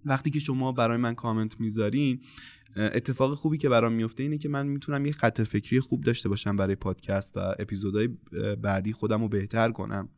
وقتی 0.05 0.29
که 0.29 0.39
شما 0.39 0.71
برای 0.71 0.97
من 0.97 1.15
کامنت 1.15 1.59
می‌ذارین 1.59 2.21
اتفاق 2.75 3.33
خوبی 3.33 3.57
که 3.57 3.69
برام 3.69 3.93
میفته 3.93 4.23
اینه 4.23 4.37
که 4.37 4.49
من 4.49 4.67
می‌تونم 4.67 5.05
یه 5.05 5.11
خط 5.11 5.41
فکری 5.41 5.79
خوب 5.79 6.03
داشته 6.03 6.29
باشم 6.29 6.55
برای 6.55 6.75
پادکست 6.75 7.37
و 7.37 7.39
اپیزودهای 7.59 8.09
بعدی 8.61 8.93
خودم 8.93 9.21
رو 9.21 9.27
بهتر 9.27 9.71
کنم. 9.71 10.09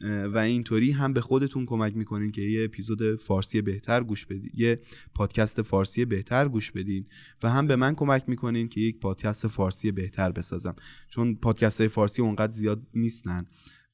و 0.00 0.38
اینطوری 0.38 0.90
هم 0.90 1.12
به 1.12 1.20
خودتون 1.20 1.66
کمک 1.66 1.96
می‌کنین 1.96 2.30
که 2.30 2.42
یه 2.42 2.64
اپیزود 2.64 3.16
فارسی 3.16 3.62
بهتر 3.62 4.02
گوش 4.02 4.26
بدین 4.26 4.50
یه 4.54 4.80
پادکست 5.14 5.62
فارسی 5.62 6.04
بهتر 6.04 6.48
گوش 6.48 6.72
بدین 6.72 7.06
و 7.42 7.50
هم 7.50 7.66
به 7.66 7.76
من 7.76 7.94
کمک 7.94 8.24
می‌کنین 8.26 8.68
که 8.68 8.80
یک 8.80 9.00
پادکست 9.00 9.48
فارسی 9.48 9.92
بهتر 9.92 10.32
بسازم. 10.32 10.74
چون 11.08 11.34
پادکست 11.34 11.80
های 11.80 11.88
فارسی 11.88 12.22
اونقدر 12.22 12.52
زیاد 12.52 12.82
نیستن 12.94 13.44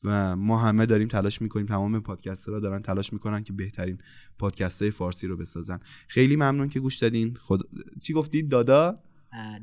و 0.05 0.36
ما 0.36 0.59
همه 0.59 0.86
داریم 0.86 1.09
تلاش 1.09 1.42
می‌کنیم 1.42 1.66
تمام 1.66 2.00
پادکسترها 2.00 2.61
دارن 2.61 2.82
تلاش 2.82 3.12
می‌کنن 3.12 3.42
که 3.42 3.52
بهترین 3.52 3.98
پادکست 4.38 4.82
های 4.82 4.90
فارسی 4.90 5.26
رو 5.26 5.36
بسازن. 5.36 5.78
خیلی 6.09 6.36
ممنون 6.36 6.68
که 6.68 6.80
گوش 6.80 6.96
دادین. 6.96 7.36
خد... 7.40 7.61
چی 8.02 8.12
گفتی؟ 8.12 8.42
دادا؟ 8.42 8.98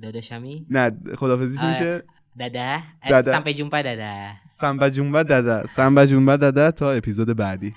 داداشمی 0.01 0.65
نه 0.69 0.91
خدافظی 1.15 1.57
چی 1.57 1.65
آه، 1.65 1.69
میشه؟ 1.69 2.03
Dadah. 2.35 2.79
Eh, 3.03 3.09
Dadah. 3.11 3.33
sampai 3.35 3.51
jumpa 3.53 3.77
dadah. 3.83 4.39
سنبه 4.61 4.89
جنبه 4.89 5.23
دادا 5.23 5.65
سنبه 5.65 6.05
جنبه 6.05 6.37
دادا 6.37 6.71
تا 6.71 6.91
اپیزود 6.93 7.29
بعدی 7.37 7.73